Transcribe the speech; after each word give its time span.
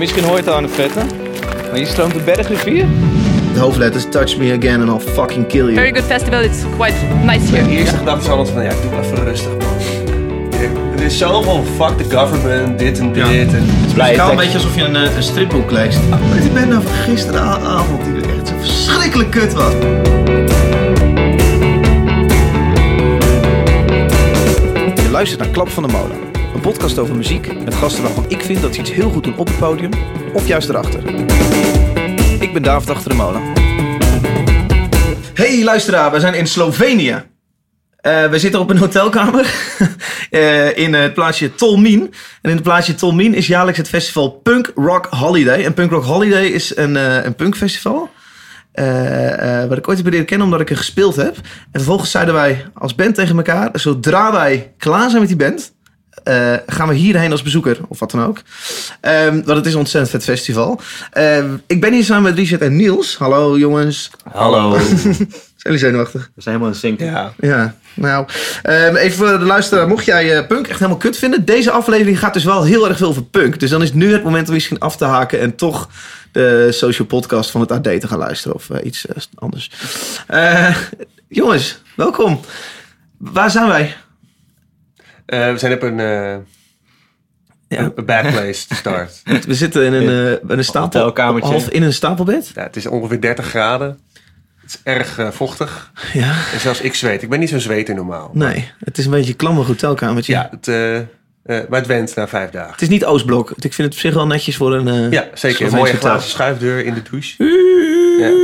misschien 0.00 0.24
hoor 0.24 0.32
je 0.32 0.38
het 0.38 0.48
al 0.48 0.54
aan 0.56 0.62
het 0.62 0.72
vetten. 0.72 1.06
Maar 1.68 1.74
hier 1.74 1.86
stroomt 1.86 2.12
de 2.14 2.20
bergrivier. 2.20 2.86
De 3.54 3.60
hoofdletters 3.60 4.04
Touch 4.10 4.36
Me 4.36 4.56
Again 4.58 4.88
and 4.88 5.02
I'll 5.02 5.12
fucking 5.12 5.46
kill 5.46 5.60
you. 5.64 5.74
Very 5.74 5.92
good 5.92 6.04
festival. 6.04 6.42
It's 6.42 6.58
quite 6.78 6.94
nice 7.24 7.50
De 7.50 7.56
here. 7.56 7.68
eerste 7.70 7.96
gedachte 7.96 8.24
is 8.24 8.28
altijd 8.30 8.48
van, 8.48 8.62
ja, 8.62 8.70
doe 8.82 8.90
maar 8.90 9.04
even 9.04 9.24
rustig, 9.24 9.48
man. 9.48 9.68
Er 10.96 11.02
is 11.06 11.18
zoveel 11.18 11.64
fuck 11.76 11.98
the 11.98 12.16
government, 12.16 12.78
dit 12.78 12.98
en 12.98 13.12
dit. 13.12 13.22
Ja. 13.22 13.28
En, 13.30 13.48
Het 13.48 14.10
is 14.10 14.18
een 14.18 14.36
beetje 14.36 14.54
alsof 14.54 14.74
je 14.74 14.82
een, 14.84 14.96
eh, 14.96 15.16
een 15.16 15.22
stripboek 15.22 15.70
leest. 15.70 15.98
Maar 16.08 16.18
die 16.40 16.50
band 16.50 16.68
nou 16.68 16.82
van 16.82 16.92
gisteravond 16.92 18.04
die 18.04 18.14
echt 18.14 18.48
zo 18.48 18.54
verschrikkelijk 18.60 19.30
kut 19.30 19.52
was. 19.52 19.72
Je 24.94 25.08
luistert 25.10 25.40
naar 25.40 25.48
Klap 25.50 25.68
van 25.68 25.82
de 25.82 25.92
Molen. 25.92 26.29
Een 26.54 26.60
podcast 26.60 26.98
over 26.98 27.16
muziek 27.16 27.62
met 27.64 27.74
gasten 27.74 28.02
waarvan 28.02 28.24
ik 28.28 28.42
vind 28.42 28.62
dat 28.62 28.74
ze 28.74 28.80
iets 28.80 28.92
heel 28.92 29.10
goed 29.10 29.24
doen 29.24 29.36
op 29.36 29.46
het 29.46 29.58
podium 29.58 29.90
of 30.32 30.46
juist 30.46 30.68
erachter. 30.68 31.08
Ik 32.40 32.52
ben 32.52 32.62
David 32.62 32.90
achter 32.90 33.10
de 33.10 33.16
molen. 33.16 33.42
Hey 35.34 35.64
luisteraar, 35.64 36.12
we 36.12 36.20
zijn 36.20 36.34
in 36.34 36.46
Slovenië. 36.46 37.22
Eh, 37.96 38.26
we 38.26 38.38
zitten 38.38 38.60
op 38.60 38.70
een 38.70 38.78
hotelkamer 38.78 39.54
eh, 40.30 40.78
in 40.78 40.94
het 40.94 41.14
plaatsje 41.14 41.54
Tolmin. 41.54 42.00
En 42.42 42.50
in 42.50 42.54
het 42.56 42.62
plaatsje 42.62 42.94
Tolmin 42.94 43.34
is 43.34 43.46
jaarlijks 43.46 43.78
het 43.78 43.88
festival 43.88 44.30
Punk 44.30 44.72
Rock 44.74 45.06
Holiday. 45.06 45.64
En 45.64 45.74
Punk 45.74 45.90
Rock 45.90 46.04
Holiday 46.04 46.46
is 46.46 46.76
een, 46.76 46.96
eh 46.96 47.24
een 47.24 47.34
punkfestival. 47.34 48.10
eh, 48.72 49.64
wat 49.68 49.78
ik 49.78 49.88
ooit 49.88 49.98
heb 49.98 50.06
leren 50.06 50.26
kennen 50.26 50.46
omdat 50.46 50.60
ik 50.60 50.70
er 50.70 50.76
gespeeld 50.76 51.16
heb. 51.16 51.36
En 51.36 51.80
vervolgens 51.80 52.10
zeiden 52.10 52.34
wij 52.34 52.64
als 52.74 52.94
band 52.94 53.14
tegen 53.14 53.36
elkaar... 53.36 53.70
zodra 53.72 54.32
wij 54.32 54.72
klaar 54.78 55.08
zijn 55.08 55.20
met 55.20 55.28
die 55.28 55.36
band... 55.36 55.72
eh, 56.24 56.54
gaan 56.66 56.88
we 56.88 56.94
hierheen 56.94 57.30
als 57.30 57.42
bezoeker, 57.42 57.78
of 57.88 57.98
wat 57.98 58.10
dan 58.10 58.24
ook. 58.24 58.38
Ehm, 59.00 59.34
want 59.34 59.56
het 59.56 59.66
is 59.66 59.72
een 59.72 59.78
ontzettend 59.78 60.12
vet 60.12 60.24
festival. 60.24 60.80
Ehm, 61.12 61.56
ik 61.66 61.80
ben 61.80 61.92
hier 61.92 62.04
samen 62.04 62.22
met 62.22 62.34
Richard 62.34 62.60
en 62.60 62.76
Niels. 62.76 63.16
Hallo 63.16 63.58
jongens. 63.58 64.10
Hallo. 64.32 64.78
Zijn 65.60 65.74
jullie 65.74 65.78
zenuwachtig? 65.78 66.30
We 66.34 66.42
zijn 66.42 66.54
helemaal 66.54 66.74
in 66.74 66.80
sync. 66.80 67.00
ja. 67.00 67.32
Ja, 67.38 67.74
nou, 67.94 68.26
ehm, 68.62 68.96
even 68.96 69.16
voor 69.16 69.38
de 69.38 69.44
luisteraar. 69.44 69.88
Mocht 69.88 70.04
jij 70.04 70.36
eh, 70.36 70.46
punk 70.46 70.66
echt 70.66 70.78
helemaal 70.78 71.00
kut 71.00 71.16
vinden, 71.16 71.44
deze 71.44 71.70
aflevering 71.70 72.18
gaat 72.18 72.34
dus 72.34 72.44
wel 72.44 72.64
heel 72.64 72.88
erg 72.88 72.96
veel 72.96 73.08
over 73.08 73.24
punk. 73.24 73.60
Dus 73.60 73.70
dan 73.70 73.82
is 73.82 73.92
nu 73.92 74.12
het 74.12 74.24
moment 74.24 74.48
om 74.48 74.54
misschien 74.54 74.78
af 74.78 74.96
te 74.96 75.04
haken 75.04 75.40
en 75.40 75.56
toch 75.56 75.88
de 76.32 76.68
social 76.70 77.06
podcast 77.06 77.50
van 77.50 77.60
het 77.60 77.70
AD 77.70 77.82
te 77.82 78.08
gaan 78.08 78.18
luisteren 78.18 78.56
of 78.56 78.70
eh, 78.70 78.86
iets 78.86 79.06
anders. 79.34 79.70
Eh, 80.26 80.76
jongens, 81.28 81.82
welkom. 81.96 82.40
Waar 83.18 83.50
zijn 83.50 83.68
wij? 83.68 83.96
Eh, 85.30 85.52
we 85.52 85.58
zijn 85.58 85.72
op 85.72 85.82
een, 85.82 86.00
eh 86.00 86.36
Ja. 87.68 87.78
een 87.78 88.04
bad 88.04 88.20
place 88.30 88.66
to 88.66 88.74
start. 88.74 89.22
We 89.46 89.54
zitten 89.54 89.84
in 89.84 89.92
een, 89.92 90.08
eh, 90.26 90.50
in 90.50 90.58
een 90.58 90.64
stapel, 90.64 91.00
Hotelkamertje. 91.00 91.50
half 91.50 91.68
in 91.68 91.82
een 91.82 91.92
stapelbed. 91.92 92.50
ja, 92.54 92.62
het 92.62 92.76
is 92.76 92.86
ongeveer 92.86 93.20
30 93.20 93.46
graden. 93.46 93.98
Het 94.60 94.70
is 94.70 94.80
erg 94.82 95.18
eh, 95.18 95.28
vochtig. 95.30 95.92
Ja, 96.12 96.34
En 96.52 96.60
zelfs 96.60 96.80
ik 96.80 96.94
zweet. 96.94 97.22
Ik 97.22 97.28
ben 97.28 97.38
niet 97.40 97.48
zo'n 97.48 97.60
zweter 97.60 97.94
normaal. 97.94 98.30
nee, 98.34 98.70
het 98.84 98.98
is 98.98 99.04
een 99.04 99.10
beetje 99.10 99.30
een 99.30 99.36
klammig 99.36 99.66
hotelkamertje. 99.66 100.32
Ja, 100.32 100.48
het, 100.50 100.68
eh, 100.68 100.96
eh, 100.96 101.04
maar 101.44 101.78
het 101.78 101.86
went 101.86 102.14
na 102.14 102.28
vijf 102.28 102.50
dagen. 102.50 102.72
Het 102.72 102.82
is 102.82 102.88
niet 102.88 103.04
Oostblok. 103.04 103.50
Ik 103.50 103.60
vind 103.74 103.76
het 103.76 103.92
op 103.92 103.98
zich 103.98 104.14
wel 104.14 104.26
netjes 104.26 104.56
voor 104.56 104.74
een. 104.74 104.88
eh, 104.88 105.10
Ja, 105.10 105.28
zeker. 105.34 105.66
Een 105.66 105.72
mooie 105.72 105.92
hotel. 105.92 106.08
glazen 106.10 106.30
schuifdeur 106.30 106.84
in 106.84 106.94
de 106.94 107.02
douche. 107.10 107.44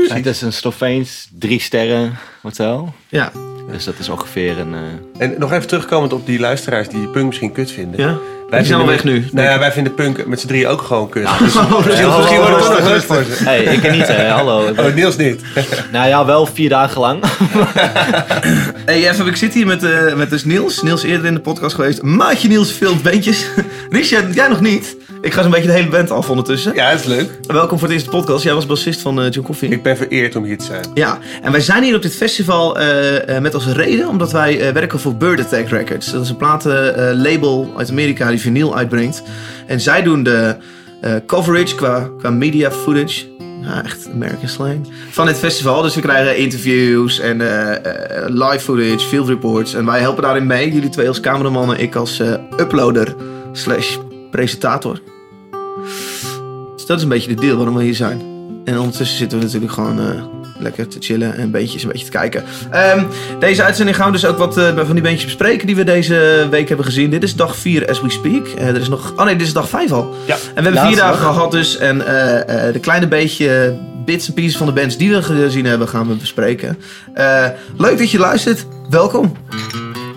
Ja, 0.08 0.14
het 0.14 0.26
is 0.26 0.42
een 0.42 0.52
Sloveens 0.52 1.28
drie 1.38 1.60
sterren 1.60 2.18
hotel. 2.42 2.94
Ja, 3.08 3.32
Dus 3.72 3.84
dat 3.84 3.94
is 3.98 4.08
ongeveer 4.08 4.58
een... 4.58 4.74
eh, 4.74 5.22
En 5.22 5.34
nog 5.38 5.52
even 5.52 5.66
terugkomend 5.66 6.12
op 6.12 6.26
die 6.26 6.38
luisteraars 6.40 6.88
die 6.88 7.08
punk 7.08 7.26
misschien 7.26 7.52
kut 7.52 7.70
vinden. 7.70 8.00
ja. 8.06 8.16
Wij 8.50 8.58
Die 8.58 8.68
zijn 8.68 8.80
al 8.80 8.86
weg 8.86 9.04
nu. 9.04 9.24
Nou 9.32 9.48
ja, 9.48 9.58
wij 9.58 9.72
vinden 9.72 9.94
punk 9.94 10.26
met 10.26 10.40
z'n 10.40 10.46
drieën 10.46 10.66
ook 10.68 10.82
gewoon 10.82 11.08
kut. 11.08 11.28
Dus, 11.38 11.56
Oh, 11.56 11.78
is 11.78 11.84
dus 11.84 11.94
heel 11.98 12.16
misschien 12.18 12.36
wordt 12.40 12.56
het 12.56 12.66
rustig, 12.66 12.76
toch 12.76 12.78
nog 12.78 12.88
leuk 12.88 13.02
voor 13.02 13.24
ze. 13.36 13.44
hey, 13.44 13.62
ik 13.62 13.90
niet, 13.92 14.06
hè. 14.08 14.28
Hallo. 14.28 14.68
Oh, 14.76 14.94
Niels 14.94 15.16
niet. 15.16 15.40
Nou 15.92 16.08
ja, 16.08 16.24
wel 16.24 16.46
vier 16.46 16.68
dagen 16.68 17.00
lang. 17.00 17.22
Hey, 18.84 19.10
even, 19.10 19.26
ik 19.26 19.36
zit 19.36 19.54
hier 19.54 19.66
met, 19.66 19.82
eh, 19.84 20.14
met 20.14 20.30
dus 20.30 20.44
Niels. 20.44 20.82
Niels 20.82 21.02
eerder 21.02 21.26
in 21.26 21.34
de 21.34 21.40
podcast 21.40 21.74
geweest. 21.74 22.02
Maatje 22.02 22.48
Niels 22.48 22.70
filmt 22.70 23.02
bandjes. 23.02 23.46
Richard, 23.90 24.34
jij 24.34 24.48
nog 24.48 24.60
niet. 24.60 24.96
Ik 25.26 25.32
ga 25.32 25.42
zo'n 25.42 25.50
beetje 25.50 25.66
de 25.66 25.72
hele 25.72 25.88
band 25.88 26.10
af 26.10 26.30
ondertussen. 26.30 26.74
Ja, 26.74 26.90
dat 26.90 27.00
is 27.00 27.06
leuk. 27.06 27.30
Welkom 27.46 27.78
voor 27.78 27.88
het 27.88 27.96
eerste 27.96 28.10
podcast. 28.10 28.44
Jij 28.44 28.54
was 28.54 28.66
bassist 28.66 29.00
van 29.00 29.20
eh, 29.20 29.30
John 29.30 29.46
Coffee. 29.46 29.68
Ik 29.68 29.82
ben 29.82 29.96
vereerd 29.96 30.36
om 30.36 30.44
hier 30.44 30.58
te 30.58 30.64
zijn. 30.64 30.84
Ja, 30.94 31.18
en 31.42 31.52
wij 31.52 31.60
zijn 31.60 31.82
hier 31.82 31.94
op 31.94 32.02
dit 32.02 32.14
festival 32.14 32.78
eh, 32.78 33.36
eh, 33.36 33.42
met 33.42 33.54
als 33.54 33.66
reden 33.66 34.08
omdat 34.08 34.32
wij 34.32 34.72
werken 34.72 35.00
voor 35.00 35.14
Bird 35.14 35.40
Attack 35.40 35.68
Records. 35.68 36.12
Dat 36.12 36.22
is 36.22 36.28
een 36.28 36.36
platenlabel 36.36 37.72
uit 37.76 37.90
Amerika 37.90 38.28
die 38.28 38.40
vinyl 38.40 38.76
uitbrengt. 38.76 39.22
En 39.66 39.80
zij 39.80 40.02
doen 40.02 40.22
de 40.22 40.56
coverage 41.26 41.74
qua, 41.74 42.08
qua 42.18 42.30
media 42.30 42.70
footage. 42.70 43.24
Ja, 43.62 43.84
echt 43.84 44.08
American 44.12 44.48
slang. 44.48 44.88
Van 45.10 45.26
dit 45.26 45.38
festival. 45.38 45.82
Dus 45.82 45.94
we 45.94 46.00
krijgen 46.00 46.36
interviews 46.36 47.20
en 47.20 47.36
live 48.26 48.60
footage, 48.60 49.06
field 49.08 49.28
reports. 49.28 49.74
En 49.74 49.84
wij 49.84 50.00
helpen 50.00 50.22
daarin 50.22 50.46
mee. 50.46 50.72
Jullie 50.72 50.88
twee 50.88 51.08
als 51.08 51.20
cameramannen, 51.20 51.78
ik 51.78 51.94
als 51.94 52.22
uploader 52.56 53.14
slash 53.52 53.96
presentator. 54.30 55.00
Dus 56.74 56.86
dat 56.86 56.96
is 56.96 57.02
een 57.02 57.08
beetje 57.08 57.34
de 57.34 57.40
deal 57.40 57.56
waarom 57.56 57.74
we 57.74 57.82
hier 57.82 57.94
zijn. 57.94 58.20
En 58.64 58.78
ondertussen 58.78 59.16
zitten 59.16 59.38
we 59.38 59.44
natuurlijk 59.44 59.72
gewoon 59.72 60.00
eh, 60.00 60.22
lekker 60.58 60.88
te 60.88 60.96
chillen 61.00 61.36
en 61.36 61.50
beentjes 61.50 61.82
een 61.82 61.88
beetje 61.88 62.04
te 62.04 62.10
kijken. 62.10 62.44
Ehm, 62.70 63.04
deze 63.38 63.62
uitzending 63.62 63.96
gaan 63.96 64.06
we 64.06 64.12
dus 64.12 64.26
ook 64.26 64.38
wat 64.38 64.58
eh, 64.58 64.76
van 64.76 64.92
die 64.92 65.02
beentjes 65.02 65.24
bespreken 65.24 65.66
die 65.66 65.76
we 65.76 65.84
deze 65.84 66.46
week 66.50 66.68
hebben 66.68 66.86
gezien. 66.86 67.10
Dit 67.10 67.22
is 67.22 67.34
dag 67.34 67.56
4 67.56 67.88
as 67.88 68.00
we 68.00 68.10
speak. 68.10 68.46
Eh, 68.46 68.68
er 68.68 68.80
is 68.80 68.88
nog... 68.88 69.12
Oh 69.16 69.24
nee, 69.24 69.36
dit 69.36 69.46
is 69.46 69.52
dag 69.52 69.68
5 69.68 69.92
al. 69.92 70.14
Ja. 70.26 70.34
En 70.34 70.40
we 70.54 70.62
hebben 70.62 70.86
vier 70.86 70.96
dagen 70.96 71.22
dag. 71.22 71.34
gehad 71.34 71.50
dus. 71.50 71.76
En 71.76 72.06
eh, 72.06 72.66
eh, 72.66 72.72
de 72.72 72.80
kleine 72.80 73.08
beetje 73.08 73.78
bits 74.04 74.28
en 74.28 74.34
pieces 74.34 74.56
van 74.56 74.66
de 74.66 74.72
bands 74.72 74.96
die 74.96 75.10
we 75.10 75.22
gezien 75.22 75.64
hebben 75.64 75.88
gaan 75.88 76.08
we 76.08 76.14
bespreken. 76.14 76.78
Eh, 77.14 77.46
leuk 77.76 77.98
dat 77.98 78.10
je 78.10 78.18
luistert. 78.18 78.66
Welkom. 78.90 79.36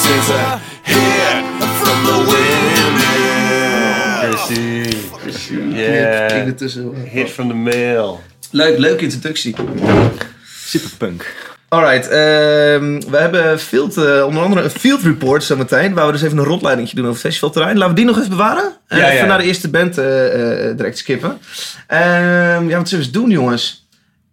This 0.00 0.10
is 0.10 0.30
a 0.30 0.58
hit 0.82 1.44
from 1.82 2.04
the. 2.04 2.38
Ik 4.30 5.72
Yeah. 5.72 6.54
Hit 7.08 7.30
from 7.30 7.48
the 7.48 7.54
mail. 7.54 8.20
Leuk, 8.50 8.78
leuke 8.78 9.02
introductie. 9.02 9.54
Superpunk. 10.64 11.34
Alright, 11.68 12.04
ehm, 12.08 13.00
we 13.10 13.16
hebben 13.16 13.60
field, 13.60 13.96
eh, 13.96 14.24
onder 14.26 14.42
andere 14.42 14.62
een 14.62 14.70
field 14.70 15.02
report 15.02 15.44
zometeen. 15.44 15.94
Waar 15.94 16.06
we 16.06 16.12
dus 16.12 16.22
even 16.22 16.38
een 16.38 16.44
rondleiding 16.44 16.88
doen 16.90 17.00
over 17.04 17.12
het 17.14 17.22
festivalterrein. 17.22 17.76
Laten 17.78 17.94
we 17.94 18.00
die 18.00 18.04
nog 18.10 18.16
even 18.18 18.30
bewaren. 18.30 18.76
En 18.88 18.98
Ja, 18.98 19.04
even 19.06 19.16
ja. 19.16 19.24
naar 19.26 19.38
de 19.38 19.44
eerste 19.44 19.68
band 19.70 19.98
eh, 19.98 20.68
eh, 20.68 20.76
direct 20.76 20.98
skippen. 20.98 21.38
Ehm, 21.86 22.68
ja, 22.68 22.76
wat 22.76 22.88
zullen 22.88 22.88
we 22.88 22.96
eens 22.96 23.10
doen, 23.10 23.30
jongens? 23.30 23.88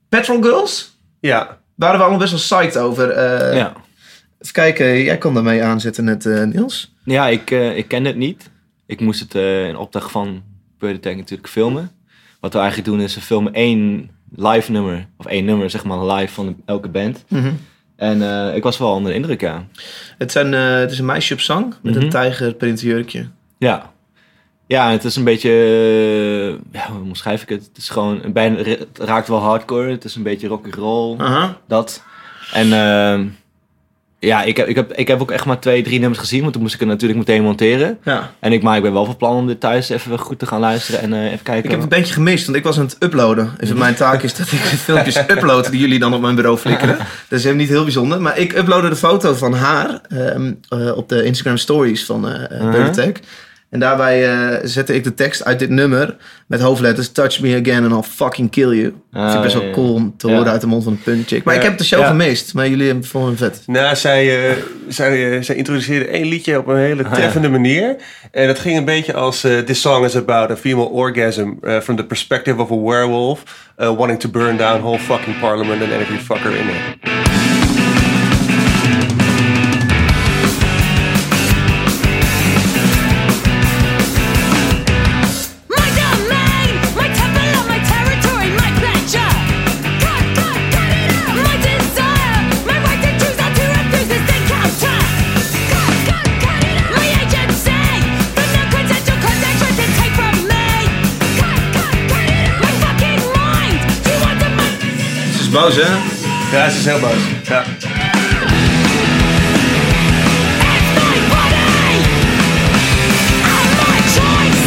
Petrol 0.10 0.42
Girls? 0.42 0.98
Ja. 1.20 1.58
Waren 1.76 1.96
we 1.98 2.02
allemaal 2.06 2.28
best 2.28 2.50
wel 2.50 2.60
psyched 2.60 2.78
over. 2.84 3.10
Eh, 3.10 3.56
Ja. 3.56 3.74
Even 4.40 4.54
kijken, 4.54 5.04
jij 5.04 5.18
kon 5.18 5.34
daarmee 5.34 5.64
aanzetten 5.64 6.04
net, 6.04 6.26
eh, 6.26 6.44
Niels. 6.44 6.94
Ja, 7.04 7.28
ik, 7.28 7.52
eh, 7.52 7.78
ik 7.78 7.88
ken 7.88 8.06
het 8.06 8.16
niet. 8.16 8.50
Ik 8.86 9.00
moest 9.00 9.20
het 9.20 9.36
eh, 9.36 9.68
in 9.68 9.78
opdracht 9.78 10.12
van 10.12 10.44
Attack 10.80 11.16
natuurlijk 11.16 11.50
filmen. 11.50 11.92
Wat 12.40 12.54
we 12.54 12.60
eigenlijk 12.60 12.90
doen 12.90 13.02
is 13.02 13.16
we 13.16 13.22
filmen 13.22 13.54
één 13.54 14.10
live 14.36 14.72
nummer. 14.72 15.08
Of 15.18 15.26
één 15.26 15.46
nummer, 15.46 15.70
zeg 15.70 15.84
maar, 15.84 16.06
live 16.06 16.34
van 16.34 16.46
de- 16.46 16.56
elke 16.66 16.88
band. 16.90 17.26
En 17.96 18.22
eh, 18.22 18.56
ik 18.56 18.64
was 18.64 18.78
wel 18.78 18.92
onder 18.94 19.12
de 19.12 19.18
indruk, 19.18 19.42
ja. 19.42 19.66
Het, 20.18 20.32
zijn, 20.32 20.52
het 20.52 20.92
is 20.92 21.00
een 21.00 21.06
meisje 21.06 21.34
op 21.34 21.40
zang 21.40 21.74
met 21.82 21.96
een 21.96 22.02
Mhm. 22.02 22.10
tijgerprintjurkje. 22.12 23.28
Ja. 23.58 23.92
Ja, 24.68 24.92
het 24.92 25.04
is 25.04 25.16
een 25.16 25.24
beetje... 25.24 25.50
ja, 26.72 26.88
hoe 26.92 27.02
omschrijf 27.02 27.42
ik 27.42 27.50
het? 27.50 27.66
Het 27.66 27.78
is 27.78 27.90
gewoon... 27.90 28.22
Bijna, 28.34 28.58
het 28.64 28.88
raakt 29.00 29.28
wel 29.28 29.40
hardcore. 29.40 29.92
Het 29.92 30.04
is 30.04 30.16
een 30.16 30.24
beetje 30.24 30.48
rock 30.48 30.66
and 30.66 30.76
roll. 30.76 31.18
Dat. 31.68 32.04
En 32.54 32.74
ehm, 32.74 33.26
ja, 34.20 34.44
ik 34.44 34.58
heb, 34.58 34.68
ik, 34.68 34.76
heb, 34.76 34.94
ik 34.94 35.08
heb 35.08 35.22
ook 35.22 35.32
echt 35.32 35.46
maar 35.46 35.60
twee, 35.60 35.84
drie 35.84 36.00
nummers 36.00 36.20
gezien. 36.20 36.42
Want 36.42 36.54
toen 36.54 36.62
moest 36.62 36.74
ik 36.74 36.80
het 36.80 36.90
natuurlijk 36.90 37.20
meteen 37.20 37.44
monteren. 37.44 37.98
Ja. 38.04 38.32
En 38.40 38.54
ik, 38.54 38.64
maar 38.64 38.78
ik 38.78 38.82
ben 38.82 38.94
wel 38.94 39.06
van 39.06 39.18
plan 39.18 39.36
om 39.36 39.48
dit 39.48 39.60
thuis 39.60 39.90
even 39.90 40.20
goed 40.20 40.40
te 40.40 40.46
gaan 40.46 40.60
luisteren. 40.60 41.02
En 41.02 41.14
eh, 41.14 41.26
even 41.26 41.44
kijken. 41.44 41.64
Ik 41.64 41.72
heb 41.72 41.80
het 41.80 41.90
bandje 41.90 42.14
gemist, 42.14 42.46
want 42.46 42.58
ik 42.58 42.64
was 42.64 42.78
aan 42.78 42.86
het 42.86 42.96
uploaden. 43.00 43.52
Even 43.60 43.78
mijn 43.78 43.96
taak 43.96 44.24
is 44.24 44.36
dat 44.36 44.52
ik 44.52 44.62
de 44.62 44.78
filmpjes 44.78 45.18
upload 45.36 45.72
die 45.72 45.80
jullie 45.80 46.00
dan 46.00 46.14
op 46.14 46.22
mijn 46.22 46.36
bureau 46.36 46.58
flikkeren. 46.58 46.98
Dat 46.98 47.40
is 47.40 47.44
helemaal 47.44 47.64
niet 47.64 47.74
heel 47.74 47.84
bijzonder. 47.84 48.22
Maar 48.22 48.38
ik 48.38 48.58
uploadde 48.58 48.90
de 48.90 48.96
foto 48.96 49.34
van 49.34 49.54
haar 49.54 50.02
ehm, 50.10 50.54
eh, 50.70 50.98
op 50.98 51.10
de 51.10 51.24
Instagram 51.24 51.58
stories 51.58 52.06
van 52.06 52.30
eh 52.30 52.46
Uh-huh. 52.58 53.14
En 53.70 53.80
daarbij 53.80 54.30
eh, 54.30 54.58
zette 54.64 54.96
ik 54.96 55.04
de 55.04 55.14
tekst 55.14 55.46
uit 55.46 55.60
dit 55.60 55.70
nummer 55.70 56.16
met 56.48 56.62
hoofdletters 56.62 57.12
Touch 57.12 57.40
me 57.40 57.60
again 57.62 57.84
and 57.84 57.92
I'll 57.94 58.12
fucking 58.12 58.52
kill 58.52 58.70
you. 58.76 58.94
dat 59.12 59.22
vind 59.24 59.34
ik 59.36 59.42
best 59.42 59.54
wel 59.54 59.64
ja. 59.64 59.72
cool 59.74 59.94
om 59.94 60.14
te 60.18 60.28
Ja. 60.28 60.34
horen 60.36 60.52
uit 60.52 60.62
de 60.62 60.68
mond 60.68 60.84
van 60.84 60.92
een 60.94 61.02
punk 61.04 61.28
chick. 61.28 61.44
Maar 61.44 61.56
ik 61.56 61.62
heb 61.64 61.78
de 61.78 61.84
show 61.84 62.00
Ja. 62.00 62.08
gemist, 62.08 62.54
maar 62.54 62.68
jullie 62.68 62.94
vonden 63.02 63.30
hem 63.30 63.38
vet. 63.38 63.64
Nou, 63.66 63.96
zij, 63.96 64.50
eh, 64.50 64.56
zij, 64.88 65.32
eh, 65.38 65.42
zij 65.44 65.56
introduceerde 65.56 66.08
één 66.08 66.26
liedje 66.28 66.58
op 66.58 66.68
een 66.68 66.78
hele 66.78 67.10
treffende 67.10 67.50
manier. 67.50 67.96
En 68.32 68.48
dat 68.48 68.60
ging 68.60 68.78
een 68.78 68.86
beetje 68.86 69.14
als... 69.14 69.40
This 69.66 69.82
song 69.82 70.04
is 70.06 70.16
about 70.16 70.52
a 70.52 70.56
female 70.58 70.90
orgasm 70.90 71.50
from 71.82 71.96
the 71.96 72.06
perspective 72.06 72.62
of 72.62 72.72
a 72.72 72.80
werewolf... 72.82 73.44
wanting 73.78 74.20
to 74.20 74.30
burn 74.30 74.58
down 74.58 74.82
whole 74.82 75.00
fucking 75.00 75.40
parliament 75.40 75.82
and 75.82 75.92
every 75.92 76.18
fucker 76.18 76.52
in 76.52 76.68
it. 76.68 77.27
Boos, 105.68 105.76
hè? 105.86 105.92
Ja, 106.58 106.70
ze 106.70 106.78
is 106.78 106.86
heel 106.86 107.00
boos. 107.00 107.12
Ja. 107.44 107.62
It's 107.62 107.86
my 110.96 111.18
body 111.30 111.98
and 113.54 113.70
my 113.82 114.00
choice. 114.16 114.66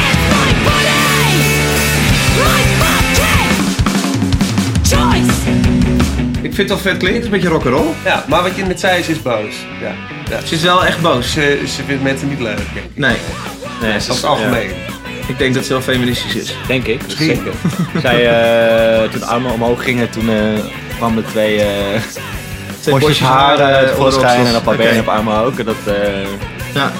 It's 0.00 0.22
my 0.34 0.50
body, 0.64 1.02
my 2.38 2.62
fucking 2.80 3.52
choice. 4.82 5.32
Ik 6.42 6.54
vind 6.54 6.56
het 6.56 6.68
wel 6.68 6.78
vet 6.78 6.96
klinkt, 6.96 7.04
het 7.04 7.18
is 7.18 7.24
een 7.24 7.30
beetje 7.30 7.48
rock'n'roll. 7.48 7.94
ja, 8.04 8.24
maar 8.28 8.42
wat 8.42 8.56
je 8.56 8.64
net 8.64 8.80
zei, 8.80 9.02
ze 9.02 9.10
is 9.10 9.22
boos. 9.22 9.54
Ja. 9.80 9.94
ja. 10.30 10.46
Ze 10.46 10.54
is 10.54 10.62
wel 10.62 10.84
echt 10.84 11.00
boos. 11.00 11.32
Ze, 11.32 11.62
ze 11.76 11.82
vindt 11.86 12.02
mensen 12.02 12.28
niet 12.28 12.40
leuk. 12.40 12.56
denk 12.56 12.86
ik. 12.86 12.90
Nee, 12.94 13.16
Nee, 13.80 13.92
Dat 13.92 14.00
is 14.00 14.06
het 14.06 14.24
algemeen. 14.24 14.70
Ik 15.26 15.38
denk 15.38 15.54
dat 15.54 15.64
ze 15.64 15.72
wel 15.72 15.82
feministisch 15.82 16.34
is. 16.34 16.54
Denk 16.66 16.86
ik. 16.86 17.00
Zeker. 17.06 17.52
Zij, 18.02 18.26
eh, 18.28 19.10
toen 19.10 19.20
de 19.20 19.26
armen 19.26 19.52
omhoog 19.52 19.84
gingen, 19.84 20.10
toen 20.10 20.28
eh 20.30 20.36
kwamen 20.96 21.24
er 21.24 21.30
twee 21.30 21.60
eh 21.62 22.00
Twee 22.80 22.98
bosjes 22.98 23.20
haar 23.20 23.58
eh, 23.58 23.60
uh, 23.60 23.66
onderop 23.66 23.88
tevoorschijn 23.94 24.46
en 24.46 24.54
een 24.54 24.62
paar 24.62 24.76
benen 24.76 25.00
op 25.00 25.08
armen 25.08 25.36
ook. 25.36 25.58
En 25.58 25.64
dat, 25.64 25.76
eh, 25.86 25.94
Ja. 26.74 26.92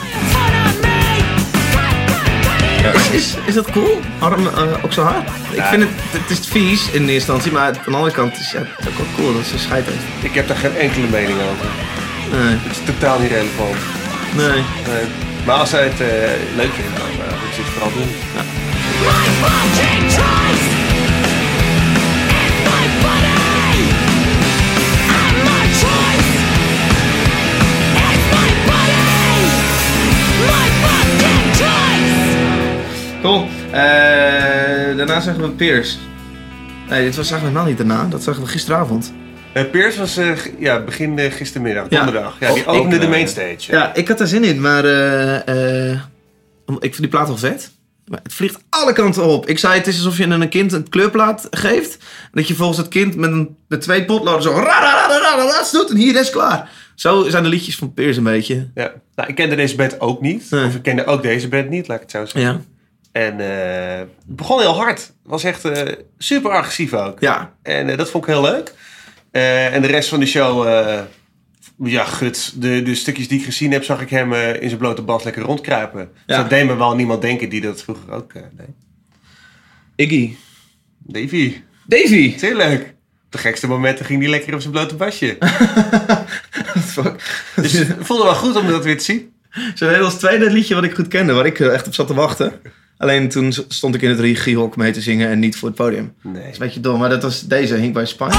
Is, 3.12 3.34
is 3.46 3.54
dat 3.54 3.70
cool? 3.70 4.00
Arm, 4.18 4.46
eh, 4.46 4.84
ook 4.84 4.92
zo 4.92 5.02
hard? 5.02 5.28
Ik 5.52 5.62
vind 5.62 5.82
het, 5.82 5.90
het 6.10 6.30
is 6.38 6.48
vies 6.48 6.90
in 6.90 7.06
de 7.06 7.14
instantie, 7.14 7.52
maar 7.52 7.62
aan 7.66 7.72
de 7.72 7.90
andere 7.96 8.10
kant 8.14 8.38
is 8.38 8.50
ja, 8.52 8.58
het 8.58 8.88
ook 8.88 8.96
wel 8.96 9.06
cool 9.16 9.34
dat 9.34 9.44
ze 9.44 9.58
scheid 9.58 9.84
heeft. 9.86 10.24
Ik 10.24 10.34
heb 10.34 10.48
daar 10.48 10.56
geen 10.56 10.76
enkele 10.76 11.06
mening 11.06 11.38
over. 11.38 11.66
Nee, 12.38 12.56
Het 12.62 12.72
is 12.72 12.78
totaal 12.84 13.18
niet 13.18 13.30
relevant. 13.30 13.76
nee. 14.36 14.46
Nee. 14.92 15.04
Maar 15.46 15.56
als 15.56 15.70
zij 15.70 15.82
het 15.84 16.00
eh, 16.00 16.08
leuk 16.56 16.72
vindt, 16.72 16.96
dan 16.96 17.06
uh, 17.26 17.33
het 17.62 17.66
vooral 17.72 17.92
doen. 17.92 18.08
My 19.08 19.24
fucking 19.42 20.10
choice. 20.18 20.66
It's 22.40 22.58
my 22.70 22.84
body 23.04 23.80
and 25.18 25.36
my 25.48 25.64
choice. 25.82 26.30
It's 28.04 28.26
my 28.34 28.50
body, 28.68 29.06
my 30.50 30.66
fucking 30.82 31.46
choice. 31.60 33.22
Cool. 33.22 33.46
Eh, 33.70 34.96
daarna 34.96 35.20
zagen 35.20 35.42
we 35.42 35.48
Piers. 35.50 35.98
Nee, 36.88 37.04
dit 37.04 37.16
was, 37.16 37.28
zagen 37.28 37.46
we 37.46 37.52
nou 37.52 37.66
niet 37.66 37.76
daarna. 37.76 38.06
Dat 38.10 38.22
zagen 38.22 38.42
we 38.42 38.48
gisteravond. 38.48 39.12
Eh 39.52 39.64
Piers 39.70 39.96
was 39.96 40.16
eh, 40.16 40.28
ja, 40.58 40.80
begin 40.84 41.18
gistermiddag, 41.30 41.86
Ja. 41.88 41.96
donderdag. 42.04 42.36
Ja, 42.40 42.52
die 42.52 42.66
Oh, 42.68 42.74
ik, 42.74 42.80
opende 42.80 42.98
de 42.98 43.04
eh, 43.04 43.10
mainstage. 43.10 43.72
Ja, 43.72 43.94
ik 43.94 44.08
had 44.08 44.18
daar 44.18 44.26
zin 44.26 44.44
in, 44.44 44.60
maar 44.60 44.84
eh, 44.84 45.90
eh, 45.92 45.98
ik 46.66 46.80
vind 46.80 46.96
die 46.96 47.08
plaat 47.08 47.26
wel 47.26 47.36
vet. 47.36 47.72
Maar 48.06 48.20
het 48.22 48.32
vliegt 48.32 48.64
alle 48.68 48.92
kanten 48.92 49.24
op. 49.24 49.48
Ik 49.48 49.58
zei, 49.58 49.78
het 49.78 49.86
is 49.86 49.96
alsof 49.96 50.18
je 50.18 50.24
een 50.24 50.48
kind 50.48 50.72
een 50.72 50.88
kleurplaat 50.88 51.46
geeft. 51.50 51.98
Dat 52.32 52.48
je 52.48 52.54
volgens 52.54 52.78
het 52.78 52.88
kind 52.88 53.16
met, 53.16 53.30
een, 53.30 53.56
met 53.68 53.80
twee 53.80 54.04
potloden 54.04 54.42
zo... 54.42 54.50
Ra, 54.50 55.62
doet 55.72 55.90
en 55.90 55.96
hier 55.96 56.20
is 56.20 56.30
klaar. 56.30 56.70
Zo 56.94 57.28
zijn 57.28 57.42
de 57.42 57.48
liedjes 57.48 57.76
van 57.76 57.94
Piers 57.94 58.16
een 58.16 58.22
beetje. 58.22 58.70
Ja. 58.74 58.92
Nou, 59.14 59.28
ik 59.28 59.34
kende 59.34 59.56
deze 59.56 59.76
band 59.76 60.00
ook 60.00 60.20
niet. 60.20 60.50
Nee. 60.50 60.66
Of 60.66 60.74
ik 60.74 60.82
kende 60.82 61.04
ook 61.04 61.22
deze 61.22 61.48
band 61.48 61.68
niet, 61.68 61.88
laat 61.88 61.96
ik 61.96 62.02
het 62.02 62.10
zo 62.10 62.24
zeggen. 62.24 62.52
Ja. 62.52 62.60
En 63.12 63.40
eh, 63.40 63.98
het 63.98 64.36
begon 64.36 64.60
heel 64.60 64.76
hard. 64.76 64.98
Het 64.98 65.12
was 65.22 65.44
echt 65.44 65.64
eh, 65.64 65.92
super 66.18 66.50
agressief 66.50 66.92
ook. 66.92 67.20
Ja, 67.20 67.52
En 67.62 67.88
eh, 67.88 67.96
dat 67.96 68.10
vond 68.10 68.26
ik 68.26 68.32
heel 68.32 68.42
leuk. 68.42 68.72
En 69.30 69.82
de 69.82 69.88
rest 69.88 70.08
van 70.08 70.20
de 70.20 70.26
show, 70.26 70.66
ja, 71.78 72.04
gut. 72.04 72.52
De, 72.62 72.82
de 72.82 72.94
stukjes 72.94 73.28
die 73.28 73.38
ik 73.38 73.44
gezien 73.44 73.72
heb, 73.72 73.84
zag 73.84 74.00
ik 74.00 74.10
hem 74.10 74.32
eh, 74.32 74.62
in 74.62 74.68
zijn 74.68 74.80
blote 74.80 75.02
bas 75.02 75.22
lekker 75.24 75.42
rondkruipen. 75.42 76.08
Dus 76.12 76.36
Ja. 76.36 76.40
dat 76.40 76.50
deed 76.50 76.66
me 76.66 76.76
wel 76.76 76.94
niemand 76.94 77.22
denken 77.22 77.48
die 77.48 77.60
dat 77.60 77.82
vroeger 77.82 78.10
ook 78.12 78.32
eh, 78.32 78.42
deed. 78.56 78.66
Iggy. 79.96 80.34
Davy, 80.98 81.54
Davy! 81.86 82.34
heel 82.40 82.56
leuk. 82.56 82.80
Op 83.26 83.32
de 83.32 83.38
gekste 83.38 83.66
momenten 83.66 84.04
ging 84.04 84.20
hij 84.20 84.30
lekker 84.30 84.54
op 84.54 84.60
zijn 84.60 84.72
blote 84.72 84.94
basje. 84.94 85.36
Fuck. 86.92 87.42
Dus 87.56 87.72
het 87.72 87.96
voelde 88.00 88.24
wel 88.24 88.34
goed 88.34 88.56
om 88.56 88.68
dat 88.68 88.84
weer 88.84 88.98
te 88.98 89.04
zien. 89.04 89.32
Zo'n 89.74 89.88
heel 89.88 90.04
als 90.04 90.14
tweede 90.18 90.50
liedje 90.50 90.74
wat 90.74 90.84
ik 90.84 90.94
goed 90.94 91.08
kende, 91.08 91.32
waar 91.32 91.46
ik 91.46 91.60
eh, 91.60 91.72
echt 91.74 91.86
op 91.86 91.94
zat 91.94 92.06
te 92.06 92.14
wachten. 92.14 92.52
Alleen 92.98 93.28
toen 93.28 93.52
stond 93.68 93.94
ik 93.94 94.02
in 94.02 94.10
het 94.10 94.20
regiehok 94.20 94.76
mee 94.76 94.92
te 94.92 95.00
zingen 95.00 95.28
en 95.28 95.38
niet 95.38 95.56
voor 95.56 95.68
het 95.68 95.76
podium. 95.76 96.14
Dat 96.22 96.32
Nee. 96.32 96.42
is 96.48 96.52
een 96.52 96.58
beetje 96.64 96.80
dom, 96.80 96.98
maar 96.98 97.08
dat 97.10 97.22
was 97.22 97.40
deze, 97.46 97.74
Hink 97.74 97.94
bij 97.94 98.06
Spanje. 98.06 98.34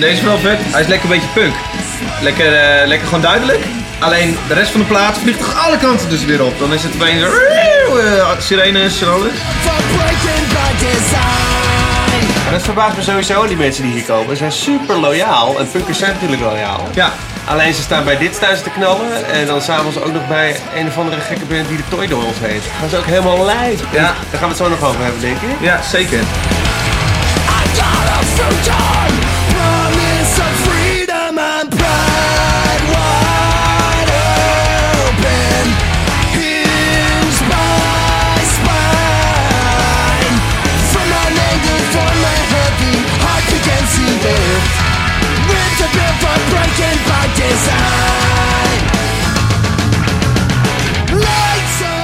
Vind 0.00 0.12
deze 0.12 0.24
wel 0.24 0.38
vet. 0.38 0.58
Hij 0.60 0.80
is 0.80 0.86
lekker 0.86 1.10
een 1.10 1.20
beetje 1.20 1.32
punk. 1.34 1.54
Lekker, 2.22 2.54
eh, 2.54 2.86
lekker 2.86 3.06
gewoon 3.06 3.22
duidelijk. 3.22 3.60
Alleen 3.98 4.36
de 4.48 4.54
rest 4.54 4.70
van 4.70 4.80
de 4.80 4.86
plaat 4.86 5.18
vliegt 5.18 5.38
toch 5.38 5.66
alle 5.66 5.76
kanten 5.76 6.08
dus 6.08 6.24
weer 6.24 6.44
op. 6.44 6.58
Dan 6.58 6.72
is 6.72 6.82
het 6.82 6.94
opeens 6.94 7.22
eh, 7.22 8.38
sirenes 8.38 9.02
en 9.02 9.08
alles. 9.08 9.32
Maar 12.42 12.52
dat 12.52 12.62
verbaast 12.62 12.96
me 12.96 13.02
sowieso, 13.02 13.46
die 13.46 13.56
mensen 13.56 13.82
die 13.82 13.92
hier 13.92 14.02
komen. 14.02 14.28
Ze 14.28 14.36
zijn 14.36 14.52
super 14.52 14.96
loyaal. 14.96 15.58
En 15.58 15.70
punkers 15.70 15.98
zijn 15.98 16.12
natuurlijk 16.12 16.42
loyaal. 16.42 16.88
Ja, 16.94 17.12
Alleen 17.44 17.74
ze 17.74 17.82
staan 17.82 18.04
bij 18.04 18.18
dit 18.18 18.38
thuis 18.38 18.62
te 18.62 18.70
knallen. 18.70 19.26
En 19.32 19.46
dan 19.46 19.60
s'avonds 19.60 19.98
ook 19.98 20.12
nog 20.12 20.28
bij 20.28 20.56
een 20.74 20.86
of 20.86 20.98
andere 20.98 21.20
gekke 21.20 21.44
band 21.44 21.68
die 21.68 21.76
de 21.76 21.82
Toy 21.88 22.06
Dolls 22.06 22.38
heet. 22.40 22.62
Gaan 22.80 22.88
ze 22.88 22.96
ook 22.96 23.06
helemaal 23.06 23.44
lijf. 23.44 23.80
Ja. 23.92 24.00
Daar 24.00 24.14
gaan 24.30 24.40
we 24.40 24.46
het 24.46 24.56
zo 24.56 24.68
nog 24.68 24.82
over 24.82 25.02
hebben, 25.02 25.20
denk 25.20 25.36
ik. 25.36 25.60
ja 25.60 25.82
zeker. 25.82 26.18
I 26.18 26.22
got 27.78 28.08
a 28.08 28.22
future, 28.34 28.83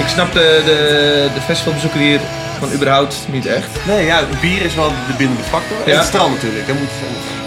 Ik 0.01 0.09
snap 0.09 0.33
de, 0.33 0.63
de, 0.65 1.29
de 1.35 1.41
festivalbezoeker 1.41 2.01
hier 2.01 2.21
van 2.59 2.73
überhaupt 2.73 3.17
niet 3.33 3.47
echt. 3.47 3.67
Nee, 3.87 4.05
ja, 4.07 4.23
bier 4.41 4.63
is 4.63 4.75
wel 4.75 4.89
de 4.89 5.13
bindende 5.19 5.43
factor. 5.43 5.77
En 5.85 5.91
Ja. 5.93 5.97
het 5.99 6.07
strand 6.07 6.35
natuurlijk. 6.35 6.67
Dat 6.67 6.77
moet 6.79 6.89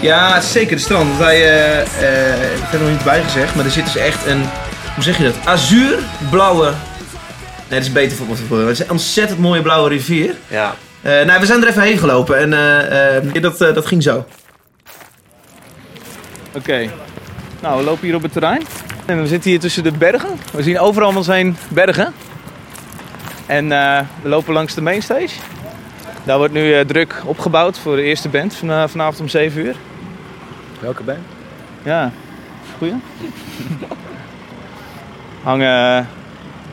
Ja, 0.00 0.40
zeker 0.40 0.76
de 0.76 0.82
strand. 0.82 1.06
Want 1.06 1.18
Wij, 1.18 1.36
eh 1.42 1.80
eh, 1.80 2.54
ik 2.54 2.60
heb 2.60 2.72
er 2.72 2.80
nog 2.80 2.90
niet 2.90 3.04
bij 3.04 3.22
gezegd, 3.22 3.54
maar 3.54 3.64
er 3.64 3.70
zit 3.70 3.84
dus 3.84 3.96
echt 3.96 4.26
een, 4.26 4.44
hoe 4.94 5.04
zeg 5.04 5.16
je 5.16 5.22
dat? 5.24 5.34
Azuurblauwe. 5.44 6.64
Nee, 7.68 7.78
dat 7.78 7.88
is 7.88 7.92
beter 7.92 8.16
voor 8.16 8.26
voor. 8.48 8.58
Het 8.58 8.68
is 8.68 8.78
een 8.78 8.90
ontzettend 8.90 9.38
mooie 9.38 9.62
blauwe 9.62 9.88
rivier. 9.88 10.34
ja. 10.48 10.74
Eh, 11.02 11.22
nou, 11.24 11.40
we 11.40 11.46
zijn 11.46 11.62
er 11.62 11.68
even 11.68 11.82
heen 11.82 11.98
gelopen 11.98 12.38
en 12.38 12.52
eh, 12.52 13.16
eh, 13.16 13.42
dat, 13.42 13.58
dat 13.58 13.86
ging 13.86 14.02
zo. 14.02 14.26
Oké. 16.54 16.90
Nou, 17.64 17.78
we 17.78 17.84
lopen 17.84 18.06
hier 18.06 18.14
op 18.14 18.22
het 18.22 18.32
terrein. 18.32 18.62
En 19.06 19.20
we 19.20 19.26
zitten 19.26 19.50
hier 19.50 19.60
tussen 19.60 19.82
de 19.82 19.92
bergen. 19.92 20.28
We 20.52 20.62
zien 20.62 20.78
overal 20.78 21.08
om 21.08 21.16
ons 21.16 21.26
heen 21.26 21.56
bergen. 21.68 22.12
En 23.46 23.72
eh, 23.72 24.00
we 24.22 24.28
lopen 24.28 24.52
langs 24.52 24.74
de 24.74 24.82
mainstage. 24.82 25.40
Daar 26.24 26.38
wordt 26.38 26.52
nu 26.52 26.74
eh, 26.74 26.80
druk 26.80 27.22
opgebouwd 27.24 27.78
voor 27.78 27.96
de 27.96 28.02
eerste 28.02 28.28
band 28.28 28.54
van, 28.54 28.70
eh, 28.70 28.84
vanavond 28.86 29.20
om 29.20 29.28
7 29.28 29.64
uur. 29.64 29.76
Welke 30.80 31.02
band? 31.02 31.18
Ja, 31.82 32.12
goeie. 32.78 32.94
Hangen 35.42 36.08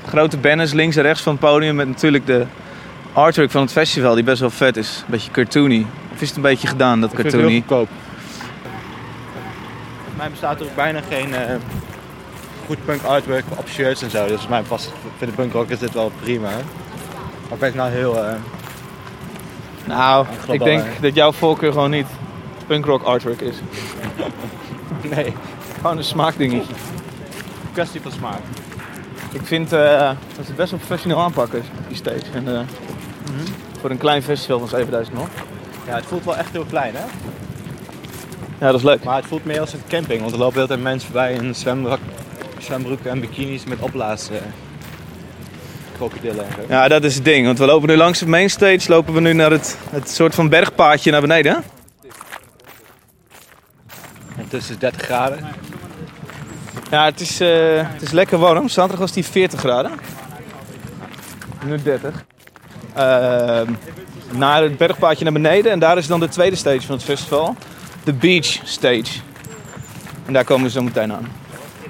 grote 0.08 0.38
banners 0.38 0.74
links 0.74 0.96
en 0.96 1.04
rechts 1.04 1.22
van 1.22 1.32
het 1.32 1.42
podium 1.42 1.76
met 1.76 1.88
natuurlijk 1.88 2.26
de 2.26 2.46
artwork 3.14 3.52
van 3.52 3.62
het 3.62 3.72
festival 3.72 4.16
die 4.16 4.24
best 4.24 4.40
wel 4.40 4.50
vet 4.50 4.78
is. 4.78 4.98
Een 5.06 5.12
beetje 5.12 5.32
cartoony. 5.32 5.86
Of 6.14 6.22
is 6.22 6.28
het 6.28 6.38
een 6.38 6.44
beetje 6.44 6.68
gedaan, 6.68 7.02
dat 7.02 7.14
cartoony? 7.14 7.64
Mij 10.22 10.30
bestaat 10.30 10.60
er 10.60 10.66
ook 10.66 10.76
bijna 10.76 11.02
geen 11.10 11.34
eh, 11.36 11.56
goed 12.66 12.86
punk 12.86 13.04
artwork 13.04 13.44
op 13.56 13.68
shirts 13.68 14.02
en 14.02 14.10
zo. 14.10 14.28
Dus 14.28 14.48
mij 14.48 14.62
past, 14.62 14.92
voor 15.18 15.28
de 15.28 15.34
punkrock 15.34 15.70
is 15.70 15.80
dit 15.80 15.94
wel 15.94 16.12
prima. 16.22 16.50
Maar 16.50 17.54
ik 17.54 17.60
ben 17.60 17.76
nou 17.76 17.92
heel... 17.92 18.24
eh, 18.26 18.34
Nou, 19.86 20.26
ik 20.52 20.64
denk 20.64 20.84
hè. 20.84 20.90
dat 21.02 21.16
jouw 21.16 21.32
voorkeur 21.32 21.72
gewoon 21.72 21.90
niet 21.90 22.08
punkrock 22.68 23.04
artwork 23.04 23.42
is. 23.42 23.56
nee, 25.16 25.34
Gewoon 25.82 25.98
een 25.98 26.04
smaakdingetje. 26.04 26.74
kwestie 27.74 28.02
van 28.02 28.12
smaak. 28.12 28.40
Ik 29.32 29.42
vind 29.44 29.74
eh, 29.74 29.80
dat 30.00 30.16
ze 30.36 30.42
het 30.42 30.56
best 30.56 30.70
wel 30.72 30.80
professioneel 30.80 31.20
aanpakken, 31.22 31.64
die 31.88 31.98
stage. 31.98 32.22
En, 32.34 32.56
eh, 32.56 32.60
Voor 33.80 33.90
een 33.90 33.98
klein 33.98 34.24
festival 34.24 34.60
van 34.60 34.68
7000 34.68 35.16
man. 35.16 35.28
Ja, 35.88 35.96
het 35.96 36.06
voelt 36.06 36.24
wel 36.26 36.38
echt 36.38 36.52
heel 36.52 36.66
klein 36.70 36.94
hè. 36.96 37.04
Ja, 38.62 38.68
dat 38.68 38.76
is 38.76 38.84
leuk. 38.84 39.04
Maar 39.04 39.16
het 39.16 39.26
voelt 39.26 39.46
meer 39.46 39.60
als 39.60 39.74
een 39.74 39.84
camping. 39.88 40.20
Want 40.22 40.32
er 40.32 40.40
lopen 40.40 40.58
heel 40.58 40.68
veel 40.68 40.78
mensen 40.78 41.10
voorbij 41.10 41.34
in 41.34 41.56
zwembroek, 41.56 42.00
zwembroeken 42.58 43.12
en 43.12 43.20
bikinis 43.20 43.64
met 43.64 43.80
opblaas 43.80 44.30
eh, 44.30 44.38
krokodillen. 45.96 46.46
Ja, 46.68 46.88
dat 46.88 47.04
is 47.04 47.16
het 47.16 47.26
ding. 47.26 47.46
Want 47.46 47.60
we 47.60 47.66
lopen 47.66 47.90
nu 47.90 47.96
langs 47.96 48.20
de 48.20 48.28
mainstage, 48.28 48.80
lopen 48.88 49.14
we 49.14 49.20
nu 49.20 49.34
naar 49.34 49.52
het, 49.52 49.78
het 49.90 50.10
soort 50.10 50.36
van 50.36 50.50
bergpaadje 50.50 51.12
naar 51.12 51.22
beneden. 51.22 51.64
En 54.38 54.48
tussen 54.48 54.80
30 54.80 55.02
graden. 55.02 55.48
Ja, 56.92 57.06
het 57.06 57.20
is, 57.20 57.40
eh, 57.40 57.50
het 57.74 58.02
is 58.02 58.12
lekker 58.12 58.38
warm. 58.38 58.70
Zaterdag 58.70 59.00
was 59.00 59.12
die 59.12 59.26
40 59.26 59.60
graden. 59.60 59.92
Nu 61.66 61.82
30. 61.82 62.26
Ehm, 62.94 63.72
naar 64.32 64.64
het 64.64 64.78
bergpaadje 64.78 65.24
naar 65.24 65.34
beneden. 65.34 65.72
En 65.72 65.80
daar 65.80 65.98
is 65.98 66.08
dan 66.08 66.20
de 66.20 66.30
tweede 66.30 66.56
stage 66.56 66.82
van 66.82 66.96
het 66.96 67.04
festival. 67.04 67.56
De 68.04 68.14
beach 68.14 68.60
stage. 68.64 69.20
En 70.26 70.34
daar 70.34 70.44
komen 70.44 70.64
we 70.66 70.70
zo 70.72 70.82
meteen 70.84 71.12
aan. 71.14 71.28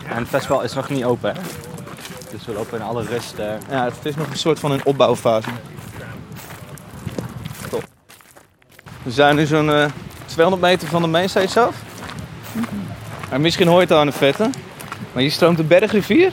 En 0.09 0.17
het 0.17 0.27
festival 0.27 0.61
is 0.61 0.73
nog 0.73 0.89
niet 0.89 1.03
open 1.03 1.33
hè. 1.35 1.41
Dus 2.31 2.45
we 2.45 2.53
lopen 2.53 2.77
in 2.79 2.83
alle 2.85 3.03
rust. 3.03 3.33
eh, 3.37 3.45
Ja, 3.69 3.83
het 3.83 3.93
is 4.05 4.15
nog 4.15 4.27
een 4.29 4.37
soort 4.37 4.59
van 4.59 4.71
een 4.71 4.85
opbouwfase. 4.85 5.49
Top. 7.69 7.83
We 9.03 9.11
zijn 9.11 9.35
nu 9.35 9.45
zo'n 9.45 9.71
eh, 9.71 9.85
200 10.25 10.61
meter 10.63 10.87
van 10.87 11.01
de 11.01 11.07
mainstage 11.07 11.59
af. 11.59 11.75
Maar 13.29 13.41
misschien 13.41 13.67
hoor 13.67 13.75
je 13.75 13.81
het 13.83 13.91
al 13.91 13.99
aan 13.99 14.05
de 14.05 14.11
vette. 14.11 14.49
Maar 15.13 15.21
hier 15.21 15.31
stroomt 15.31 15.57
de 15.57 15.63
bergrivier. 15.63 16.31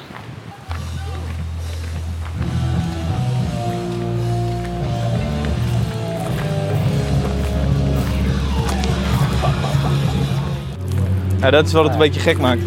Ja, 11.41 11.51
dat 11.51 11.67
is 11.67 11.73
wat 11.73 11.85
het 11.85 11.93
een 11.93 11.99
beetje 11.99 12.21
gek 12.21 12.39
maakt. 12.39 12.61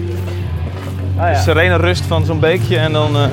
De 1.16 1.42
serene 1.44 1.76
rust 1.76 2.06
van 2.06 2.26
zo'n 2.26 2.40
beekje 2.40 2.78
en 2.78 2.92
dan... 2.92 3.16
eh, 3.16 3.26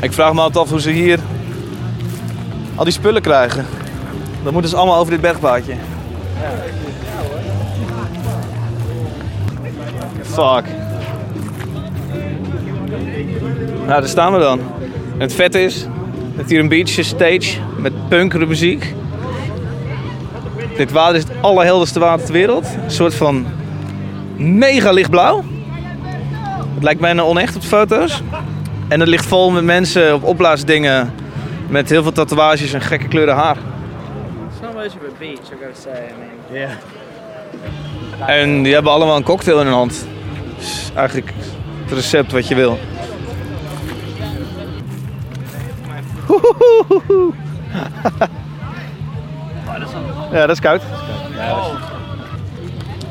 ik 0.00 0.12
vraag 0.12 0.32
me 0.32 0.40
altijd 0.40 0.64
af 0.64 0.70
hoe 0.70 0.80
ze 0.80 0.90
hier 0.90 1.18
al 2.74 2.84
die 2.84 2.92
spullen 2.92 3.22
krijgen. 3.22 3.66
Dat 4.42 4.52
moeten 4.52 4.70
ze 4.70 4.76
allemaal 4.76 4.98
over 4.98 5.12
dit 5.12 5.20
bergpaadje. 5.20 5.74
Fuck. 10.22 10.64
Nou, 13.86 14.00
daar 14.00 14.08
staan 14.08 14.32
we 14.32 14.38
dan. 14.38 14.58
En 15.12 15.20
het 15.20 15.34
vet 15.34 15.54
is 15.54 15.86
dat 16.36 16.50
hier 16.50 16.60
een 16.60 16.68
beach 16.68 16.88
stage 16.88 17.58
met 17.76 18.08
punkere 18.08 18.46
muziek. 18.46 18.94
Dit 20.78 20.92
water 20.92 21.16
is 21.16 21.22
het 21.22 21.32
allerhelderste 21.40 21.98
water 21.98 22.24
ter 22.24 22.34
wereld. 22.34 22.66
Een 22.84 22.90
soort 22.90 23.14
van 23.14 23.46
mega 24.36 24.90
lichtblauw. 24.90 25.44
Het 26.74 26.82
lijkt 26.82 27.00
bijna 27.00 27.22
onecht 27.22 27.56
op 27.56 27.62
de 27.62 27.68
foto's. 27.68 28.22
En 28.88 29.00
het 29.00 29.08
ligt 29.08 29.26
vol 29.26 29.50
met 29.50 29.64
mensen 29.64 30.14
op 30.14 30.22
opblaasdingen 30.22 31.14
met 31.68 31.88
heel 31.88 32.02
veel 32.02 32.12
tatoeages 32.12 32.72
en 32.72 32.80
gekke 32.80 33.08
kleuren 33.08 33.34
haar. 33.34 33.56
It's 34.50 34.60
not 34.60 34.74
much 34.74 34.86
of 34.86 34.92
a 34.92 35.18
beach, 35.18 35.32
I 35.32 35.54
gotta 35.60 35.80
say. 35.80 35.92
I 35.92 36.58
mean, 36.58 36.68
En 38.26 38.62
die 38.62 38.74
hebben 38.74 38.92
allemaal 38.92 39.16
een 39.16 39.22
cocktail 39.22 39.60
in 39.60 39.66
hun 39.66 39.74
hand. 39.74 40.06
Dus 40.58 40.90
eigenlijk 40.94 41.32
het 41.84 41.92
recept 41.92 42.32
wat 42.32 42.48
je 42.48 42.54
wil. 42.54 42.78
Ja, 50.32 50.40
dat 50.40 50.50
is 50.50 50.60
koud. 50.60 50.80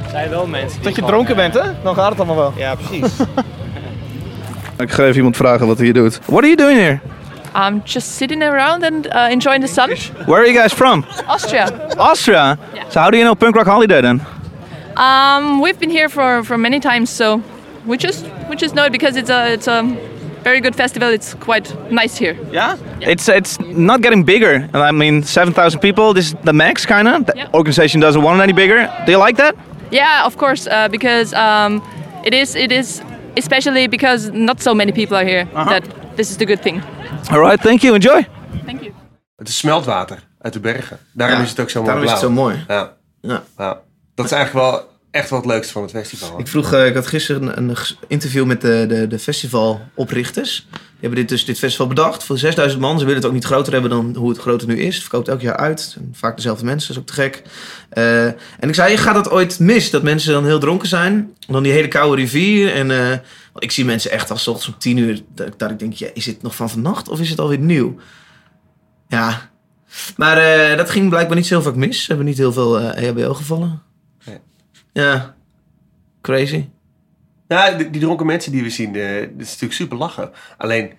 er 0.04 0.10
zijn 0.10 0.30
wel 0.30 0.48
mensen 0.48 0.76
die 0.76 0.84
Dat 0.88 0.96
je 0.96 1.04
dronken 1.04 1.36
bent, 1.36 1.54
hè? 1.54 1.62
Dan 1.84 1.96
gaat 1.96 2.10
het 2.10 2.18
allemaal 2.18 2.36
wel. 2.36 2.54
Ja, 2.56 2.76
precies. 2.76 3.14
Ik 4.78 4.92
ga 4.92 5.04
even 5.04 5.16
iemand 5.16 5.38
vragen 5.38 5.68
wat 5.68 5.76
hij 5.78 5.86
hier 5.86 5.94
doet. 5.94 6.20
What 6.26 6.44
are 6.44 6.48
you 6.48 6.56
doing 6.56 6.80
here? 6.80 7.00
I'm 7.56 7.82
just 7.84 8.08
sitting 8.16 8.44
around 8.44 8.84
and 8.84 9.06
uh, 9.08 9.32
enjoying 9.32 9.66
the 9.66 9.74
sun. 9.74 9.90
Where 10.26 10.42
are 10.42 10.46
you 10.46 10.60
guys 10.60 10.74
from? 10.74 11.06
Austria. 11.26 11.70
Austria. 11.98 12.58
So 12.90 13.00
how 13.00 13.10
do 13.10 13.18
you 13.18 13.24
know 13.24 13.36
Punk 13.36 13.56
Rock 13.56 13.66
Holiday 13.68 14.02
then? 14.02 14.22
Um, 14.96 15.62
we've 15.62 15.80
been 15.80 15.90
here 15.90 16.10
for, 16.10 16.44
for 16.44 16.58
many 16.58 16.80
times, 16.80 17.10
so 17.10 17.42
we 17.86 17.98
just 17.98 18.26
we 18.50 18.56
just 18.56 18.74
know 18.76 18.86
it 18.86 18.92
because 18.92 19.16
it's 19.16 19.30
a 19.30 19.54
it's 19.54 19.68
a 19.68 19.84
very 20.48 20.62
good 20.62 20.76
festival. 20.76 21.10
It's 21.18 21.34
quite 21.48 21.68
nice 21.92 22.16
here. 22.24 22.36
Yeah? 22.52 22.78
It's 23.02 23.28
it's 23.28 23.60
not 23.60 24.02
getting 24.02 24.26
bigger. 24.26 24.70
I 24.74 24.92
mean, 24.92 25.24
7,000 25.24 25.80
people, 25.80 26.14
this 26.14 26.26
is 26.26 26.36
the 26.44 26.54
max 26.54 26.86
kind 26.86 27.08
of. 27.08 27.26
The 27.26 27.34
Yeah. 27.36 27.54
organization 27.54 28.02
doesn't 28.02 28.24
want 28.24 28.40
it 28.40 28.44
any 28.44 28.54
bigger. 28.54 28.80
Do 29.06 29.12
you 29.12 29.26
like 29.26 29.38
that? 29.44 29.56
Yeah, 29.92 30.26
of 30.26 30.36
course, 30.36 30.70
uh, 30.70 30.74
because 30.90 31.36
um, 31.36 31.82
it 32.24 32.34
is 32.34 32.56
it 32.56 32.72
is 32.72 33.02
especially 33.38 33.88
because 33.88 34.32
not 34.34 34.62
so 34.62 34.74
many 34.74 34.92
people 34.92 35.18
are 35.18 35.26
here. 35.26 35.46
That 35.54 35.84
this 36.16 36.30
is 36.30 36.38
the 36.38 36.46
good 36.46 36.62
thing. 36.62 36.82
All 37.32 37.40
right, 37.40 37.62
thank 37.62 37.82
you. 37.82 37.94
Enjoy. 37.96 38.26
Thank 38.66 38.82
you. 38.82 38.94
Het 39.38 39.48
is 39.48 39.58
smeltwater 39.58 40.18
uit 40.42 40.54
de 40.54 40.60
bergen. 40.60 40.98
Daarom 41.14 41.38
Ja, 41.38 41.44
is 41.44 41.50
het 41.50 41.60
ook 41.60 41.70
zo 41.70 41.80
mooi 41.82 41.92
daarom 41.92 42.06
is 42.06 42.12
het 42.12 42.20
zo 42.20 42.30
mooi. 42.30 42.66
Ja. 42.68 42.94
Ja. 43.22 43.44
ja. 43.58 43.80
Dat 44.16 44.26
is 44.26 44.32
eigenlijk 44.32 44.66
wel 44.72 44.90
echt 45.18 45.30
wel 45.30 45.40
het 45.40 45.48
leukste 45.48 45.74
van 45.74 45.82
het 45.82 45.92
festival. 45.92 46.40
Ik 46.40 46.48
vroeg, 46.48 46.74
eh, 46.74 46.86
ik 46.86 46.94
had 46.94 47.08
gisteren 47.08 47.58
een, 47.58 47.70
een 47.70 47.78
interview 48.08 48.46
met 48.46 48.62
de, 48.62 48.86
de, 48.88 49.08
de 49.08 49.20
festivaloprichters. 49.20 50.68
Die 50.72 50.80
hebben 51.00 51.20
dit, 51.20 51.30
dus, 51.30 51.46
dit 51.46 51.60
festival 51.60 51.88
bedacht 51.88 52.24
voor 52.24 52.38
6000 52.38 52.82
man. 52.82 53.00
Ze 53.00 53.06
willen 53.06 53.20
het 53.20 53.26
ook 53.26 53.34
niet 53.34 53.46
groter 53.46 53.74
hebben 53.74 53.90
dan 53.90 54.16
hoe 54.16 54.30
het 54.30 54.38
groter 54.38 54.68
nu 54.68 54.80
is. 54.80 54.94
Het 54.94 55.04
verkoopt 55.04 55.28
elk 55.28 55.42
jaar 55.42 55.58
uit. 55.58 55.98
Vaak 56.12 56.36
dezelfde 56.36 56.66
mensen, 56.66 56.88
dat 56.88 56.98
is 56.98 57.02
ook 57.02 57.16
te 57.16 57.22
gek. 57.22 57.42
Eh, 57.90 58.26
en 58.26 58.68
ik 58.68 58.76
zei, 58.76 58.98
gaat 58.98 59.16
dat 59.16 59.30
ooit 59.30 59.60
mis? 59.60 59.90
Dat 59.90 60.04
mensen 60.04 60.34
dan 60.34 60.46
heel 60.46 60.60
dronken 60.60 60.88
zijn? 60.88 61.34
Dan 61.48 61.64
die 61.64 61.72
hele 61.72 61.88
koude 61.88 62.22
rivier. 62.22 62.74
En 62.74 62.92
eh, 62.92 63.18
ik 63.56 63.72
zie 63.72 63.86
mensen 63.86 64.12
echt 64.12 64.32
als 64.32 64.48
ochtends 64.48 64.68
om 64.68 64.80
10 64.80 64.98
uur. 64.98 65.22
Dat, 65.58 65.72
ik 65.72 65.80
denk, 65.80 66.00
is 66.00 66.26
het 66.26 66.42
nog 66.42 66.56
van 66.56 66.70
vannacht 66.70 67.10
of 67.10 67.20
is 67.20 67.30
het 67.30 67.40
alweer 67.40 67.60
nieuw? 67.60 67.96
Ja. 69.08 69.50
Maar 70.16 70.78
dat 70.78 70.90
ging 70.90 71.10
blijkbaar 71.10 71.36
niet 71.36 71.48
zo 71.48 71.62
vaak 71.62 71.76
mis. 71.76 72.00
Ze 72.00 72.08
hebben 72.08 72.26
niet 72.26 72.38
heel 72.38 72.54
veel 72.54 72.80
eh 72.80 73.08
EHBO 73.08 73.34
gevallen. 73.34 73.70
Nee. 73.70 73.87
Ja. 75.02 75.36
Crazy. 76.22 76.66
Ja, 77.48 77.72
die, 77.72 77.90
die 77.90 78.02
dronken 78.02 78.26
mensen 78.26 78.52
die 78.52 78.64
we 78.64 78.70
zien, 78.70 78.96
eh 78.96 79.20
dat 79.20 79.30
is 79.38 79.48
natuurlijk 79.48 79.74
super 79.74 79.98
lachen. 79.98 80.32
Alleen, 80.58 80.92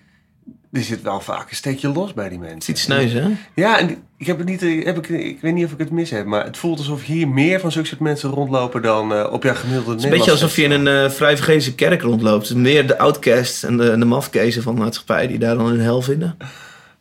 er 0.72 0.82
zit 0.82 1.02
wel 1.02 1.20
vaak 1.20 1.50
een 1.50 1.56
steekje 1.56 1.88
los 1.88 2.14
bij 2.14 2.28
die 2.28 2.38
mensen. 2.38 2.62
Ziet 2.62 2.78
sneuzen, 2.78 3.22
hè? 3.22 3.30
Ja, 3.54 3.78
en 3.78 3.96
ik 4.16 4.26
heb 4.26 4.38
het 4.38 4.46
niet, 4.48 4.62
eh, 4.62 4.84
heb 4.84 4.98
ik, 4.98 5.08
ik 5.08 5.40
weet 5.40 5.54
niet 5.54 5.64
of 5.64 5.72
ik 5.72 5.78
het 5.78 5.90
mis 5.90 6.10
heb, 6.10 6.26
maar 6.26 6.44
het 6.44 6.56
voelt 6.56 6.78
alsof 6.78 7.04
hier 7.04 7.28
meer 7.28 7.60
van 7.60 7.72
zulke 7.72 7.88
soort 7.88 8.00
mensen 8.00 8.30
rondlopen 8.30 8.82
dan 8.82 9.14
eh, 9.14 9.32
op 9.32 9.42
jouw 9.42 9.54
gemiddelde 9.54 9.90
Het 9.90 9.98
is 9.98 10.04
een 10.04 10.10
beetje 10.10 10.30
alsof 10.30 10.56
je 10.56 10.62
in 10.62 10.70
een 10.70 10.86
eh 10.86 11.10
vrij 11.10 11.36
vergezen 11.36 11.74
kerk 11.74 12.02
rondloopt. 12.02 12.48
Het 12.48 12.56
is 12.56 12.62
meer 12.62 12.86
de 12.86 12.98
outcasts 12.98 13.62
en 13.62 13.76
de, 13.76 13.98
de 13.98 14.04
mafkezen 14.04 14.62
van 14.62 14.74
de 14.74 14.80
maatschappij 14.80 15.26
die 15.26 15.38
daar 15.38 15.56
dan 15.56 15.66
hun 15.66 15.80
hel 15.80 16.02
vinden. 16.02 16.36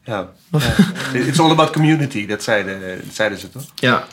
Ja. 0.04 0.30
ja. 0.52 0.60
It's 1.14 1.40
all 1.40 1.52
about 1.52 1.72
community, 1.72 2.26
dat 2.26 2.44
zeiden, 2.44 2.80
dat 2.80 3.14
zeiden 3.16 3.38
ze 3.38 3.50
toch? 3.50 3.66
Ja. 3.76 4.08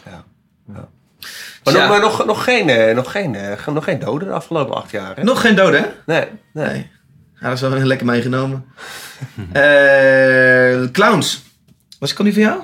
Maar, 1.64 1.75
Ja. 1.75 1.80
nog, 1.80 1.88
maar 1.88 2.00
nog, 2.00 2.26
nog, 2.26 2.44
geen, 2.44 2.68
eh, 2.68 2.94
nog, 2.94 3.11
geen, 3.11 3.35
eh, 3.35 3.66
nog 3.66 3.85
geen 3.85 3.99
doden 3.99 4.28
de 4.28 4.35
afgelopen 4.35 4.75
acht 4.75 4.90
jaar. 4.90 5.16
Hè? 5.16 5.23
Nog 5.23 5.40
geen 5.40 5.54
doden, 5.54 5.80
hè? 5.80 5.87
Nee, 6.06 6.25
nee. 6.52 6.66
Nee. 6.66 6.90
Ja, 7.40 7.47
dat 7.49 7.52
is 7.52 7.61
wel 7.61 7.73
heel 7.73 7.87
lekker 7.87 8.06
meegenomen. 8.06 8.64
Eh 9.52 10.90
clowns. 10.92 11.42
Was 11.99 12.12
ik 12.12 12.18
al 12.18 12.25
niet 12.25 12.35
van 12.35 12.42
jou? 12.42 12.61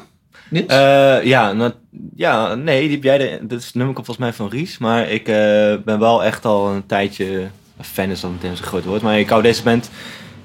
Eh, 0.67 1.25
ja, 1.25 1.53
nou, 1.53 1.73
ja, 2.17 2.55
nee, 2.55 2.81
die 2.81 2.91
heb 2.91 3.03
jij 3.03 3.19
de, 3.19 3.39
dit 3.43 3.59
is 3.59 3.67
het 3.67 3.75
nummer 3.75 3.95
volgens 3.95 4.17
mij 4.17 4.33
van 4.33 4.49
Ries. 4.49 4.79
Maar 4.79 5.09
ik 5.09 5.29
eh, 5.29 5.75
ben 5.85 5.99
wel 5.99 6.25
echt 6.25 6.45
al 6.45 6.69
een 6.69 6.87
tijdje, 6.87 7.47
fan 7.81 8.11
is 8.11 8.21
dan 8.21 8.33
meteen 8.33 8.57
zo'n 8.57 8.67
groot 8.67 8.85
woord. 8.85 9.03
Maar 9.03 9.19
ik 9.19 9.29
hou 9.29 9.43
deze 9.43 9.63
band 9.63 9.91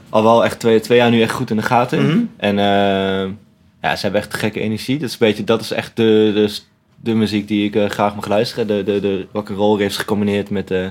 al 0.09 0.23
wel 0.23 0.45
echt 0.45 0.59
twee, 0.59 0.79
twee 0.79 0.97
jaar 0.97 1.09
nu 1.09 1.21
echt 1.21 1.31
goed 1.31 1.49
in 1.49 1.55
de 1.57 1.63
gaten. 1.63 2.05
Mhm. 2.05 2.19
En 2.37 2.59
eh, 2.59 3.31
Ja, 3.81 3.95
ze 3.95 4.01
hebben 4.01 4.21
echt 4.21 4.33
gekke 4.33 4.59
energie. 4.59 4.97
Dat 4.97 5.07
is, 5.07 5.13
een 5.13 5.27
beetje, 5.27 5.43
dat 5.43 5.61
is 5.61 5.71
echt 5.71 5.95
de, 5.95 6.31
de, 6.33 6.57
de 7.05 7.13
muziek 7.13 7.47
die 7.47 7.65
ik 7.65 7.75
eh, 7.75 7.89
graag 7.89 8.15
mag 8.15 8.27
luisteren. 8.27 8.67
De, 8.67 8.83
de, 8.83 8.99
de 8.99 9.27
rock'n'roll 9.33 9.77
riffs 9.77 9.97
gecombineerd 9.97 10.49
met, 10.49 10.71
eh, 10.71 10.85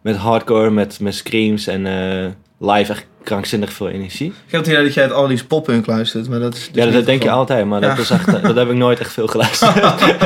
met 0.00 0.16
hardcore, 0.16 0.70
met, 0.70 1.00
met 1.00 1.14
screams 1.14 1.66
en 1.66 1.86
eh, 1.86 2.30
live 2.58 2.92
echt 2.92 3.06
krankzinnig 3.22 3.72
veel 3.72 3.88
energie. 3.88 4.26
Ik 4.26 4.52
heb 4.52 4.60
het 4.60 4.70
idee 4.70 4.84
dat 4.84 4.94
jij 4.94 5.02
het 5.02 5.12
allerliefst 5.12 5.46
poppunk 5.46 5.86
luistert, 5.86 6.28
maar 6.28 6.40
dat 6.40 6.54
is 6.54 6.68
dus 6.72 6.84
Ja, 6.84 6.90
dat 6.90 7.06
denk 7.06 7.22
je 7.22 7.30
altijd, 7.30 7.66
maar 7.66 7.80
dat, 7.80 7.98
is 7.98 8.10
echt, 8.10 8.42
dat 8.42 8.56
heb 8.56 8.68
ik 8.68 8.76
nooit 8.76 9.00
echt 9.00 9.12
veel 9.12 9.26
geluisterd. 9.26 9.74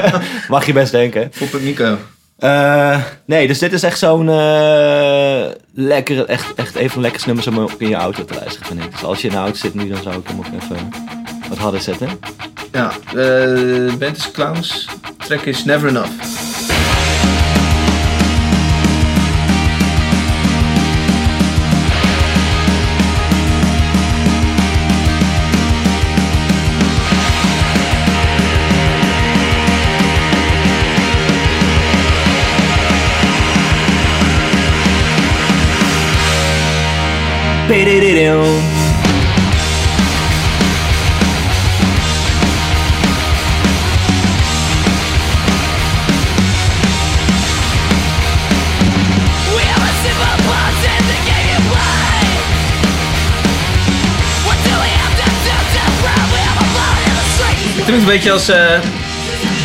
Mag 0.48 0.66
je 0.66 0.72
best 0.72 0.92
denken. 0.92 1.30
Poppunk 1.38 1.62
Nico. 1.62 1.98
Nee, 3.24 3.46
dus 3.46 3.58
dit 3.58 3.72
is 3.72 3.82
echt 3.82 3.98
zo'n 3.98 4.26
lekker, 5.74 6.24
echt, 6.24 6.54
echt 6.54 6.76
een 6.76 6.90
van 6.90 6.96
de 6.96 7.00
lekkerste 7.00 7.26
nummers 7.28 7.46
om 7.46 7.58
ook 7.58 7.72
in 7.78 7.88
je 7.88 7.94
auto 7.94 8.24
te 8.24 8.34
luisteren, 8.34 8.66
vind 8.66 8.84
ik. 8.84 8.90
Dus 8.90 9.04
als 9.04 9.20
je 9.20 9.28
in 9.28 9.34
de 9.34 9.40
auto 9.40 9.56
zit 9.56 9.74
nu, 9.74 9.88
dan 9.88 10.02
zou 10.02 10.16
ik 10.16 10.28
hem 10.28 10.38
ook 10.38 10.62
even 10.62 10.90
wat 11.48 11.58
harder 11.58 11.80
zetten. 11.80 12.08
Ja, 12.72 12.92
de 13.12 13.96
band 13.98 14.16
is 14.16 14.30
Clowns. 14.30 14.86
Track 15.28 15.46
is 15.46 15.66
Never 15.66 15.88
Enough. 15.88 16.08
We 37.68 37.84
klinkt 57.88 58.06
een 58.06 58.14
beetje 58.14 58.32
als 58.32 58.48
eh, 58.48 58.80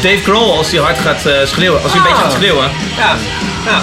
Dave 0.01 0.23
Grohl 0.23 0.57
als 0.57 0.71
hij 0.71 0.79
hard 0.79 0.99
gaat 0.99 1.25
eh, 1.25 1.33
schreeuwen. 1.45 1.83
Als 1.83 1.91
hij 1.91 2.01
een 2.01 2.07
beetje 2.07 2.23
gaat 2.23 2.31
schreeuwen. 2.31 2.69
Ja, 2.97 3.15
ja. 3.65 3.81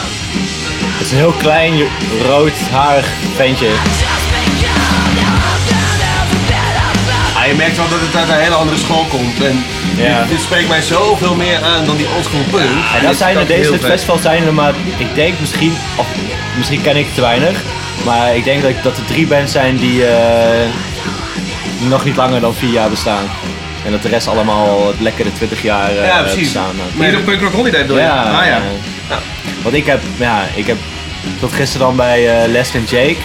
Het 0.98 1.06
is 1.06 1.10
een 1.12 1.16
heel 1.18 1.34
klein, 1.38 1.72
roodhaarig 2.26 3.06
ventje. 3.36 3.68
Ah, 7.36 7.46
je 7.46 7.54
merkt 7.54 7.76
wel 7.76 7.88
dat 7.88 8.00
het 8.00 8.16
uit 8.16 8.28
een 8.28 8.34
hele 8.34 8.54
andere 8.54 8.78
school 8.78 9.04
komt. 9.04 9.44
En 9.44 9.64
Ja. 9.96 10.20
dit, 10.20 10.28
dit 10.28 10.40
spreekt 10.40 10.68
mij 10.68 10.82
zoveel 10.82 11.34
meer 11.34 11.62
aan 11.62 11.84
dan 11.84 11.96
die 11.96 12.08
oldschool 12.16 12.44
punk. 12.50 12.70
En 12.98 13.02
dat 13.02 13.16
zijn 13.16 13.36
er, 13.36 13.46
deze 13.46 13.70
dit 13.70 13.84
festival 13.84 14.18
zijn 14.18 14.46
er 14.46 14.54
maar, 14.54 14.74
ik 14.96 15.14
denk 15.14 15.40
misschien, 15.40 15.76
of 15.96 16.06
misschien 16.56 16.82
ken 16.82 16.96
ik 16.96 17.14
te 17.14 17.20
weinig, 17.20 17.62
maar 18.04 18.36
ik 18.36 18.44
denk 18.44 18.62
dat, 18.62 18.72
dat 18.82 18.96
er 18.96 19.04
drie 19.04 19.26
bands 19.26 19.52
zijn 19.52 19.76
die 19.76 20.06
eh, 20.06 20.68
nog 21.78 22.04
niet 22.04 22.16
langer 22.16 22.40
dan 22.40 22.54
vier 22.54 22.70
jaar 22.72 22.90
bestaan. 22.90 23.24
En 23.84 23.90
dat 23.90 24.02
de 24.02 24.08
rest 24.08 24.28
allemaal 24.28 24.92
lekker 24.98 25.24
de 25.24 25.32
20 25.32 25.62
jaar 25.62 25.90
eh, 25.90 26.06
Ja, 26.06 26.20
precies. 26.20 26.40
bestaan. 26.40 26.74
Maar 26.94 27.08
hier 27.08 27.18
op 27.18 27.24
Punk 27.24 27.40
Rock 27.40 27.52
Holiday 27.52 27.80
bedoel 27.80 27.96
je? 27.96 28.02
Ja, 28.02 28.22
Ah, 28.22 28.46
ja. 28.46 28.60
eh, 29.08 29.16
Want 29.62 29.74
ik 29.74 29.86
heb, 29.86 30.00
ja, 30.16 30.42
ik 30.54 30.66
heb 30.66 30.76
tot 31.40 31.52
gisteren 31.52 31.86
dan 31.86 31.96
bij 31.96 32.42
eh 32.42 32.48
Les 32.48 32.74
en 32.74 32.84
Jake. 32.88 33.16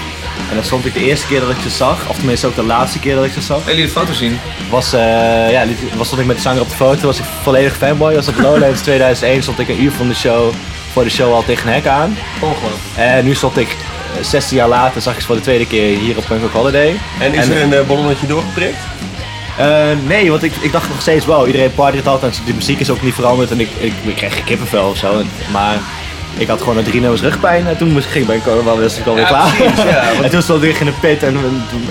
En 0.50 0.55
dan 0.55 0.63
stond 0.63 0.85
ik 0.85 0.93
de 0.93 1.05
eerste 1.05 1.27
keer 1.27 1.39
dat 1.39 1.50
ik 1.50 1.55
ze 1.63 1.69
zag, 1.69 1.97
of 2.09 2.15
tenminste 2.17 2.47
ook 2.47 2.55
de 2.55 2.63
laatste 2.63 3.00
keer 3.00 3.15
dat 3.15 3.25
ik 3.25 3.31
ze 3.33 3.41
zag, 3.41 3.57
Wil 3.63 3.74
jullie 3.75 3.85
de 3.93 4.00
foto 4.00 4.13
zien? 4.13 4.39
was, 4.69 4.93
eh, 4.93 5.00
ja, 5.51 5.63
liet- 5.63 5.79
was 5.97 6.05
stond 6.05 6.21
ik 6.21 6.27
met 6.27 6.35
de 6.35 6.41
zanger 6.41 6.62
op 6.62 6.69
de 6.69 6.75
foto, 6.75 7.05
was 7.05 7.17
ik 7.19 7.25
volledig 7.43 7.75
fanboy. 7.77 8.13
Was 8.15 8.27
op 8.27 8.38
Lowlands 8.39 8.81
2001, 8.89 9.41
stond 9.44 9.59
ik 9.59 9.70
een 9.70 9.81
uur 9.83 9.91
van 9.91 10.07
de 10.07 10.15
show, 10.15 10.53
voor 10.94 11.03
de 11.03 11.09
show 11.09 11.33
al 11.33 11.44
tegen 11.46 11.68
een 11.68 11.74
hek 11.74 11.87
aan. 11.87 12.18
Ongelooflijk. 12.39 12.81
En 12.96 13.25
nu 13.25 13.35
stond 13.35 13.57
ik, 13.57 13.68
eh, 14.18 14.24
16 14.24 14.57
jaar 14.57 14.68
later, 14.68 15.01
zag 15.01 15.13
ik 15.13 15.20
ze 15.20 15.25
voor 15.25 15.35
de 15.35 15.41
tweede 15.41 15.68
keer 15.68 15.98
hier 16.00 16.18
op 16.18 16.25
Punk 16.27 16.41
Rock 16.41 16.53
Holiday. 16.53 16.96
En 17.20 17.33
is 17.33 17.48
er 17.48 17.61
een 17.61 17.74
eh, 17.74 17.81
ballonnetje 17.87 18.27
doorgeprikt? 18.27 18.77
Eh, 19.57 19.68
nee, 20.07 20.29
want 20.31 20.44
ik, 20.44 20.53
ik 20.61 20.72
dacht 20.72 20.89
nog 20.89 21.01
steeds, 21.01 21.25
wow, 21.25 21.46
iedereen 21.48 21.74
partyt 21.74 22.07
altijd. 22.07 22.41
De 22.46 22.53
muziek 22.53 22.79
is 22.79 22.89
ook 22.89 23.01
niet 23.01 23.13
veranderd 23.13 23.51
en 23.51 23.59
ik, 23.59 23.70
ik, 23.79 23.94
ik 24.03 24.15
kreeg 24.15 24.33
geen 24.33 24.44
kippenvel 24.44 24.89
of 24.89 24.98
zo. 24.98 25.20
En- 25.20 25.29
Maar 25.51 25.75
ik 26.37 26.48
had 26.48 26.61
gewoon 26.61 26.83
drie 26.83 27.01
nummers 27.01 27.22
rugpijn 27.22 27.68
en 27.68 27.77
toen 27.77 28.01
ging 28.01 28.29
ik 28.29 28.44
bij 28.44 28.53
een 28.53 28.63
wel 28.63 28.79
was 28.81 28.98
ik 28.98 29.05
alweer 29.05 29.24
Ja, 29.24 29.27
klaar. 29.29 29.53
precies, 29.55 29.83
ja, 29.83 30.03
want- 30.13 30.24
en 30.24 30.29
toen 30.29 30.41
stond 30.41 30.63
ik 30.63 30.79
in 30.79 30.85
de 30.85 30.91
pit 31.01 31.24
en 31.24 31.37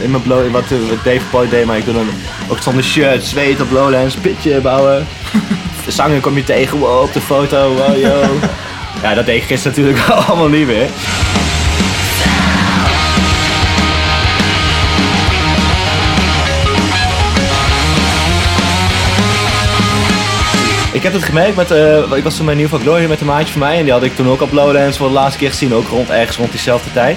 in 0.02 0.10
mijn 0.10 0.22
blow, 0.22 0.50
wat, 0.50 0.62
eh, 0.62 0.88
wat 0.88 1.04
Dave 1.04 1.20
Boy 1.30 1.48
deed, 1.48 1.64
maar 1.64 1.76
ik 1.76 1.84
doe 1.84 1.94
dan 1.94 2.08
ook 2.48 2.58
zonder 2.62 2.84
shirt, 2.84 3.24
zweet 3.24 3.60
op 3.60 3.70
Lowlands, 3.70 4.14
pitje 4.14 4.60
bouwen. 4.60 5.06
De 5.84 5.90
zanger 5.90 6.20
kom 6.20 6.36
je 6.36 6.44
tegen, 6.44 6.78
wow, 6.78 7.02
op 7.02 7.12
de 7.12 7.20
foto, 7.20 7.74
wow, 7.74 7.96
yo. 8.00 8.22
ja, 9.02 9.14
dat 9.14 9.26
deed 9.26 9.36
ik 9.36 9.42
gisteren 9.42 9.78
natuurlijk 9.78 10.08
allemaal 10.08 10.48
niet 10.48 10.66
meer. 10.66 10.88
Heb 21.04 21.12
het 21.12 21.22
gemerkt 21.22 21.56
met, 21.56 21.70
eh, 21.70 22.16
ik 22.16 22.24
was 22.24 22.36
toen 22.36 22.46
bij 22.46 22.54
New 22.54 22.68
Glory 22.80 23.06
met 23.08 23.20
een 23.20 23.26
maatje 23.26 23.52
van 23.52 23.60
mij 23.60 23.76
en 23.78 23.82
die 23.84 23.92
had 23.92 24.02
ik 24.02 24.16
toen 24.16 24.28
ook 24.28 24.40
op 24.40 24.52
Lowlands 24.52 24.96
voor 24.96 25.08
de 25.08 25.12
laatste 25.14 25.38
keer 25.38 25.50
gezien, 25.50 25.74
ook 25.74 25.88
rond 25.88 26.10
ergens 26.10 26.36
rond 26.36 26.50
diezelfde 26.50 26.92
tijd. 26.92 27.16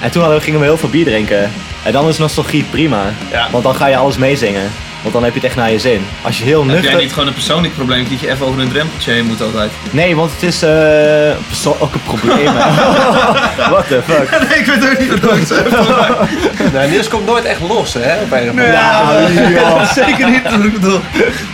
En 0.00 0.10
toen 0.10 0.20
hadden 0.22 0.38
we, 0.38 0.44
gingen 0.44 0.60
we 0.60 0.66
heel 0.66 0.76
veel 0.76 0.88
bier 0.88 1.04
drinken. 1.04 1.50
En 1.82 1.92
dan 1.92 2.08
is 2.08 2.18
nostalgie 2.18 2.64
prima, 2.64 3.02
Ja. 3.30 3.48
want 3.50 3.64
dan 3.64 3.74
ga 3.74 3.86
je 3.86 3.96
alles 3.96 4.16
meezingen. 4.16 4.70
Want 5.02 5.14
dan 5.14 5.24
heb 5.24 5.32
je 5.32 5.38
het 5.38 5.48
echt 5.48 5.56
naar 5.56 5.70
je 5.70 5.78
zin. 5.78 6.06
Als 6.22 6.38
je 6.38 6.44
heel 6.44 6.60
Heb 6.62 6.68
nuchter... 6.70 6.90
jij 6.90 7.00
niet 7.00 7.12
gewoon 7.12 7.26
een 7.28 7.34
persoonlijk 7.34 7.74
probleem 7.74 8.06
dat 8.10 8.20
je 8.20 8.30
even 8.30 8.46
over 8.46 8.60
een 8.60 8.68
drempeltje 8.68 9.12
heen 9.12 9.24
moet 9.26 9.42
altijd? 9.42 9.70
Nee, 9.90 10.16
want 10.16 10.30
het 10.32 10.42
is 10.42 10.62
eh, 10.62 10.70
perso- 11.48 11.76
ook 11.78 11.94
een 11.94 12.02
probleem. 12.02 12.44
What 13.72 13.86
the 13.88 14.00
fuck? 14.06 14.30
nee, 14.48 14.58
ik 14.58 14.66
weet 14.66 14.90
ook 14.90 14.98
niet 14.98 15.20
wat 15.20 15.36
ik 15.36 15.46
zeg. 15.46 15.62
Nou, 16.72 16.90
Niels 16.90 17.08
komt 17.08 17.26
nooit 17.26 17.44
echt 17.44 17.60
los, 17.68 17.94
hè? 17.94 18.14
Op 18.22 18.32
een 18.32 18.48
andere 18.48 18.72
Ja, 18.72 19.84
zeker 19.94 20.30
niet 20.30 20.42
wat 20.42 20.64
ik 20.64 20.72
bedoel. 20.72 21.00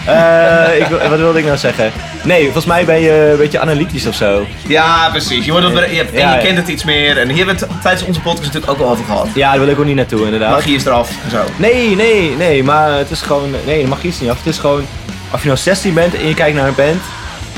Eh, 0.04 0.78
ik, 0.80 0.86
wil- 0.86 1.08
wat 1.08 1.18
wilde 1.18 1.38
ik 1.38 1.44
nou 1.44 1.56
zeggen? 1.58 1.92
Nee, 2.24 2.42
volgens 2.44 2.64
mij 2.64 2.84
ben 2.84 3.00
je 3.00 3.30
een 3.30 3.36
beetje 3.36 3.58
analytisch 3.60 4.06
of 4.06 4.14
zo. 4.14 4.46
Ja, 4.66 5.08
precies. 5.10 5.44
Je, 5.44 5.50
wordt 5.52 5.66
je, 5.66 5.96
hebt, 5.96 6.12
en 6.12 6.18
Ja, 6.18 6.34
je 6.34 6.42
kent 6.42 6.56
het 6.56 6.68
iets 6.68 6.84
meer. 6.84 7.18
En 7.18 7.28
hier 7.28 7.46
hebben 7.46 7.58
we 7.58 7.66
het 7.72 7.82
tijdens 7.82 8.04
onze 8.06 8.20
podcast 8.20 8.52
natuurlijk 8.52 8.72
ook 8.72 8.86
al 8.86 8.90
over 8.90 9.04
gehad. 9.04 9.28
Ja, 9.34 9.50
daar 9.50 9.60
wil 9.60 9.68
ik 9.68 9.78
ook 9.78 9.84
niet 9.84 9.96
naartoe 9.96 10.24
inderdaad. 10.24 10.50
Magie 10.50 10.74
is 10.74 10.84
eraf 10.84 11.10
en 11.24 11.30
zo. 11.30 11.44
Nee, 11.56 11.96
nee, 11.96 12.36
nee, 12.36 12.64
maar 12.64 12.92
het 12.92 13.10
is 13.10 13.20
gewoon... 13.20 13.50
Nee, 13.66 13.82
de 13.82 13.88
magie 13.88 14.10
is 14.10 14.20
niet 14.20 14.30
af. 14.30 14.36
Het 14.36 14.46
is 14.46 14.58
gewoon... 14.58 14.86
Of 15.32 15.40
je 15.40 15.46
nou 15.46 15.58
16 15.58 15.94
bent 15.94 16.14
en 16.14 16.28
je 16.28 16.34
kijkt 16.34 16.56
naar 16.56 16.68
een 16.68 16.74
band... 16.74 17.02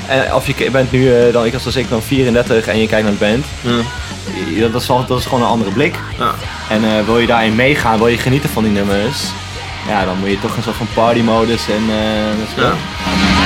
En 0.09 0.35
of 0.35 0.46
je 0.46 0.70
bent 0.70 0.92
nu, 0.92 1.14
eh, 1.14 1.33
dan, 1.33 1.44
ik 1.44 1.55
als 1.55 1.77
ik 1.77 1.88
dan 1.88 2.03
34 2.03 2.66
en 2.66 2.81
je 2.81 2.87
kijkt 2.87 3.05
naar 3.05 3.16
de 3.18 3.25
band... 3.25 3.44
Ja, 4.55 4.68
dat, 4.68 4.81
is, 4.81 4.87
dat 4.87 5.23
gewoon 5.23 5.40
een 5.40 5.46
andere 5.46 5.70
blik. 5.70 5.94
Ja. 6.18 6.35
En 6.68 6.85
eh, 6.85 7.05
wil 7.05 7.18
je 7.18 7.27
daarin 7.27 7.55
meegaan, 7.55 7.99
wil 7.99 8.09
je 8.09 8.18
genieten 8.18 8.51
van 8.51 8.62
die 8.62 8.73
nummers... 8.73 9.18
Ja, 9.88 10.05
dan 10.05 10.18
moet 10.18 10.31
je 10.31 10.40
toch 10.40 10.57
een 10.57 10.62
soort 10.62 10.77
van 10.77 10.88
partymodus 10.94 11.68
en... 11.68 11.83
eh 11.88 12.38
let's 12.38 13.39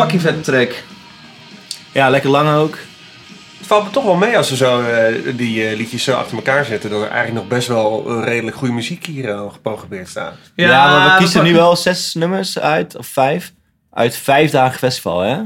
fucking 0.00 0.20
vet 0.20 0.44
track. 0.44 0.82
Ja, 1.92 2.08
lekker 2.10 2.30
lang 2.30 2.48
ook. 2.58 2.78
Het 3.58 3.66
valt 3.66 3.84
me 3.84 3.90
toch 3.90 4.04
wel 4.04 4.14
mee 4.14 4.36
als 4.36 4.50
we 4.50 4.56
zo 4.56 4.80
eh, 4.82 5.14
die 5.36 5.66
eh, 5.68 5.76
liedjes 5.76 6.04
zo 6.04 6.12
achter 6.12 6.36
elkaar 6.36 6.64
zetten. 6.64 6.90
Dat 6.90 7.00
er 7.02 7.08
eigenlijk 7.08 7.40
nog 7.40 7.48
best 7.48 7.68
wel 7.68 8.04
eh, 8.08 8.24
redelijk 8.24 8.56
goede 8.56 8.72
muziek 8.74 9.06
hier 9.06 9.34
al 9.34 9.50
geprogrammeerd 9.50 10.08
staat. 10.08 10.34
Ja, 10.54 10.88
maar 10.98 11.12
we 11.12 11.18
kiezen 11.18 11.44
nu 11.44 11.52
wel 11.54 11.76
zes 11.76 12.14
nummers 12.14 12.58
uit, 12.58 12.96
of 12.96 13.06
vijf. 13.06 13.52
Uit 13.92 14.16
vijf 14.16 14.50
dagen 14.50 14.78
festival, 14.78 15.20
hè? 15.20 15.36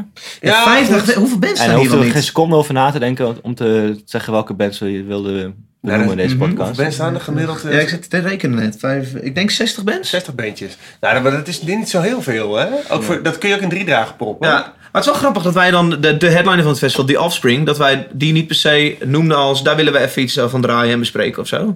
Ja, 0.40 0.62
vijf 0.64 0.88
dagen- 0.88 1.14
hoeveel 1.14 1.38
bands 1.38 1.48
En 1.48 1.56
staan 1.56 1.66
daar 1.66 1.66
hier 1.66 1.74
hoefden 1.76 1.90
wel 1.90 1.98
we 1.98 2.04
geen 2.04 2.14
niet? 2.14 2.24
seconde 2.24 2.56
over 2.56 2.74
na 2.74 2.90
te 2.90 2.98
denken 2.98 3.36
om 3.42 3.54
te 3.54 4.00
zeggen 4.04 4.32
welke 4.32 4.54
bands 4.54 4.78
we 4.78 5.04
wilden 5.04 5.68
benoemen 5.80 6.10
in 6.10 6.16
deze 6.16 6.36
mhm. 6.36 6.48
podcast. 6.48 6.76
Ben 6.76 6.92
staan 6.92 7.14
er 7.14 7.20
gemiddeld 7.20 7.64
eh, 7.64 7.72
Ja, 7.72 7.78
ik 7.78 7.88
zit 7.88 8.10
te 8.10 8.18
rekenen 8.18 8.58
net. 8.58 8.76
Vijf, 8.78 9.14
ik 9.14 9.34
denk 9.34 9.50
60 9.50 9.84
bands. 9.84 10.10
60 10.10 10.34
bandjes. 10.34 10.76
Nou, 11.00 11.22
dat, 11.22 11.32
dat 11.32 11.48
is 11.48 11.62
niet 11.62 11.88
zo 11.88 12.00
heel 12.00 12.22
veel, 12.22 12.56
hè? 12.56 12.66
Ook 12.88 13.02
voor, 13.02 13.22
dat 13.22 13.38
kun 13.38 13.48
je 13.48 13.54
ook 13.54 13.60
in 13.60 13.68
drie 13.68 13.84
dagen 13.84 14.16
proppen. 14.16 14.48
Ja, 14.48 14.54
maar 14.54 15.02
het 15.02 15.04
is 15.04 15.10
wel 15.10 15.20
grappig 15.20 15.42
dat 15.42 15.54
wij 15.54 15.70
dan 15.70 15.90
de, 15.90 16.16
de 16.16 16.30
headliner 16.30 16.62
van 16.62 16.70
het 16.70 16.78
festival, 16.78 17.04
The 17.04 17.20
Offspring, 17.20 17.66
dat 17.66 17.78
wij 17.78 18.08
die 18.12 18.32
niet 18.32 18.46
per 18.46 18.56
se 18.56 18.96
noemden 19.04 19.36
als 19.36 19.62
daar 19.62 19.76
willen 19.76 19.92
we 19.92 19.98
even 19.98 20.22
iets 20.22 20.38
van 20.46 20.60
draaien 20.60 20.92
en 20.92 20.98
bespreken 20.98 21.42
of 21.42 21.48
zo. 21.48 21.74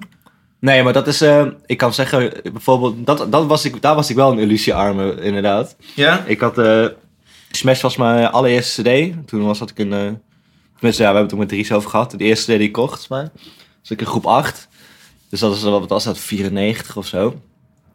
Nee, 0.59 0.83
maar 0.83 0.93
dat 0.93 1.07
is, 1.07 1.21
eh, 1.21 1.45
ik 1.65 1.77
kan 1.77 1.93
zeggen, 1.93 2.31
bijvoorbeeld, 2.43 3.05
dat, 3.05 3.31
dat 3.31 3.45
was 3.45 3.65
ik, 3.65 3.81
daar 3.81 3.95
was 3.95 4.09
ik 4.09 4.15
wel 4.15 4.31
een 4.31 4.39
illusiearme, 4.39 5.15
inderdaad. 5.21 5.75
Ja? 5.95 6.23
Ik 6.25 6.39
had, 6.39 6.57
eh 6.57 6.85
Smash 7.51 7.81
was 7.81 7.97
mijn 7.97 8.27
allereerste 8.27 8.81
cd. 8.81 9.27
Toen 9.27 9.45
was 9.45 9.59
dat 9.59 9.69
ik 9.69 9.79
een, 9.79 9.93
eh 9.93 10.11
tenminste 10.75 11.03
ja, 11.03 11.09
we 11.09 11.15
hebben 11.17 11.21
het 11.23 11.33
ook 11.33 11.39
met 11.39 11.49
Dries 11.49 11.71
over 11.71 11.89
gehad. 11.89 12.11
De 12.11 12.17
eerste 12.17 12.51
cd 12.51 12.57
die 12.57 12.67
ik 12.67 12.73
kocht, 12.73 13.07
volgens 13.07 13.29
Dus 13.87 13.91
ik 13.91 13.99
in 13.99 14.05
groep 14.07 14.25
8. 14.27 14.67
Dus 15.29 15.39
dat 15.39 15.55
is, 15.55 15.63
wat 15.63 15.89
was 15.89 16.03
dat, 16.03 16.17
94 16.19 16.97
of 16.97 17.07
zo. 17.07 17.39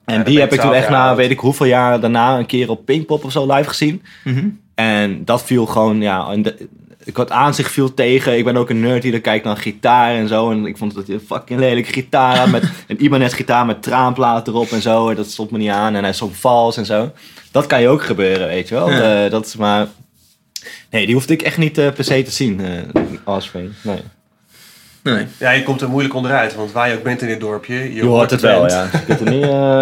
En 0.05 0.25
die 0.25 0.39
heb 0.41 0.53
ik 0.53 0.61
toen 0.61 0.69
12 0.71 0.77
echt 0.83 0.91
na 0.91 1.15
weet 1.15 1.31
ik 1.31 1.39
hoeveel 1.39 1.67
jaar 1.67 2.01
daarna 2.01 2.39
een 2.39 2.47
keer 2.47 2.71
op 2.71 2.85
Pinkpop 2.85 3.25
of 3.25 3.33
zo 3.33 3.53
live 3.53 3.69
gezien. 3.69 4.03
Mhm. 4.25 4.49
En 4.75 5.25
dat 5.25 5.43
viel 5.45 5.67
gewoon, 5.67 6.01
ja, 6.01 6.37
de- 6.37 6.69
ik 7.05 7.17
had 7.17 7.31
aan 7.31 7.55
zich 7.55 7.71
viel 7.71 7.95
tegen. 7.95 8.39
Ik 8.39 8.45
ben 8.45 8.57
ook 8.57 8.71
een 8.71 8.81
nerd 8.81 9.03
die 9.03 9.13
er 9.13 9.21
kijkt 9.21 9.45
naar 9.45 9.57
gitaar 9.57 10.15
en 10.15 10.29
zo. 10.29 10.51
En 10.51 10.67
ik 10.67 10.77
vond 10.77 10.95
dat 10.95 11.07
hij 11.07 11.15
een 11.17 11.23
fucking 11.27 11.61
lelijke 11.61 11.93
gitaar 11.93 12.37
had. 12.39 12.51
Met 12.51 12.63
een 12.89 13.05
Ibanez 13.05 13.35
gitaar 13.35 13.67
met 13.67 13.83
traanplaat 13.83 14.49
erop 14.49 14.71
en 14.71 14.83
zo. 14.83 15.09
En 15.09 15.17
dat 15.17 15.31
stond 15.31 15.51
me 15.51 15.59
niet 15.59 15.71
aan. 15.71 15.95
En 15.95 16.03
hij 16.03 16.13
zong 16.13 16.37
vals 16.37 16.77
en 16.77 16.87
zo. 16.87 17.13
Dat 17.51 17.67
kan 17.67 17.81
je 17.81 17.89
ook 17.89 18.03
gebeuren, 18.03 18.47
weet 18.47 18.69
je 18.69 18.75
wel. 18.75 18.91
Ja. 18.91 19.25
Eh, 19.25 19.31
dat 19.31 19.47
is 19.47 19.57
maar... 19.57 19.87
Nee, 20.91 21.07
die 21.07 21.15
hoefde 21.15 21.33
ik 21.33 21.43
echt 21.43 21.59
niet 21.59 21.79
eh, 21.79 21.93
per 21.93 22.05
se 22.05 22.23
te 22.23 22.31
zien, 22.31 22.61
Offspring. 23.25 23.71
Nee. 23.83 24.01
Nee. 25.03 25.27
Ja, 25.39 25.51
je 25.51 25.63
komt 25.63 25.81
er 25.81 25.89
moeilijk 25.89 26.15
onderuit, 26.15 26.55
want 26.55 26.73
waar 26.73 26.89
je 26.89 26.95
ook 26.97 27.03
bent 27.03 27.23
in 27.23 27.29
dit 27.29 27.41
dorpje, 27.41 27.75
je, 27.75 27.95
Je 27.95 28.05
hoort 28.05 28.31
het 28.31 28.41
wel, 28.41 28.69
ja. 28.69 28.89
Je 28.93 29.05
kunt 29.05 29.21
er 29.21 29.31
niet... 29.31 29.43
eh, 29.45 29.81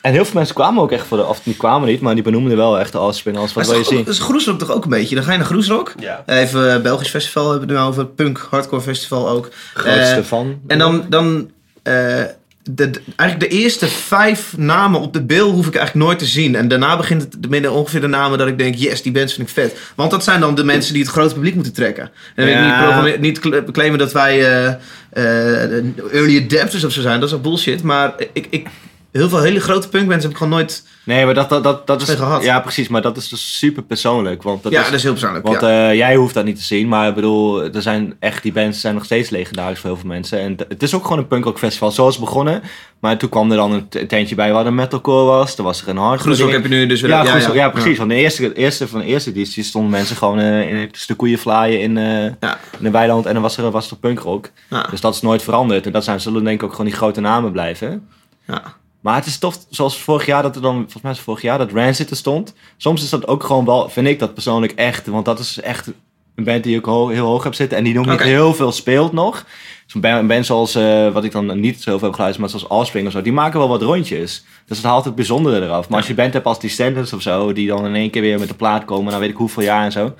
En 0.00 0.12
heel 0.12 0.24
veel 0.24 0.34
mensen 0.34 0.54
kwamen 0.54 0.82
ook 0.82 0.92
echt 0.92 1.06
voor 1.06 1.16
de... 1.18 1.26
Of 1.26 1.40
die 1.40 1.56
kwamen 1.56 1.88
niet, 1.88 2.00
maar 2.00 2.14
die 2.14 2.22
benoemden 2.22 2.56
wel 2.56 2.78
echt 2.78 2.92
de 2.92 3.00
Offspring 3.00 3.36
als 3.36 3.52
wat 3.52 3.64
Dat 3.64 3.72
wil 3.72 3.82
is, 3.82 3.88
je 3.88 3.94
zien. 3.94 4.04
dat 4.04 4.14
is 4.14 4.20
Groesrock 4.20 4.58
toch 4.58 4.72
ook 4.72 4.84
een 4.84 4.90
beetje? 4.90 5.14
Dan 5.14 5.24
ga 5.24 5.32
je 5.32 5.38
naar 5.38 5.46
Groesrock. 5.46 5.94
Ja. 5.98 6.22
Even 6.26 6.74
eh, 6.74 6.80
Belgisch 6.82 7.10
festival 7.10 7.50
hebben 7.50 7.68
we 7.68 7.74
het 7.74 7.82
nu 7.82 7.88
over. 7.88 8.06
Punk, 8.06 8.46
hardcore 8.50 8.82
festival 8.82 9.28
ook. 9.28 9.48
Grootste 9.74 10.14
Eh, 10.14 10.22
van. 10.22 10.60
En 10.66 10.78
dan, 10.78 11.04
dan 11.08 11.50
eh, 11.82 12.22
de, 12.70 12.90
de- 12.90 13.00
eigenlijk 13.16 13.50
de 13.50 13.58
eerste 13.58 13.86
vijf 13.86 14.54
namen 14.56 15.00
op 15.00 15.12
de 15.12 15.22
bill 15.22 15.40
hoef 15.40 15.66
ik 15.66 15.74
eigenlijk 15.74 16.06
nooit 16.06 16.18
te 16.18 16.24
zien. 16.26 16.54
En 16.54 16.68
daarna 16.68 16.96
begint 16.96 17.22
het 17.22 17.48
binnen 17.50 17.72
ongeveer 17.72 18.00
de 18.00 18.06
namen 18.06 18.38
dat 18.38 18.48
ik 18.48 18.58
denk, 18.58 18.74
yes, 18.74 19.02
die 19.02 19.12
bands 19.12 19.34
vind 19.34 19.48
ik 19.48 19.54
vet. 19.54 19.78
Want 19.94 20.10
dat 20.10 20.24
zijn 20.24 20.40
dan 20.40 20.54
de 20.54 20.64
mensen 20.64 20.92
die 20.92 21.02
het 21.02 21.10
grote 21.12 21.34
publiek 21.34 21.54
moeten 21.54 21.72
trekken. 21.72 22.10
En 22.34 22.44
wil 22.44 22.54
ik 22.54 22.60
Ja. 22.60 23.02
niet, 23.04 23.20
niet 23.20 23.38
cl- 23.38 23.70
claimen 23.72 23.98
dat 23.98 24.12
wij 24.12 24.38
eh, 24.46 24.66
eh, 25.10 25.84
early 26.12 26.44
adapters 26.44 26.84
of 26.84 26.92
zo 26.92 27.00
zijn. 27.00 27.20
Dat 27.20 27.28
is 27.28 27.34
ook 27.34 27.42
bullshit. 27.42 27.82
Maar 27.82 28.12
ik, 28.32 28.46
ik, 28.50 28.66
heel 29.12 29.28
veel 29.28 29.40
hele 29.40 29.60
grote 29.60 29.88
punkbands 29.88 30.22
heb 30.22 30.32
ik 30.32 30.38
gewoon 30.38 30.52
nooit... 30.52 30.86
Nee, 31.04 31.24
maar 31.24 31.34
dat, 31.34 31.48
dat, 31.48 31.62
dat, 31.64 31.86
dat 31.86 32.02
is... 32.02 32.10
Gehad. 32.10 32.42
Ja, 32.44 32.60
precies. 32.60 32.88
Maar 32.88 33.02
dat 33.02 33.16
is 33.16 33.28
dus 33.28 33.58
super 33.58 33.82
persoonlijk. 33.82 34.42
Want 34.42 34.62
dat 34.62 34.72
ja, 34.72 34.78
is, 34.80 34.84
dat 34.86 34.94
is 34.94 35.02
heel 35.02 35.12
persoonlijk. 35.12 35.46
Want 35.46 35.60
ja. 35.60 35.88
eh, 35.88 35.94
jij 35.96 36.14
hoeft 36.16 36.34
dat 36.34 36.44
niet 36.44 36.56
te 36.56 36.62
zien, 36.62 36.88
maar 36.88 37.08
ik 37.08 37.14
bedoel, 37.14 37.62
er 37.62 37.82
zijn 37.82 38.14
echt, 38.18 38.42
die 38.42 38.52
bands 38.52 38.80
zijn 38.80 38.94
nog 38.94 39.04
steeds 39.04 39.30
legendarisch 39.30 39.78
voor 39.78 39.90
heel 39.90 39.98
veel 39.98 40.08
mensen. 40.08 40.40
En 40.40 40.56
het 40.68 40.82
is 40.82 40.94
ook 40.94 41.02
gewoon 41.02 41.18
een 41.18 41.26
punkrock 41.26 41.58
festival, 41.58 41.90
zoals 41.90 42.18
begonnen. 42.18 42.62
Maar 43.00 43.18
toen 43.18 43.28
kwam 43.28 43.50
er 43.50 43.56
dan 43.56 43.72
een 43.72 44.06
tentje 44.08 44.34
bij 44.34 44.52
waar 44.52 44.64
de 44.64 44.70
metalcore 44.70 45.24
was, 45.24 45.58
er 45.58 45.64
was 45.64 45.82
er 45.82 45.88
een 45.88 45.96
hardcore 45.96 46.22
Groesrock 46.22 46.50
ding. 46.50 46.62
heb 46.62 46.72
je 46.72 46.78
nu 46.78 46.86
dus 46.86 47.00
weer... 47.00 47.10
Ja, 47.10 47.24
ja, 47.24 47.52
ja, 47.52 47.68
precies. 47.68 47.98
Want 47.98 48.10
de 48.10 48.16
eerste, 48.16 48.52
eerste 48.54 48.88
van 48.88 49.00
de 49.00 49.06
eerste 49.06 49.30
editie 49.30 49.62
stonden 49.64 49.90
mensen 49.90 50.16
gewoon 50.16 50.38
eh, 50.38 50.80
in 50.80 50.90
tussen 50.90 51.08
de 51.12 51.18
koeien 51.18 51.38
vlaaien 51.38 51.80
in, 51.80 51.96
Ja. 52.40 52.58
in 52.78 52.84
de 52.84 52.90
weiland 52.90 53.26
en 53.26 53.32
dan 53.32 53.42
was 53.42 53.56
er, 53.56 53.70
was 53.70 53.90
er 53.90 53.96
punkrock. 53.96 54.50
Ja. 54.70 54.86
Dus 54.90 55.00
dat 55.00 55.14
is 55.14 55.20
nooit 55.20 55.42
veranderd. 55.42 55.86
En 55.86 55.92
dat 55.92 56.04
zijn, 56.04 56.20
zullen 56.20 56.44
denk 56.44 56.56
ik 56.60 56.62
ook 56.66 56.70
gewoon 56.70 56.86
die 56.86 56.94
grote 56.96 57.20
namen 57.20 57.52
blijven. 57.52 58.08
Ja. 58.46 58.62
Maar 59.00 59.14
het 59.14 59.26
is 59.26 59.38
tof, 59.38 59.58
zoals 59.70 59.98
vorig 60.00 60.26
jaar, 60.26 60.42
dat 60.42 60.56
er 60.56 60.62
dan, 60.62 60.74
volgens 60.74 61.02
mij 61.02 61.12
is 61.12 61.18
vorig 61.20 61.42
jaar, 61.42 61.58
dat 61.58 61.72
Rancid 61.72 62.10
er 62.10 62.16
stond. 62.16 62.54
Soms 62.76 63.02
is 63.02 63.10
dat 63.10 63.26
ook 63.26 63.42
gewoon 63.44 63.64
wel, 63.64 63.88
vind 63.88 64.06
ik 64.06 64.18
dat 64.18 64.34
persoonlijk 64.34 64.72
echt, 64.72 65.06
want 65.06 65.24
dat 65.24 65.38
is 65.38 65.60
echt 65.60 65.86
een 66.34 66.44
band 66.44 66.62
die 66.64 66.76
ik 66.78 66.84
ho- 66.84 67.08
heel 67.08 67.26
hoog 67.26 67.44
heb 67.44 67.54
zitten 67.54 67.78
en 67.78 67.84
die 67.84 67.94
nog 67.94 68.04
niet 68.06 68.14
Oké. 68.14 68.24
heel 68.24 68.54
veel 68.54 68.72
speelt 68.72 69.12
nog. 69.12 69.46
Zo'n 69.86 70.00
band, 70.00 70.18
een 70.20 70.26
band 70.26 70.46
zoals, 70.46 70.74
eh, 70.74 71.12
wat 71.12 71.24
ik 71.24 71.32
dan 71.32 71.60
niet 71.60 71.82
zo 71.82 71.90
veel 71.98 72.06
heb 72.06 72.14
geluisterd, 72.14 72.50
maar 72.50 72.60
zoals 72.60 72.80
Offspring 72.80 73.06
of 73.06 73.12
zo, 73.12 73.22
die 73.22 73.32
maken 73.32 73.58
wel 73.58 73.68
wat 73.68 73.82
rondjes. 73.82 74.44
Dus 74.66 74.76
het 74.76 74.86
haalt 74.86 75.04
het 75.04 75.14
bijzondere 75.14 75.64
eraf. 75.64 75.88
Maar 75.88 75.98
als 75.98 76.06
je 76.08 76.14
band 76.14 76.32
hebt 76.32 76.46
als 76.46 76.60
Descendants 76.60 77.12
of 77.12 77.22
zo, 77.22 77.52
die 77.52 77.68
dan 77.68 77.86
in 77.86 77.94
één 77.94 78.10
keer 78.10 78.22
weer 78.22 78.38
met 78.38 78.48
de 78.48 78.54
plaat 78.54 78.84
komen, 78.84 79.10
dan 79.10 79.20
weet 79.20 79.30
ik 79.30 79.36
hoeveel 79.36 79.62
jaar 79.62 79.84
en 79.84 79.92
zo. 79.92 80.14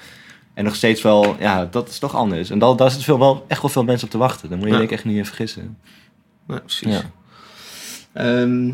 En 0.54 0.64
nog 0.64 0.74
steeds 0.74 1.02
wel, 1.02 1.36
ja, 1.38 1.68
dat 1.70 1.88
is 1.88 1.98
toch 1.98 2.14
anders. 2.16 2.50
En 2.50 2.58
dat, 2.58 2.78
daar 2.78 2.88
zitten 2.88 3.06
veel, 3.06 3.18
wel, 3.18 3.44
echt 3.48 3.62
wel 3.62 3.70
veel 3.70 3.84
mensen 3.84 4.04
op 4.06 4.10
te 4.12 4.18
wachten. 4.18 4.48
Daar 4.48 4.58
moet 4.58 4.66
je 4.66 4.72
Ja. 4.72 4.78
denk 4.78 4.90
ik 4.90 4.96
echt 4.96 5.06
niet 5.06 5.16
in 5.16 5.26
vergissen. 5.26 5.78
Ja, 6.48 6.58
precies. 6.58 6.92
Ja. 6.92 7.02
Ehm, 8.12 8.70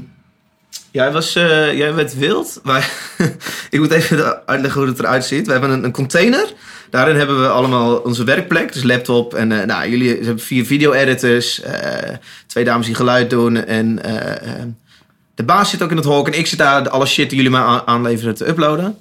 jij, 0.90 1.12
was, 1.12 1.34
eh, 1.36 1.76
jij 1.76 1.94
werd 1.94 2.18
wild. 2.18 2.60
Maar 2.62 2.90
ik 3.70 3.78
moet 3.78 3.90
even 3.90 4.46
uitleggen 4.46 4.80
hoe 4.80 4.90
het 4.90 4.98
eruit 4.98 5.24
ziet. 5.24 5.46
We 5.46 5.52
hebben 5.52 5.70
een, 5.70 5.84
een 5.84 5.92
container. 5.92 6.52
Daarin 6.90 7.16
hebben 7.16 7.40
we 7.40 7.48
allemaal 7.48 7.96
onze 7.96 8.24
werkplek. 8.24 8.72
Dus 8.72 8.82
laptop. 8.82 9.34
En 9.34 9.52
eh, 9.60 9.66
nou, 9.66 9.88
jullie 9.90 10.08
hebben 10.16 10.38
vier 10.40 10.64
video-editors. 10.66 11.60
eh, 11.62 12.16
twee 12.46 12.64
dames 12.64 12.86
die 12.86 12.94
geluid 12.94 13.30
doen. 13.30 13.64
En 13.64 14.02
eh, 14.04 14.52
eh, 14.60 14.62
de 15.34 15.42
baas 15.42 15.70
zit 15.70 15.82
ook 15.82 15.90
in 15.90 15.96
het 15.96 16.06
hok. 16.06 16.26
En 16.26 16.38
ik 16.38 16.46
zit 16.46 16.58
daar 16.58 16.88
alle 16.88 17.06
shit 17.06 17.28
die 17.28 17.36
jullie 17.36 17.52
mij 17.52 17.60
aan- 17.60 17.82
aanleveren 17.86 18.34
te 18.34 18.48
uploaden. 18.48 18.96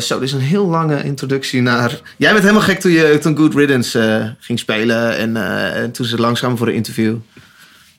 Zo, 0.00 0.14
dit 0.18 0.28
is 0.28 0.32
een 0.32 0.40
heel 0.40 0.66
lange 0.66 1.02
introductie 1.04 1.62
naar... 1.62 2.00
Jij 2.16 2.30
bent 2.32 2.42
helemaal 2.42 2.62
gek 2.64 2.80
toen, 2.80 2.90
je, 2.92 3.18
toen 3.20 3.36
Good 3.36 3.54
Riddance 3.54 4.34
ging 4.40 4.58
spelen. 4.58 5.16
En, 5.16 5.36
en 5.74 5.90
toen 5.92 6.06
ze 6.06 6.16
langskwamen 6.20 6.58
voor 6.58 6.68
een 6.68 6.74
interview. 6.74 7.16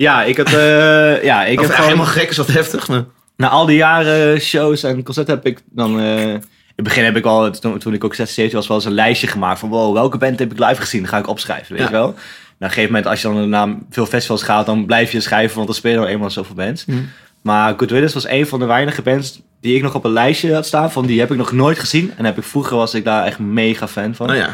Ja, 0.01 0.23
ik 0.23 0.37
had, 0.37 0.53
eh, 0.53 1.23
ja, 1.23 1.45
ik 1.45 1.59
Of 1.59 1.65
heb 1.65 1.73
gewoon... 1.73 1.89
helemaal 1.89 2.11
gek 2.11 2.29
is 2.29 2.37
wat 2.37 2.47
heftig. 2.47 2.87
Maar... 2.87 3.03
Na 3.37 3.49
al 3.49 3.65
die 3.65 3.75
jaren 3.77 4.39
shows 4.41 4.83
en 4.83 5.03
concerten 5.03 5.33
heb 5.35 5.45
ik 5.45 5.59
dan... 5.69 5.99
eh, 5.99 6.21
in 6.21 6.41
het 6.75 6.85
begin 6.85 7.03
heb 7.03 7.15
ik 7.15 7.25
al, 7.25 7.51
toen, 7.51 7.77
toen 7.77 7.93
ik 7.93 8.03
ook 8.03 8.15
76 8.15 8.59
was, 8.59 8.67
wel 8.67 8.77
eens 8.77 8.85
een 8.85 8.91
lijstje 8.93 9.27
gemaakt 9.27 9.59
van... 9.59 9.69
Wow, 9.69 9.93
welke 9.93 10.17
band 10.17 10.39
heb 10.39 10.51
ik 10.51 10.59
live 10.59 10.81
gezien? 10.81 11.07
Ga 11.07 11.17
ik 11.17 11.27
opschrijven, 11.27 11.71
weet 11.75 11.81
Ja. 11.81 11.85
je 11.87 11.91
wel? 11.93 12.07
Na 12.07 12.67
een 12.67 12.73
gegeven 12.73 12.91
moment, 12.91 13.07
als 13.09 13.21
je 13.21 13.27
dan 13.27 13.49
naar 13.49 13.67
veel 13.89 14.05
festivals 14.05 14.43
gaat, 14.43 14.65
dan 14.65 14.85
blijf 14.85 15.11
je 15.11 15.19
schrijven, 15.21 15.57
want 15.57 15.69
er 15.69 15.75
spelen 15.75 15.99
nou 15.99 16.09
eenmaal 16.11 16.29
zoveel 16.29 16.55
bands. 16.55 16.85
Mhm. 16.85 16.97
Maar 17.41 17.73
Good 17.77 17.91
Riddance 17.91 18.13
was 18.13 18.27
een 18.27 18.47
van 18.47 18.59
de 18.59 18.65
weinige 18.65 19.01
bands 19.01 19.41
die 19.61 19.75
ik 19.75 19.81
nog 19.81 19.95
op 19.95 20.03
een 20.05 20.11
lijstje 20.11 20.53
had 20.53 20.65
staan. 20.65 20.91
Van 20.91 21.05
die 21.05 21.19
heb 21.19 21.31
ik 21.31 21.37
nog 21.37 21.51
nooit 21.51 21.79
gezien. 21.79 22.13
En 22.17 22.25
heb 22.25 22.37
ik, 22.37 22.43
vroeger 22.43 22.77
was 22.77 22.93
ik 22.93 23.03
daar 23.03 23.25
echt 23.25 23.39
mega 23.39 23.87
fan 23.87 24.15
van. 24.15 24.27
Nou 24.27 24.39
ja. 24.39 24.49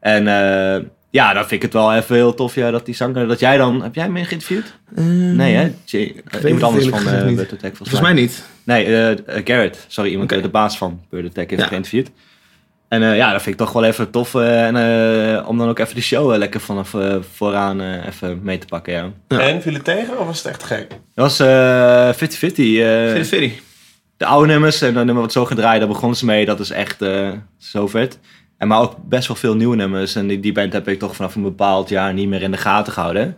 En 0.00 0.28
eh, 0.28 0.82
ja, 1.12 1.32
dan 1.32 1.42
vind 1.42 1.52
ik 1.52 1.62
het 1.62 1.72
wel 1.72 1.94
even 1.94 2.14
heel 2.14 2.34
tof 2.34 2.54
ja, 2.54 2.70
dat 2.70 2.86
die 2.86 2.94
zanger... 2.94 3.28
Dat 3.28 3.40
jij 3.40 3.56
dan... 3.56 3.82
Heb 3.82 3.94
jij 3.94 4.04
hem 4.04 4.14
geïnterviewd? 4.14 4.74
nee 5.34 5.54
hè? 5.54 5.72
Jay, 5.84 6.22
eh, 6.30 6.42
iemand 6.44 6.62
anders 6.62 6.86
van 6.88 7.14
uh, 7.14 7.22
niet. 7.24 7.36
Bird 7.36 7.52
Attack 7.52 7.76
volgens, 7.76 7.78
Volgens 7.78 8.00
mij 8.00 8.12
niet. 8.12 8.44
Nee, 8.64 8.84
eh, 8.84 9.10
eh, 9.10 9.18
Garrett. 9.44 9.84
Sorry, 9.88 10.10
iemand, 10.10 10.32
eh, 10.32 10.42
de 10.42 10.48
baas 10.48 10.76
van 10.78 11.00
Bird 11.10 11.26
Attack 11.26 11.50
heeft 11.50 11.62
Ja. 11.62 11.68
geïnterviewd. 11.68 12.10
En 12.88 13.02
eh, 13.02 13.16
ja, 13.16 13.32
dat 13.32 13.42
vind 13.42 13.54
ik 13.60 13.60
toch 13.66 13.72
wel 13.72 13.84
even 13.84 14.10
tof. 14.10 14.34
eh, 14.34 14.66
en, 14.66 14.76
eh, 15.36 15.48
om 15.48 15.58
dan 15.58 15.68
ook 15.68 15.78
even 15.78 15.94
de 15.94 16.00
show 16.00 16.32
eh, 16.32 16.38
lekker 16.38 16.60
vanaf 16.60 16.94
eh, 16.94 17.16
vooraan 17.34 17.80
eh, 17.80 18.06
even 18.06 18.40
mee 18.42 18.58
te 18.58 18.66
pakken, 18.66 18.92
ja. 18.92 19.10
Ja. 19.28 19.40
En 19.40 19.62
viel 19.62 19.72
het 19.74 19.84
tegen 19.84 20.18
of 20.18 20.26
was 20.26 20.38
het 20.42 20.46
echt 20.46 20.62
gek? 20.62 20.86
Dat 20.88 20.98
was 21.14 21.40
eh 21.40 22.08
50-50. 22.08 22.12
eh, 22.12 22.14
Fitty 22.14 23.24
fitty. 23.24 23.50
de 24.16 24.26
oude 24.26 24.46
nummers 24.52 24.80
en 24.82 24.94
dat 24.94 25.04
nummer 25.04 25.22
wat 25.22 25.32
zo 25.32 25.44
gedraaid, 25.44 25.78
daar 25.78 25.88
begonnen 25.88 26.16
ze 26.18 26.24
mee. 26.24 26.44
Dat 26.44 26.60
is 26.60 26.70
echt 26.70 27.02
eh, 27.02 27.28
zo 27.58 27.86
vet. 27.86 28.18
En 28.62 28.68
maar 28.68 28.80
ook 28.80 28.94
best 29.08 29.28
wel 29.28 29.36
veel 29.36 29.54
nieuwe 29.54 29.76
nummers. 29.76 30.14
En 30.14 30.26
die, 30.26 30.40
die 30.40 30.52
band 30.52 30.72
heb 30.72 30.88
ik 30.88 30.98
toch 30.98 31.16
vanaf 31.16 31.34
een 31.34 31.42
bepaald 31.42 31.88
jaar 31.88 32.12
niet 32.12 32.28
meer 32.28 32.42
in 32.42 32.50
de 32.50 32.56
gaten 32.56 32.92
gehouden. 32.92 33.36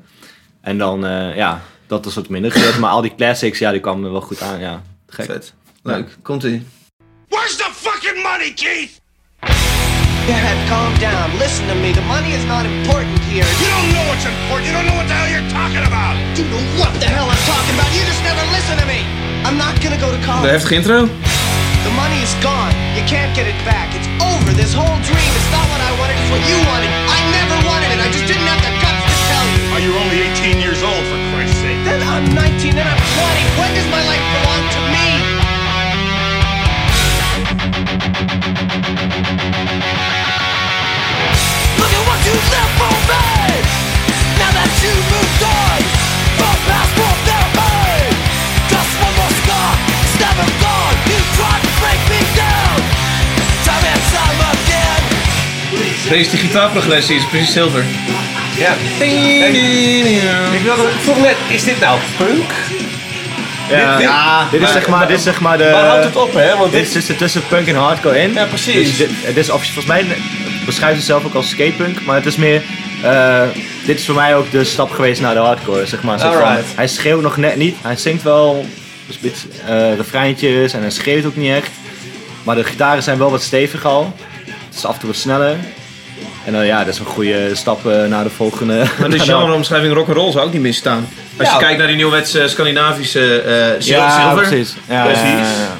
En 0.61 0.79
dan, 0.79 1.07
eh, 1.07 1.37
ja, 1.37 1.61
dat 1.87 2.07
is 2.07 2.15
wat 2.15 2.29
minder 2.29 2.53
gebeurd. 2.53 2.79
Maar 2.79 2.91
al 2.91 3.01
die 3.01 3.15
classics, 3.17 3.59
ja, 3.59 3.71
die 3.71 3.81
kwamen 3.81 4.05
er 4.05 4.13
wel 4.13 4.21
goed 4.21 4.43
aan. 4.43 4.61
Ja, 4.61 4.83
gek. 5.07 5.25
Vet. 5.25 5.55
Leuk. 5.83 6.17
Komt-ie. 6.23 6.67
Where's 7.29 7.57
the 7.57 7.71
fucking 7.73 8.23
money, 8.23 8.53
Keith? 8.55 9.01
Dad, 10.27 10.57
calm 10.69 10.93
down. 10.99 11.29
Listen 11.39 11.65
to 11.69 11.75
me. 11.75 11.91
The 11.93 12.07
money 12.15 12.33
is 12.39 12.45
not 12.55 12.65
important 12.77 13.19
here. 13.33 13.49
You 13.63 13.69
don't 13.77 13.91
know 13.95 14.05
what's 14.11 14.27
important. 14.33 14.67
You 14.69 14.75
don't 14.77 14.87
know 14.89 14.97
what 15.01 15.09
the 15.11 15.17
hell 15.21 15.31
you're 15.35 15.51
talking 15.59 15.85
about. 15.91 16.15
You 16.39 16.45
know 16.53 16.63
what 16.81 16.93
the 17.03 17.09
hell 17.15 17.29
I'm 17.35 17.45
talking 17.53 17.75
about. 17.79 17.91
You 17.97 18.03
just 18.13 18.23
never 18.29 18.45
listen 18.57 18.77
to 18.83 18.87
me. 18.93 19.01
I'm 19.47 19.57
not 19.65 19.75
gonna 19.83 20.01
go 20.05 20.09
to 20.15 20.19
De 20.21 20.27
college. 20.27 20.51
heftige 20.51 20.75
intro. 20.75 20.99
The 21.85 21.93
money 21.93 22.17
is 22.25 22.33
gone. 22.41 22.73
You 22.97 23.05
can't 23.05 23.37
get 23.37 23.45
it 23.45 23.61
back. 23.69 23.93
It's 23.93 24.09
over. 24.17 24.57
This 24.57 24.73
whole 24.73 24.97
dream. 25.05 25.33
is 25.37 25.49
not 25.53 25.69
what 25.69 25.85
I 25.85 25.93
wanted. 26.01 26.17
It's 26.17 26.33
what 26.33 26.41
you 26.49 26.57
wanted. 26.65 26.89
I 26.89 27.21
never 27.29 27.57
wanted 27.69 27.93
it. 27.93 28.01
I 28.01 28.09
just 28.09 28.25
didn't 28.25 28.49
have 28.49 28.57
the 28.65 28.73
guts 28.81 29.05
to 29.05 29.17
tell 29.29 29.45
you. 29.53 29.69
Oh, 29.69 29.79
you're 29.85 30.01
only 30.01 30.25
18 30.33 30.65
years 30.65 30.81
old, 30.81 31.05
for 31.13 31.21
Christ's 31.37 31.61
sake. 31.61 31.77
Then 31.85 32.01
I'm 32.01 32.25
19. 32.33 32.73
Then 32.73 32.89
I'm 32.89 32.97
20. 32.97 33.61
When 33.61 33.69
does 33.77 33.89
my 33.93 34.01
life 34.01 34.25
belong 34.33 34.65
to 34.65 34.81
me? 34.97 35.09
Look 41.77 41.93
at 41.93 42.03
what 42.09 42.21
you 42.25 42.33
left 42.49 42.73
for 42.81 42.97
me. 43.13 43.61
Now 44.41 44.51
that 44.57 44.73
you 44.81 45.14
Deze 56.15 56.31
die 56.31 56.39
gitaarprogressie, 56.39 57.17
is 57.17 57.27
precies 57.27 57.53
zilver. 57.53 57.85
Ja. 58.59 58.73
Ik, 60.55 60.61
wilde, 60.63 60.83
ik 60.83 61.01
vroeg 61.03 61.21
net, 61.21 61.37
is 61.49 61.65
dit 61.65 61.81
nou 61.81 61.99
punk? 62.17 62.51
Ja, 63.71 63.97
Dit- 63.97 64.07
ja, 64.07 64.49
dit 64.51 64.63
is 64.63 64.73
zeg 64.73 64.89
maar, 64.89 65.07
dit 65.09 65.17
is 65.17 65.23
zeg 65.23 65.41
maar 65.41 65.59
de... 65.59 65.71
Waar 65.71 65.87
houdt 65.87 66.05
het 66.05 66.17
op, 66.17 66.35
hè? 66.35 66.57
Want 66.57 66.71
Dit 66.73 66.81
dit, 66.81 66.87
is 66.87 66.93
tussen, 66.93 67.17
tussen 67.17 67.43
punk 67.49 67.67
en 67.67 67.75
hardcore 67.75 68.19
in. 68.21 68.33
Ja, 68.33 68.45
precies. 68.45 68.75
Dus 68.89 68.97
dit, 68.97 69.11
het 69.23 69.37
is, 69.37 69.47
volgens 69.49 69.85
mij 69.87 70.05
beschrijft 70.67 70.97
het 70.97 71.05
zelf 71.05 71.25
ook 71.25 71.35
als 71.35 71.49
skatepunk, 71.49 72.05
maar 72.05 72.17
het 72.17 72.27
is 72.27 72.37
meer... 72.37 72.63
eh, 73.03 73.43
dit 73.87 73.99
is 73.99 74.05
voor 74.05 74.15
mij 74.15 74.37
ook 74.37 74.51
de 74.51 74.65
stap 74.65 74.91
geweest 74.91 75.21
naar 75.21 75.35
de 75.35 75.41
hardcore, 75.41 75.87
zeg 75.87 76.03
maar. 76.03 76.21
Van- 76.21 76.29
Alright. 76.31 76.65
hij 76.77 76.89
schreeuwt 76.89 77.23
nog 77.23 77.37
net 77.37 77.57
niet. 77.57 77.77
Hij 77.83 77.97
zingt 77.97 78.23
wel 78.23 78.67
dus 79.07 79.15
een 79.15 79.21
beetje 79.23 79.49
eh, 79.67 79.97
refreintjes 79.97 80.73
en 80.73 80.81
hij 80.81 80.91
schreeuwt 80.91 81.25
ook 81.25 81.37
niet 81.37 81.53
echt. 81.53 81.71
Maar 82.43 82.55
de 82.57 82.65
gitaren 82.65 83.03
zijn 83.03 83.19
wel 83.19 83.31
wat 83.31 83.43
stevig 83.43 83.85
al. 83.85 84.15
Het 84.69 84.77
is 84.77 84.85
af 84.85 84.95
en 84.95 85.01
toe 85.01 85.09
wat 85.09 85.19
sneller. 85.19 85.57
En 86.45 86.53
dan 86.53 86.67
ja, 86.67 86.79
dat 86.85 86.95
is 86.95 86.99
een 87.01 87.07
goede 87.07 87.51
stap 87.55 87.87
eh, 87.87 88.05
naar 88.05 88.25
de 88.25 88.31
volgende. 88.31 88.85
Maar 88.99 89.11
de 89.19 89.19
genreomschrijving 89.19 89.95
rock'n'roll 89.95 90.33
zou 90.33 90.47
ook 90.47 90.53
niet 90.53 90.63
misstaan. 90.63 91.09
Als 91.39 91.51
je 91.51 91.57
kijkt 91.57 91.79
naar 91.79 91.87
die 91.87 91.97
nieuwwetse 91.97 92.49
Scandinavische 92.49 93.41
eh 93.41 93.83
sil- 93.85 93.97
Ja, 93.97 94.21
Silver. 94.21 94.47
precies. 94.49 94.75
Ja, 94.89 95.03
Precies. 95.05 95.23
ja, 95.23 95.29
ja, 95.39 95.45
ja. 95.45 95.77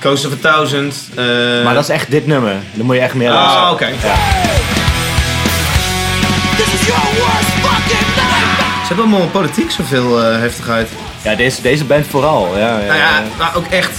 Coast 0.00 0.26
of 0.26 0.32
a 0.32 0.36
Thousand. 0.40 1.08
eh, 1.14 1.24
Maar 1.64 1.74
dat 1.74 1.82
is 1.82 1.88
echt 1.88 2.10
dit 2.10 2.26
nummer. 2.26 2.52
Dan 2.72 2.86
moet 2.86 2.94
je 2.94 3.00
echt 3.00 3.14
meer 3.14 3.30
Ah, 3.30 3.34
luisteren. 3.34 3.70
oké. 3.70 3.86
This 6.56 6.66
is 6.80 6.86
your 6.86 7.00
worst 7.18 7.50
fucking 7.62 8.06
nightmare. 8.16 8.86
Ze 8.86 8.86
hebben 8.94 9.04
allemaal 9.04 9.28
politiek 9.28 9.70
zoveel 9.70 10.22
eh, 10.24 10.38
heftigheid. 10.38 10.88
Ja, 11.22 11.34
deze, 11.34 11.62
deze 11.62 11.84
band 11.84 12.06
vooral. 12.06 12.48
Ja, 12.56 12.58
ja, 12.68 12.72
Nou 12.76 12.86
ja, 12.86 12.94
ja. 12.94 13.22
maar 13.38 13.50
ook 13.56 13.66
echt 13.66 13.90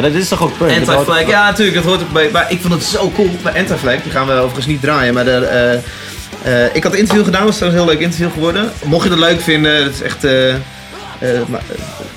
Maar 0.00 0.10
dat 0.10 0.20
is 0.20 0.28
toch 0.28 0.42
ook 0.42 0.58
punk? 0.58 0.86
Dat 0.86 0.88
Anti-Flag. 0.88 1.26
Ja, 1.26 1.44
natuurlijk, 1.44 1.76
dat 1.76 1.84
hoort 1.84 2.02
ook 2.02 2.12
bij. 2.12 2.28
Maar 2.32 2.50
ik 2.52 2.60
vond 2.60 2.72
het 2.72 2.82
zo 2.82 3.10
cool 3.14 3.30
bij 3.42 3.58
Anti-Flag. 3.58 4.02
Die 4.02 4.12
gaan 4.12 4.26
we 4.26 4.32
overigens 4.32 4.66
niet 4.66 4.80
draaien. 4.80 5.14
Maar 5.14 5.24
de, 5.24 5.30
eh, 6.42 6.64
eh, 6.64 6.74
ik 6.74 6.82
had 6.82 6.92
een 6.92 6.98
interview 6.98 7.24
gedaan. 7.24 7.40
Dat 7.40 7.50
is 7.50 7.56
trouwens 7.56 7.82
een 7.82 7.88
heel 7.88 7.96
leuk 7.96 8.06
interview 8.06 8.32
geworden. 8.32 8.72
Mocht 8.84 9.04
je 9.04 9.10
het 9.10 9.18
leuk 9.18 9.40
vinden, 9.40 9.84
het 9.84 9.94
is 9.94 10.02
echt. 10.02 10.24
eh, 10.24 10.54
maar, 11.46 11.62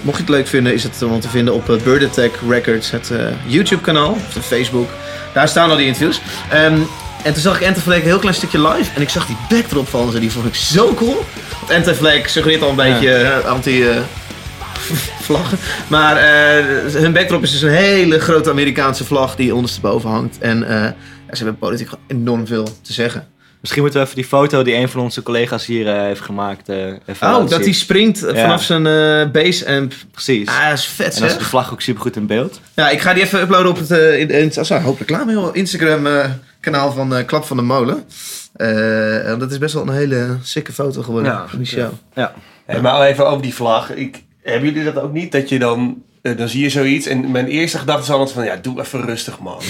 mocht 0.02 0.18
je 0.18 0.24
het 0.24 0.32
leuk 0.32 0.48
vinden, 0.48 0.74
is 0.74 0.84
het 0.84 0.96
gewoon 0.98 1.20
te 1.20 1.30
vinden 1.30 1.54
op 1.54 1.80
Bird 1.84 2.04
Attack 2.04 2.40
Records, 2.50 2.92
het 2.92 3.12
YouTube-kanaal 3.46 4.18
of 4.38 4.46
Facebook. 4.46 4.90
Daar 5.34 5.48
staan 5.48 5.70
al 5.70 5.76
die 5.76 5.86
interviews. 5.86 6.22
Ehm, 6.50 6.78
en 7.24 7.34
toen 7.34 7.42
zag 7.42 7.62
ik 7.62 7.68
Anti-Flag 7.68 7.98
een 7.98 8.04
heel 8.04 8.20
klein 8.20 8.36
stukje 8.36 8.68
live. 8.68 8.92
En 8.96 9.02
ik 9.02 9.10
zag 9.10 9.26
die 9.26 9.38
backdrop 9.50 9.90
van 9.90 10.12
ze. 10.12 10.20
Die 10.20 10.32
vond 10.32 10.46
ik 10.46 10.56
zo 10.56 10.94
cool. 10.94 11.26
Want 11.60 11.72
Anti-Flag 11.72 12.30
suggereert 12.30 12.62
al 12.62 12.70
een 12.70 12.76
beetje 12.76 13.42
anti. 13.46 13.86
Vlaggen. 15.24 15.58
Maar 15.88 16.16
eh, 16.18 16.66
hun 16.94 17.14
backdrop 17.14 17.44
is 17.44 17.52
dus 17.52 17.62
een 17.62 17.70
hele 17.70 18.20
grote 18.20 18.50
Amerikaanse 18.50 19.04
vlag 19.06 19.36
die 19.36 19.56
ondersteboven 19.56 20.10
hangt. 20.10 20.38
En 20.40 20.64
eh, 20.68 20.82
ja, 21.28 21.36
ze 21.36 21.44
hebben 21.44 21.58
politiek 21.58 21.88
gewoon 21.90 22.04
enorm 22.08 22.48
veel 22.48 22.64
te 22.82 22.94
zeggen. 22.94 23.28
Misschien 23.62 23.84
moeten 23.84 24.02
we 24.02 24.06
even 24.06 24.20
die 24.22 24.30
foto 24.30 24.64
die 24.64 24.76
een 24.76 24.90
van 24.90 25.02
onze 25.02 25.24
collega's 25.24 25.66
hier 25.66 25.88
eh, 25.88 26.02
heeft 26.02 26.22
gemaakt. 26.22 26.70
eh 26.70 26.78
even 27.06 27.36
Oh, 27.36 27.50
dat 27.50 27.64
hij 27.64 27.72
springt 27.74 28.20
Ja. 28.20 28.34
vanaf 28.42 28.64
zijn 28.64 28.86
eh 28.88 29.32
base 29.32 29.68
amp. 29.68 29.94
Precies. 30.12 30.48
Ah, 30.48 30.70
dat 30.70 30.78
is 30.78 30.86
vet 30.86 31.14
en 31.14 31.20
dan 31.20 31.30
is 31.30 31.38
de 31.38 31.44
vlag 31.44 31.72
ook 31.72 31.82
super 31.82 32.02
goed 32.02 32.16
in 32.16 32.26
beeld. 32.26 32.60
Ja, 32.74 32.90
ik 32.90 33.02
ga 33.02 33.14
die 33.14 33.24
even 33.24 33.42
uploaden 33.42 33.70
op 33.72 33.78
het 33.78 33.92
uh, 33.92 34.20
in, 34.20 34.30
in, 34.30 34.52
oh, 34.58 34.64
sorry, 34.64 34.84
hoop 34.84 35.00
reclame, 35.00 35.32
joh, 35.32 35.56
Instagram 35.56 36.08
eh, 36.08 36.26
kanaal 36.60 36.92
van 36.92 37.26
Klap 37.26 37.46
van 37.46 37.58
de 37.58 37.64
Molen. 37.64 38.04
Eh, 38.54 39.30
en 39.30 39.40
dat 39.40 39.52
is 39.52 39.58
best 39.58 39.74
wel 39.74 39.84
een 39.88 39.94
hele 39.94 40.38
sikke 40.42 40.72
foto 40.74 41.02
geworden 41.02 41.32
Ja, 41.32 41.46
van 41.48 41.58
die 41.58 41.68
show. 41.68 41.92
Ja. 42.16 42.34
Hey, 42.66 42.82
maar 42.82 42.92
al 42.92 43.04
even 43.06 43.28
over 43.28 43.42
die 43.42 43.54
vlag. 43.54 43.92
Ik, 43.94 44.24
hebben 44.44 44.70
jullie 44.74 44.94
dat 44.94 45.04
ook 45.04 45.14
niet? 45.14 45.32
Dat 45.32 45.50
je 45.50 45.60
dan, 45.60 46.04
eh, 46.22 46.38
dan 46.38 46.48
zie 46.50 46.62
je 46.62 46.70
zoiets 46.70 47.06
en 47.08 47.32
mijn 47.32 47.48
eerste 47.48 47.78
gedachte 47.78 48.02
is 48.04 48.10
altijd 48.10 48.32
van, 48.32 48.44
ja, 48.46 48.56
doe 48.56 48.80
even 48.80 49.06
rustig, 49.06 49.40
man. 49.40 49.62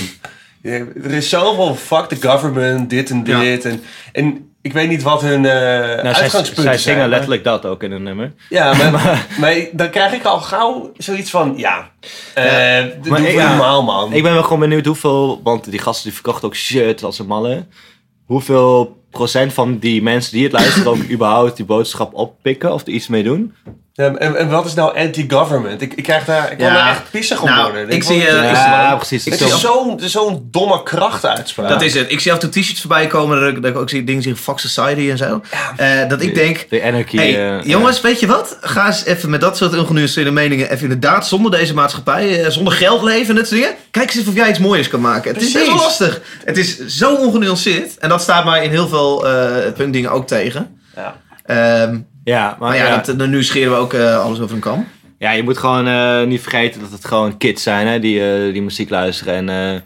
Ja, 0.61 0.71
er 1.03 1.11
is 1.11 1.29
zoveel 1.29 1.75
fuck 1.75 2.05
the 2.05 2.27
government, 2.27 2.89
dit 2.89 3.09
en 3.09 3.21
Ja. 3.25 3.39
dit. 3.39 3.65
En, 3.65 3.83
en 4.11 4.47
ik 4.61 4.73
weet 4.73 4.89
niet 4.89 5.03
wat 5.03 5.21
hun 5.21 5.45
eh 5.45 5.51
Nou, 5.51 5.97
zij, 5.97 6.03
uitgangspunten 6.03 6.53
zij 6.63 6.63
zijn. 6.63 6.79
zingen 6.79 6.99
maar- 6.99 7.09
letterlijk 7.09 7.43
dat 7.43 7.65
ook 7.65 7.83
in 7.83 7.91
een 7.91 8.03
nummer. 8.03 8.33
Ja, 8.49 8.73
maar, 8.91 9.27
maar 9.39 9.55
dan 9.71 9.89
krijg 9.89 10.13
ik 10.13 10.23
al 10.23 10.39
gauw 10.39 10.91
zoiets 10.97 11.29
van, 11.29 11.53
ja, 11.57 11.89
eh 12.33 12.83
doe 13.01 13.17
ik- 13.17 13.31
ja, 13.33 13.49
normaal, 13.49 13.83
man. 13.83 14.13
Ik 14.13 14.23
ben 14.23 14.33
wel 14.33 14.43
gewoon 14.43 14.59
benieuwd 14.59 14.85
hoeveel, 14.85 15.41
want 15.43 15.71
die 15.71 15.79
gasten 15.79 16.03
die 16.03 16.13
verkochten 16.13 16.47
ook 16.47 16.55
shit 16.55 17.03
als 17.03 17.19
een 17.19 17.25
malle. 17.27 17.65
Hoeveel 18.25 19.02
procent 19.13 19.53
van 19.53 19.77
die 19.79 20.01
mensen 20.01 20.31
die 20.33 20.43
het 20.43 20.51
luisteren 20.51 20.87
ook 20.91 21.09
überhaupt 21.15 21.55
die 21.57 21.65
boodschap 21.65 22.13
oppikken 22.13 22.73
of 22.73 22.81
er 22.81 22.87
iets 22.93 23.07
mee 23.07 23.23
doen? 23.23 23.53
Ja, 23.95 24.13
en, 24.15 24.35
en 24.37 24.49
wat 24.49 24.65
is 24.65 24.73
nou 24.73 24.97
anti-government? 24.97 25.81
Ik, 25.81 25.93
ik 25.93 26.03
krijg 26.03 26.25
daar, 26.25 26.51
ik 26.51 26.57
kan 26.57 26.67
Ja. 26.67 26.73
daar 26.73 26.89
echt 26.89 27.11
pissig 27.11 27.41
op 27.41 27.47
Nou, 27.49 27.63
worden. 27.71 27.89
ik 27.89 28.03
zie, 28.03 28.27
eh, 28.27 28.37
triest, 28.47 28.61
ja, 28.63 28.95
precies. 28.95 29.25
Ik 29.25 29.33
is 29.33 29.39
zie- 29.39 29.57
zo'n 29.57 29.99
zo'n 29.99 30.47
domme 30.51 30.83
krachtuitspraak. 30.83 31.69
Dat 31.69 31.81
is 31.81 31.93
het. 31.93 32.11
Ik 32.11 32.19
zie 32.19 32.31
af 32.33 32.39
en 32.39 32.49
toe 32.51 32.61
t-shirts 32.61 32.79
voorbij 32.81 33.07
komen 33.07 33.39
dat 33.39 33.49
ik, 33.49 33.61
dat 33.61 33.71
ik 33.71 33.77
ook 33.77 33.89
zie 33.89 34.03
dingen 34.03 34.21
zien 34.21 34.37
Fox 34.37 34.61
Society 34.61 35.09
en 35.09 35.17
zo. 35.17 35.41
Eh, 35.77 36.09
dat 36.09 36.21
ik 36.21 36.35
denk, 36.35 36.65
De 36.69 36.83
anarchy. 36.83 37.15
Hey, 37.17 37.57
eh, 37.57 37.63
jongens, 37.65 38.01
weet 38.01 38.19
je 38.19 38.27
wat? 38.27 38.57
Ga 38.61 38.85
eens 38.87 39.05
even 39.05 39.29
met 39.29 39.41
dat 39.41 39.57
soort 39.57 39.77
ongenuanceerde 39.77 40.31
meningen 40.31 40.69
even 40.71 40.83
inderdaad 40.83 41.27
zonder 41.27 41.51
deze 41.51 41.73
maatschappij, 41.73 42.51
zonder 42.51 42.73
geld 42.73 43.03
leven 43.03 43.29
en 43.29 43.35
dat 43.35 43.47
soort 43.47 43.61
dingen. 43.61 43.75
Kijk 43.91 44.13
eens 44.15 44.27
of 44.27 44.33
jij 44.35 44.49
iets 44.49 44.59
moois 44.59 44.87
kan 44.87 45.01
maken. 45.01 45.33
Het 45.33 45.41
is 45.43 45.51
Precies. 45.51 45.73
lastig. 45.73 46.21
Het 46.45 46.57
is 46.57 46.85
zo 46.85 47.15
ongenuanceerd 47.15 47.97
en 47.97 48.09
dat 48.09 48.21
staat 48.21 48.45
mij 48.45 48.63
in 48.63 48.69
heel 48.69 48.87
veel 48.87 49.02
eh 49.11 49.71
puntdingen 49.73 50.11
ook 50.11 50.27
tegen. 50.27 50.79
Ja. 50.95 51.15
Ehm, 51.45 51.97
ja, 52.23 52.47
maar, 52.49 52.69
maar 52.69 52.77
ja, 52.77 52.87
ja. 52.87 53.13
Dat, 53.13 53.27
nu 53.27 53.43
scheren 53.43 53.71
we 53.71 53.77
ook 53.77 53.93
eh, 53.93 54.19
alles 54.23 54.39
over 54.39 54.55
een 54.55 54.61
kam. 54.61 54.87
Ja, 55.17 55.31
je 55.31 55.43
moet 55.43 55.57
gewoon 55.57 55.87
eh, 55.87 56.23
niet 56.23 56.41
vergeten 56.41 56.81
dat 56.81 56.91
het 56.91 57.05
gewoon 57.05 57.37
kids 57.37 57.63
zijn 57.63 57.87
hè, 57.87 57.99
die, 57.99 58.19
eh, 58.31 58.53
die 58.53 58.61
muziek 58.61 58.89
luisteren. 58.89 59.33
En 59.33 59.49
eh, 59.49 59.79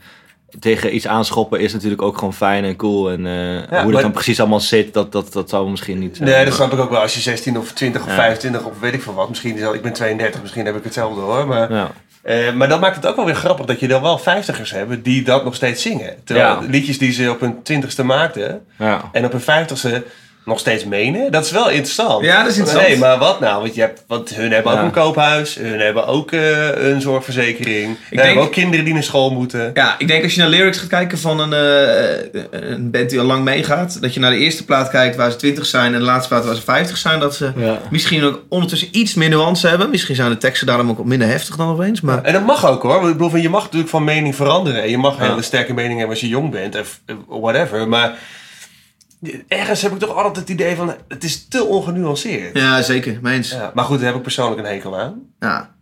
tegen 0.59 0.95
iets 0.95 1.07
aanschoppen 1.07 1.59
is 1.59 1.73
natuurlijk 1.73 2.01
ook 2.01 2.17
gewoon 2.17 2.33
fijn 2.33 2.63
en 2.63 2.75
cool. 2.75 3.11
En 3.11 3.25
eh, 3.25 3.33
hoe 3.33 3.83
maar- 3.83 3.91
dat 3.91 4.01
dan 4.01 4.11
precies 4.11 4.39
allemaal 4.39 4.59
zit, 4.59 4.93
dat, 4.93 5.11
dat, 5.11 5.33
dat 5.33 5.49
zou 5.49 5.69
misschien 5.69 5.99
niet 5.99 6.17
zijn. 6.17 6.29
Nee, 6.29 6.45
dat 6.45 6.53
snap 6.53 6.73
ik 6.73 6.79
ook 6.79 6.89
wel. 6.89 7.01
Als 7.01 7.13
je 7.13 7.19
16 7.19 7.57
of 7.57 7.71
20 7.71 8.01
of 8.01 8.07
Ja. 8.07 8.15
25 8.15 8.65
of 8.65 8.79
weet 8.79 8.93
ik 8.93 9.01
veel 9.01 9.13
wat. 9.13 9.29
Misschien 9.29 9.55
is 9.57 9.63
al, 9.63 9.73
ik 9.73 9.81
ben 9.81 9.93
32, 9.93 10.41
misschien 10.41 10.65
heb 10.65 10.75
ik 10.75 10.83
hetzelfde 10.83 11.21
hoor. 11.21 11.47
Maar, 11.47 11.91
Eh, 12.27 12.53
maar 12.53 12.67
dat 12.67 12.79
maakt 12.79 12.95
het 12.95 13.05
ook 13.07 13.15
wel 13.15 13.25
weer 13.25 13.35
grappig 13.35 13.65
dat 13.65 13.79
je 13.79 13.87
dan 13.87 14.01
wel 14.01 14.19
50ers 14.19 14.71
hebben 14.71 15.01
die 15.01 15.23
dat 15.23 15.43
nog 15.43 15.55
steeds 15.55 15.81
zingen. 15.81 16.15
Terwijl 16.23 16.61
Ja. 16.61 16.67
liedjes 16.69 16.97
die 16.97 17.11
ze 17.11 17.29
op 17.31 17.39
hun 17.39 17.63
20ste 17.63 18.03
maakten 18.03 18.65
Ja. 18.77 19.09
en 19.11 19.25
op 19.25 19.31
hun 19.31 19.41
50ste 19.41 20.03
nog 20.47 20.59
steeds 20.59 20.85
menen. 20.85 21.31
Dat 21.31 21.45
is 21.45 21.51
wel 21.51 21.69
interessant. 21.69 22.25
Ja, 22.25 22.41
dat 22.41 22.51
is 22.51 22.57
interessant. 22.57 22.89
Nee, 22.89 22.97
maar 22.99 23.17
wat 23.17 23.39
nou? 23.39 23.61
Want, 23.61 23.75
je 23.75 23.81
hebt, 23.81 24.03
want 24.07 24.35
hun 24.35 24.51
hebben 24.51 24.71
Ja. 24.73 24.79
ook 24.79 24.85
een 24.85 24.91
koophuis. 24.91 25.55
Hun 25.55 25.79
hebben 25.79 26.07
ook 26.07 26.31
eh, 26.31 26.89
een 26.89 27.01
zorgverzekering. 27.01 27.85
Hun 27.85 27.97
denk- 28.09 28.21
hebben 28.25 28.43
ook 28.43 28.51
kinderen 28.51 28.85
die 28.85 28.93
naar 28.93 29.03
school 29.03 29.31
moeten. 29.31 29.71
Ja, 29.73 29.95
ik 29.97 30.07
denk 30.07 30.23
als 30.23 30.33
je 30.33 30.39
naar 30.41 30.49
lyrics 30.49 30.77
gaat 30.77 30.87
kijken 30.87 31.17
van 31.19 31.39
een, 31.39 31.53
eh, 31.53 32.41
een 32.51 32.91
band 32.91 33.09
die 33.09 33.19
al 33.19 33.25
lang 33.25 33.43
meegaat, 33.43 34.01
dat 34.01 34.13
je 34.13 34.19
naar 34.19 34.31
de 34.31 34.37
eerste 34.37 34.65
plaat 34.65 34.89
kijkt 34.89 35.15
waar 35.15 35.31
ze 35.31 35.37
20 35.37 35.65
zijn 35.65 35.93
en 35.93 35.99
de 35.99 36.05
laatste 36.05 36.29
plaat 36.29 36.45
waar 36.45 36.55
ze 36.55 36.61
50 36.61 36.97
zijn, 36.97 37.19
dat 37.19 37.35
ze 37.35 37.51
Ja. 37.55 37.79
misschien 37.91 38.23
ook 38.23 38.41
ondertussen 38.49 38.87
iets 38.91 39.13
meer 39.13 39.29
nuance 39.29 39.67
hebben. 39.67 39.89
Misschien 39.89 40.15
zijn 40.15 40.29
de 40.29 40.37
teksten 40.37 40.67
daarom 40.67 40.89
ook 40.89 40.97
wat 40.97 41.05
minder 41.05 41.27
heftig 41.27 41.55
dan 41.55 41.67
opeens, 41.69 42.01
maar... 42.01 42.23
En 42.23 42.33
dat 42.33 42.45
mag 42.45 42.67
ook 42.67 42.81
hoor. 42.83 42.99
Want 42.99 43.11
Ik 43.11 43.17
bedoel, 43.17 43.35
je 43.37 43.49
mag 43.49 43.63
natuurlijk 43.63 43.89
van 43.89 44.03
mening 44.03 44.35
veranderen. 44.35 44.81
En 44.83 44.89
je 44.89 44.97
mag 44.97 45.17
een 45.17 45.23
Ja. 45.23 45.29
hele 45.29 45.41
sterke 45.41 45.73
mening 45.73 45.93
hebben 45.93 46.09
als 46.09 46.19
je 46.19 46.27
jong 46.27 46.51
bent. 46.51 46.79
Of 46.79 46.99
whatever. 47.27 47.87
Maar 47.87 48.13
ergens 49.47 49.81
heb 49.81 49.91
ik 49.91 49.99
toch 49.99 50.15
altijd 50.15 50.35
het 50.35 50.49
idee 50.49 50.75
van... 50.75 50.95
Het 51.07 51.23
is 51.23 51.47
te 51.47 51.63
ongenuanceerd. 51.63 52.57
Ja, 52.57 52.81
zeker. 52.81 53.19
Meens. 53.21 53.51
Ja, 53.51 53.71
maar 53.73 53.85
goed, 53.85 53.97
daar 53.97 54.07
heb 54.07 54.15
ik 54.15 54.21
persoonlijk 54.21 54.59
een 54.61 54.73
hekel 54.73 54.99
aan. 54.99 55.21
Ja. 55.39 55.75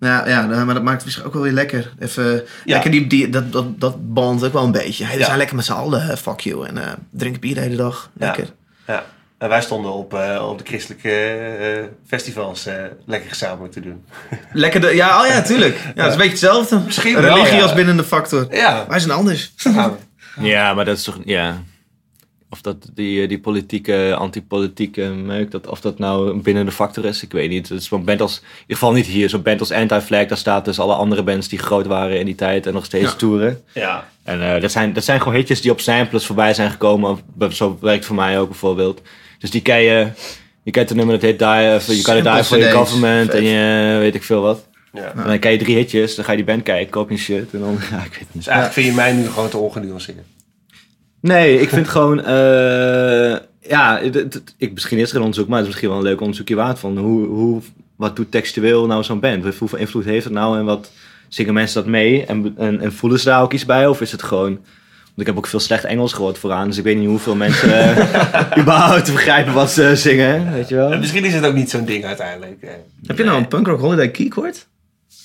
Ja, 0.00 0.28
ja, 0.28 0.46
nou, 0.46 0.64
maar 0.64 0.74
dat 0.74 0.82
maakt 0.82 0.96
het 0.96 1.04
misschien 1.04 1.26
ook 1.26 1.32
wel 1.32 1.42
weer 1.42 1.52
lekker. 1.52 1.94
Even, 1.98 2.34
Ja. 2.34 2.42
lekker 2.64 2.90
die, 2.90 3.06
die, 3.06 3.28
dat, 3.28 3.52
dat, 3.52 3.80
dat 3.80 4.14
band 4.14 4.44
ook 4.44 4.52
wel 4.52 4.64
een 4.64 4.72
beetje. 4.72 5.04
Hey, 5.04 5.12
we 5.14 5.18
Ja. 5.20 5.24
zijn 5.26 5.38
lekker 5.38 5.56
met 5.56 5.64
z'n 5.64 5.72
allen, 5.72 6.10
eh, 6.10 6.16
fuck 6.16 6.40
you. 6.40 6.66
En 6.66 6.78
eh, 6.78 6.92
drinken 7.10 7.40
bier 7.40 7.54
de 7.54 7.60
hele 7.60 7.76
dag. 7.76 8.10
Ja. 8.18 8.26
Lekker. 8.26 8.52
Ja. 8.86 9.04
En 9.38 9.48
wij 9.48 9.62
stonden 9.62 9.92
op, 9.92 10.14
eh, 10.14 10.48
op 10.50 10.58
de 10.58 10.64
christelijke 10.64 11.10
eh, 11.10 11.84
festivals 12.06 12.66
eh, 12.66 12.74
lekker 13.06 13.28
gezamenlijk 13.28 13.72
te 13.72 13.80
doen. 13.80 14.04
Lekker, 14.52 14.80
de, 14.80 14.94
ja, 14.94 15.20
oh 15.22 15.26
ja, 15.26 15.42
tuurlijk. 15.42 15.76
Ja, 15.76 15.86
het 15.94 16.06
is 16.06 16.12
een 16.12 16.16
beetje 16.16 16.30
hetzelfde. 16.30 16.78
Misschien 16.80 17.16
Een 17.16 17.22
wel, 17.22 17.34
Religie 17.34 17.56
ja. 17.56 17.62
als 17.62 17.74
binnende 17.74 18.04
factor. 18.04 18.46
Ja, 18.54 18.86
Wij 18.88 18.98
zijn 18.98 19.12
anders. 19.12 19.52
Ja, 20.40 20.74
maar 20.74 20.84
dat 20.84 20.96
is 20.96 21.02
toch... 21.04 21.18
Ja. 21.24 21.62
Of 22.52 22.60
dat 22.60 22.76
die, 22.94 23.22
eh, 23.22 23.28
die 23.28 23.38
politieke, 23.40 24.14
antipolitieke 24.18 25.02
meuk, 25.02 25.50
dat, 25.50 25.66
of 25.66 25.80
dat 25.80 25.98
nou 25.98 26.40
binnen 26.40 26.64
de 26.64 26.72
factor 26.72 27.04
is, 27.04 27.22
ik 27.22 27.32
weet 27.32 27.50
niet. 27.50 27.68
Het 27.68 27.80
is 27.80 27.88
band 27.88 28.20
als, 28.20 28.36
in 28.36 28.44
ieder 28.60 28.76
geval 28.76 28.92
niet 28.92 29.06
hier, 29.06 29.28
zo'n 29.28 29.42
band 29.42 29.60
als 29.60 29.72
Anti-Flag, 29.72 30.26
daar 30.26 30.38
staat 30.38 30.64
dus 30.64 30.78
alle 30.78 30.94
andere 30.94 31.22
bands 31.22 31.48
die 31.48 31.58
groot 31.58 31.86
waren 31.86 32.18
in 32.18 32.24
die 32.26 32.34
tijd 32.34 32.66
en 32.66 32.72
nog 32.72 32.84
steeds 32.84 33.10
Ja. 33.10 33.16
toeren. 33.16 33.60
Ja. 33.74 34.08
En 34.22 34.54
eh, 34.54 34.60
dat, 34.60 34.70
zijn, 34.72 34.92
dat 34.92 35.04
zijn 35.04 35.18
gewoon 35.20 35.34
hitjes 35.34 35.60
die 35.60 35.70
op 35.70 35.80
samplers 35.80 36.26
voorbij 36.26 36.54
zijn 36.54 36.70
gekomen. 36.70 37.18
Zo 37.50 37.78
werkt 37.80 37.96
het 37.96 38.06
voor 38.06 38.16
mij 38.16 38.38
ook 38.40 38.48
bijvoorbeeld. 38.48 39.00
Dus 39.38 39.50
die 39.50 39.62
ken 39.62 39.80
je, 39.80 40.06
je 40.62 40.70
kent 40.70 40.88
het 40.88 40.98
nummer 40.98 41.14
dat 41.20 41.24
heet 41.24 41.38
Die, 41.38 41.74
of 41.74 41.86
You 41.86 41.96
Gotta 41.98 42.14
Die 42.14 42.42
Your 42.48 42.64
CD's. 42.66 42.72
Government 42.72 43.30
Vet. 43.30 43.38
en 43.40 43.44
je 43.44 43.98
weet 43.98 44.14
ik 44.14 44.22
veel 44.22 44.40
wat. 44.42 44.66
ja. 44.92 45.12
En 45.16 45.24
dan 45.26 45.38
ken 45.38 45.50
je 45.52 45.58
drie 45.58 45.76
hitjes, 45.76 46.14
dan 46.14 46.24
ga 46.24 46.30
je 46.30 46.36
die 46.36 46.46
band 46.46 46.62
kijken, 46.62 46.90
koop 46.90 47.08
je 47.08 47.14
een 47.14 47.20
shirt 47.20 47.52
en 47.52 47.60
dan, 47.60 47.78
ja, 47.90 47.96
ik 47.96 48.10
weet 48.10 48.18
het 48.18 48.18
niet. 48.20 48.28
Dus 48.32 48.46
eigenlijk 48.46 48.72
vind 48.80 48.86
je 48.86 48.92
mij 48.94 49.12
nu 49.12 49.26
gewoon 49.28 49.48
te 49.48 49.56
ongenuanceerd. 49.56 50.18
Nee, 51.20 51.60
ik 51.60 51.68
vind 51.68 51.88
gewoon, 51.88 52.24
eh, 52.24 53.36
ja, 53.60 53.98
ik, 54.56 54.72
misschien 54.72 54.98
is 54.98 55.10
er 55.10 55.16
een 55.16 55.22
onderzoek, 55.22 55.48
maar 55.48 55.56
het 55.58 55.62
is 55.66 55.70
misschien 55.72 55.88
wel 55.90 55.98
een 55.98 56.04
leuk 56.04 56.20
onderzoekje 56.20 56.54
waard 56.54 56.78
van 56.78 56.98
hoe, 56.98 57.26
hoe, 57.26 57.60
wat 57.96 58.16
doet 58.16 58.30
textueel 58.30 58.86
nou 58.86 59.02
zo'n 59.02 59.20
band? 59.20 59.56
Hoeveel 59.58 59.78
invloed 59.78 60.04
heeft 60.04 60.24
het 60.24 60.32
nou 60.32 60.58
en 60.58 60.64
wat 60.64 60.90
zingen 61.28 61.54
mensen 61.54 61.82
dat 61.82 61.90
mee? 61.90 62.24
En, 62.26 62.54
en, 62.58 62.80
en 62.80 62.92
voelen 62.92 63.18
ze 63.18 63.24
daar 63.24 63.42
ook 63.42 63.52
iets 63.52 63.64
bij 63.64 63.86
of 63.86 64.00
is 64.00 64.12
het 64.12 64.22
gewoon, 64.22 64.50
want 65.04 65.16
ik 65.20 65.26
heb 65.26 65.36
ook 65.36 65.46
veel 65.46 65.60
slecht 65.60 65.84
Engels 65.84 66.12
gehoord 66.12 66.38
vooraan, 66.38 66.66
dus 66.68 66.78
ik 66.78 66.84
weet 66.84 66.96
niet 66.96 67.08
hoeveel 67.08 67.34
mensen 67.36 67.72
eh, 67.92 68.58
überhaupt 68.58 69.12
begrijpen 69.12 69.52
wat 69.52 69.70
ze 69.70 69.96
zingen, 69.96 70.52
weet 70.52 70.68
je 70.68 70.74
wel? 70.74 70.92
En 70.92 70.98
misschien 71.00 71.24
is 71.24 71.34
het 71.34 71.44
ook 71.46 71.54
niet 71.54 71.70
zo'n 71.70 71.84
ding 71.84 72.04
uiteindelijk. 72.04 72.62
eh. 72.62 72.70
Heb 73.06 73.18
je 73.18 73.24
nou 73.24 73.38
een 73.38 73.48
Punk 73.48 73.66
Rock 73.66 73.80
Holiday 73.80 74.10
keycord? 74.10 74.66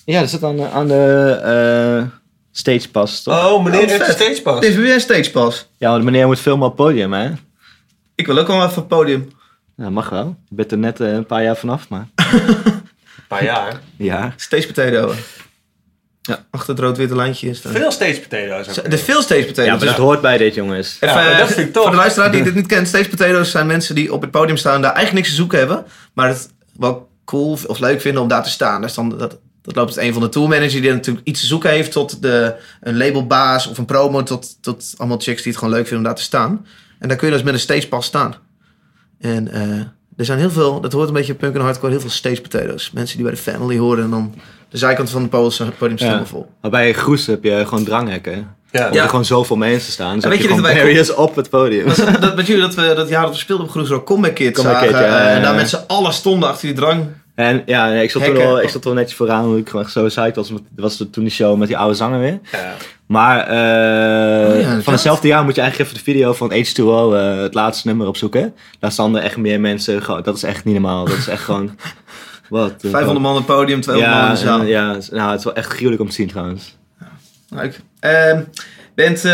Ja, 0.06 0.20
dat 0.20 0.30
zit 0.30 0.44
aan, 0.44 0.56
de- 0.56 0.70
aan 0.70 0.88
de 0.88 1.40
eh 1.44 2.04
stage 2.58 2.90
pas, 2.90 3.24
toch? 3.24 3.46
Oh, 3.52 3.64
meneer 3.64 3.82
Oh, 3.82 3.88
heeft 3.88 4.00
een 4.00 4.06
vet. 4.06 4.16
steeds 4.16 4.42
pas. 4.42 4.60
Dit 4.60 4.70
is 4.70 4.76
weer 4.76 4.94
een 4.94 5.00
stagepas. 5.00 5.68
Ja, 5.78 5.90
want 5.90 6.04
meneer 6.04 6.26
moet 6.28 6.40
filmen 6.40 6.68
op 6.68 6.78
het 6.78 6.86
podium, 6.88 7.14
hè? 7.14 7.32
Ik 8.16 8.26
wil 8.26 8.38
ook 8.38 8.48
wel 8.48 8.56
even 8.58 8.70
op 8.70 8.76
het 8.76 8.88
podium. 8.88 9.32
Ja, 9.78 9.90
mag 9.90 10.10
wel. 10.10 10.36
Je 10.50 10.56
bent 10.56 10.72
er 10.72 10.78
net 10.78 11.00
eh, 11.00 11.12
een 11.14 11.26
paar 11.26 11.44
jaar 11.44 11.56
vanaf, 11.58 11.90
maar 11.90 12.08
Een 12.16 13.28
paar 13.28 13.44
jaar. 13.44 13.80
ja. 13.98 14.34
Stage 14.36 14.68
potato. 14.68 15.14
Ja, 16.22 16.46
achter 16.52 16.70
het 16.70 16.80
rood-witte 16.84 17.16
lijntje 17.16 17.50
is 17.50 17.62
Veel 17.64 17.92
stage 17.92 18.20
potatoes. 18.22 18.80
ook. 18.80 18.90
De 18.92 18.98
veel 18.98 19.22
stage 19.22 19.42
potatoes. 19.46 19.66
Ja, 19.66 19.76
maar 19.78 19.86
dat 19.86 19.96
hoort 19.96 20.22
bij 20.22 20.38
dit, 20.38 20.56
jongens. 20.56 20.98
Even, 21.00 21.16
Ja, 21.24 21.38
dat 21.38 21.48
vind 21.52 21.68
ik 21.68 21.74
tof. 21.74 21.82
Voor 21.84 21.92
de 21.92 21.98
luisteraar 21.98 22.32
die 22.32 22.44
dit 22.44 22.56
niet 22.56 22.68
kent, 22.68 22.88
stage 22.88 23.44
zijn 23.44 23.68
mensen 23.68 23.96
die 23.96 24.14
op 24.14 24.22
het 24.22 24.32
podium 24.32 24.58
staan, 24.58 24.82
daar 24.82 24.94
eigenlijk 24.94 25.14
niks 25.16 25.30
te 25.30 25.36
zoeken 25.36 25.58
hebben, 25.60 25.86
maar 26.14 26.28
het 26.28 26.50
wel 26.80 27.10
cool 27.26 27.58
of 27.68 27.80
leuk 27.80 28.02
vinden 28.02 28.22
om 28.22 28.28
daar 28.28 28.44
te 28.44 28.50
staan. 28.50 28.82
Dus 28.82 28.94
dan, 28.94 29.10
dat, 29.18 29.38
dat 29.66 29.76
loopt 29.76 29.96
het 29.96 30.04
een 30.04 30.14
van 30.14 30.22
de 30.22 30.30
tourmanager 30.30 30.82
die 30.82 30.92
natuurlijk 30.92 31.28
iets 31.28 31.40
te 31.40 31.46
zoeken 31.46 31.70
heeft, 31.70 31.92
tot 31.92 32.22
de, 32.22 32.56
een 32.82 32.98
labelbaas 32.98 33.68
of 33.68 33.78
een 33.78 33.86
promo, 33.86 34.24
tot, 34.24 34.58
tot 34.62 34.94
allemaal 34.98 35.20
chicks 35.20 35.42
die 35.42 35.52
het 35.52 35.60
gewoon 35.62 35.74
leuk 35.74 35.88
vinden 35.88 35.98
om 35.98 36.04
daar 36.04 36.16
te 36.16 36.22
staan. 36.22 36.66
En 37.00 37.08
daar 37.08 37.18
kun 37.18 37.28
je 37.28 37.34
dus 37.34 37.44
met 37.44 37.54
een 37.54 37.60
stagepas 37.60 38.06
staan. 38.06 38.36
En 39.20 39.52
eh, 39.52 39.62
er 40.18 40.26
zijn 40.26 40.40
heel 40.40 40.52
veel, 40.52 40.82
dat 40.82 40.92
hoort 40.94 41.08
een 41.08 41.14
beetje 41.14 41.34
punk 41.34 41.56
en 41.56 41.62
hardcore, 41.62 41.92
heel 41.92 42.02
veel 42.02 42.10
stage 42.10 42.42
potatoes. 42.42 42.92
Mensen 42.92 43.16
die 43.18 43.26
bij 43.26 43.36
de 43.36 43.42
family 43.42 43.78
horen 43.78 44.04
en 44.04 44.10
dan 44.10 44.34
de 44.70 44.78
zijkant 44.78 45.10
van 45.10 45.22
het 45.22 45.30
podium, 45.30 45.72
podium 45.78 45.98
staan 45.98 46.10
Ja. 46.10 46.26
vol. 46.26 46.50
Maar 46.62 46.72
bij 46.72 46.94
Groes 46.94 47.26
heb 47.26 47.44
je 47.44 47.64
gewoon 47.68 47.84
dranghekken. 47.84 48.34
Ja. 48.72 48.80
Omdat 48.82 48.94
Ja. 48.94 49.04
er 49.04 49.10
gewoon 49.10 49.26
zoveel 49.26 49.56
mensen 49.56 49.92
staan. 49.92 50.20
Dus 50.20 50.30
weet 50.30 50.42
je 50.42 50.54
je 50.54 50.62
barriers 50.62 51.14
op 51.14 51.36
het 51.36 51.50
podium. 51.50 51.86
Was 51.86 51.98
dat, 51.98 52.22
dat 52.22 52.36
met 52.36 52.48
jullie 52.48 52.62
dat 52.62 52.76
we 52.76 52.94
dat 52.96 53.10
jaar 53.10 53.22
dat 53.24 53.32
we 53.32 53.38
speelden 53.38 53.66
op 53.66 53.72
Groesrock 53.72 54.06
Comeback 54.06 54.36
Kids 54.36 54.62
Comeback 54.62 54.80
zagen. 54.80 54.96
Kid, 54.96 55.06
ja, 55.06 55.18
eh, 55.20 55.24
ja, 55.24 55.30
en 55.30 55.42
daar 55.58 55.68
z'n 55.68 55.84
allen 55.88 56.14
stonden 56.14 56.50
achter 56.50 56.68
die 56.68 56.76
drang. 56.76 57.06
En 57.36 57.62
ja, 57.66 57.88
ik, 57.88 58.12
zat 58.12 58.24
toen 58.24 58.32
Hekken. 58.34 58.52
wel, 58.52 58.62
ik 58.62 58.70
zat 58.70 58.84
wel 58.84 58.94
netjes 58.94 59.16
vooraan, 59.18 59.44
omdat 59.44 59.60
ik 59.60 59.70
gewoon 59.70 59.84
echt 59.86 59.94
zo 59.94 60.06
psyched 60.06 60.36
was. 60.36 60.52
was 60.76 60.96
toen 61.12 61.24
die 61.24 61.30
show 61.30 61.58
met 61.58 61.68
die 61.68 61.78
oude 61.78 61.96
zanger 61.96 62.20
weer. 62.20 62.40
Ja. 62.52 62.74
Maar 63.06 63.40
eh, 63.48 64.56
inderdaad. 64.60 64.84
van 64.84 64.94
hetzelfde 64.94 65.28
jaar 65.28 65.44
moet 65.44 65.56
je 65.56 65.62
eigenlijk 65.62 65.90
even 65.92 66.04
de 66.06 66.12
video 66.12 66.34
van 66.34 66.52
H2O, 66.52 67.16
eh, 67.16 67.42
het 67.42 67.54
laatste 67.54 67.88
nummer, 67.88 68.08
opzoeken. 68.08 68.54
Daar 68.80 68.92
stonden 68.92 69.22
echt 69.22 69.38
meer 69.38 69.60
mensen. 69.60 70.02
Gewoon, 70.04 70.22
dat 70.24 70.36
is 70.36 70.44
echt 70.44 70.64
niet 70.66 70.74
normaal. 70.74 71.06
Dat 71.06 71.18
is 71.18 71.28
echt 71.28 71.44
gewoon... 71.44 71.70
Wat? 72.50 72.72
eh, 72.84 72.90
500 72.92 73.20
man 73.20 73.32
op 73.32 73.38
het 73.38 73.46
podium, 73.56 73.82
200 73.82 74.14
man 74.16 74.24
in 74.24 74.30
Ja, 74.30 74.40
de 74.40 74.46
zaal. 74.48 74.60
en- 74.60 74.68
ja, 74.68 74.98
nou, 75.18 75.30
het 75.30 75.40
is 75.40 75.44
wel 75.46 75.56
echt 75.56 75.72
gruwelijk 75.72 76.02
om 76.02 76.08
te 76.10 76.14
zien 76.16 76.28
trouwens. 76.28 76.76
Leuk. 77.50 77.80
Ehm, 78.00 78.42
bent, 78.96 79.26
eh, 79.26 79.32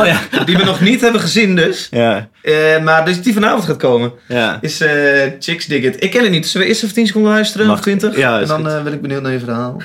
Oh 0.00 0.06
ja. 0.06 0.44
die 0.44 0.56
we 0.56 0.64
nog 0.64 0.80
niet 0.80 1.00
hebben 1.00 1.20
gezien 1.20 1.56
dus. 1.56 1.88
Ja, 1.90 2.28
Eh, 2.42 2.54
maar 2.82 3.04
dus 3.04 3.22
die 3.22 3.32
vanavond 3.32 3.64
gaat 3.64 3.76
komen. 3.76 4.12
ja. 4.28 4.58
Is 4.60 4.80
eh, 4.80 4.90
Chicks 5.38 5.66
Dig 5.66 5.82
It. 5.82 6.02
Ik 6.04 6.10
ken 6.10 6.22
het 6.22 6.30
niet. 6.30 6.46
Zullen 6.46 6.66
we 6.66 6.72
eerst 6.72 6.82
even 6.82 6.94
10 6.94 7.06
seconden 7.06 7.32
luisteren? 7.32 7.66
Mag. 7.66 7.76
Of 7.76 7.82
20? 7.82 8.16
Ja, 8.16 8.40
en 8.40 8.46
dan 8.46 8.62
ben 8.62 8.92
ik 8.92 9.00
benieuwd 9.00 9.22
naar 9.22 9.32
je 9.32 9.38
verhaal. 9.38 9.76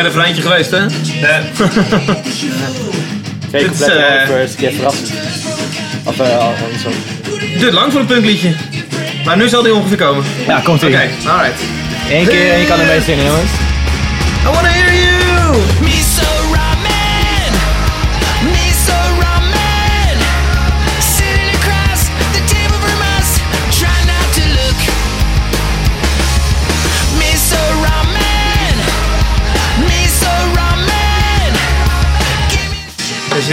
Geen 0.00 0.12
refreintje 0.12 0.42
geweest, 0.42 0.70
hè? 0.70 0.86
Twee 3.48 3.62
Dit 3.62 3.72
is, 3.72 3.78
complete 3.78 3.92
eh, 3.92 4.26
first 4.26 4.54
keer 4.54 4.72
verrassend. 4.72 5.12
Of 6.04 6.20
eh, 6.20 6.46
zo. 6.82 6.90
Duurt 7.58 7.72
lang 7.72 7.92
voor 7.92 8.00
een 8.00 8.06
punkliedje. 8.06 8.54
Maar 9.24 9.36
nu 9.36 9.48
zal 9.48 9.62
die 9.62 9.74
ongeveer 9.74 9.96
komen. 9.96 10.24
Ja, 10.46 10.60
komt 10.60 10.84
Oké, 10.84 11.02
ie. 11.02 11.28
alright. 11.28 11.60
Eén 12.10 12.26
keer 12.26 12.52
en 12.52 12.58
je 12.60 12.66
kan 12.66 12.80
ermee 12.80 13.00
zingen, 13.02 13.24
jongens. 13.24 13.50
I 14.42 14.48
wanna 14.52 14.68
hear 14.68 14.94
you! 14.94 15.56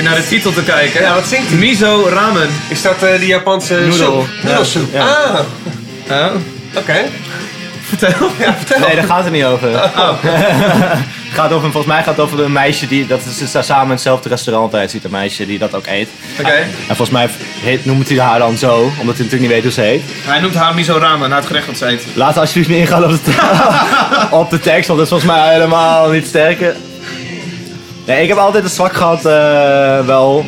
Naar 0.03 0.15
de 0.15 0.27
titel 0.27 0.53
te 0.53 0.63
kijken. 0.63 1.01
Ja, 1.01 1.13
wat 1.13 1.25
zingt 1.27 1.49
hij? 1.49 1.57
Miso 1.57 2.07
ramen. 2.10 2.49
Is 2.67 2.81
dat 2.81 3.03
eh, 3.03 3.19
die 3.19 3.27
Japanse 3.27 3.73
Noedel. 3.73 3.97
soep? 3.97 4.27
Noedelsoep. 4.43 4.93
Ja. 4.93 5.05
Ah, 5.07 5.39
Oh, 6.10 6.36
oké. 6.75 6.95
vertel. 7.88 8.29
Ja, 8.39 8.55
vertel. 8.57 8.79
Nee, 8.88 8.95
daar 8.95 9.05
gaat 9.05 9.23
het 9.23 9.33
niet 9.33 9.43
over. 9.43 9.69
het 9.71 11.33
gaat 11.33 11.51
over, 11.51 11.71
volgens 11.71 11.86
mij 11.93 12.03
gaat 12.03 12.15
het 12.15 12.25
over 12.25 12.39
een 12.43 12.51
meisje 12.51 12.88
die, 12.88 13.07
dat 13.07 13.19
is, 13.41 13.51
daar 13.51 13.63
samen 13.63 13.86
in 13.86 13.91
hetzelfde 13.91 14.29
restaurant 14.29 14.75
uit 14.75 14.91
ziet, 14.91 15.03
een 15.03 15.12
meisje 15.12 15.45
die 15.45 15.60
dat 15.60 15.75
ook 15.75 15.88
eet. 15.88 16.07
Oké. 16.39 16.49
En 16.51 16.67
volgens 16.88 17.10
mij 17.10 17.29
heet, 17.62 17.86
noemt 17.86 18.10
hij 18.10 18.19
haar 18.19 18.39
dan 18.39 18.57
zo, 18.57 18.75
omdat 18.99 19.15
hij 19.15 19.25
natuurlijk 19.25 19.41
niet 19.41 19.49
weet 19.51 19.63
hoe 19.63 19.71
ze 19.71 19.81
heet. 19.81 20.01
Hij 20.25 20.39
noemt 20.39 20.55
haar 20.55 20.73
miso 20.75 20.97
ramen, 20.97 21.29
naar 21.29 21.38
het 21.38 21.47
gerecht 21.47 21.65
dat 21.65 21.77
ze 21.77 21.86
eet. 21.88 22.03
Laat 22.13 22.38
alsjeblieft 22.38 22.69
niet 22.69 22.77
ingaan 22.79 23.03
op 23.03 23.10
de, 23.25 23.33
op 24.38 24.49
de 24.49 24.60
tekst, 24.60 24.88
want 24.88 24.99
dat 24.99 25.07
is 25.12 25.13
volgens 25.13 25.31
mij 25.39 25.53
helemaal 25.53 26.10
niet 26.10 26.27
sterker. 26.27 26.75
Nee, 28.07 28.21
ik 28.21 28.27
heb 28.27 28.37
altijd 28.37 28.63
een 28.63 28.69
zwak 28.69 28.93
gehad, 28.93 29.25
eh, 29.25 30.05
wel, 30.05 30.45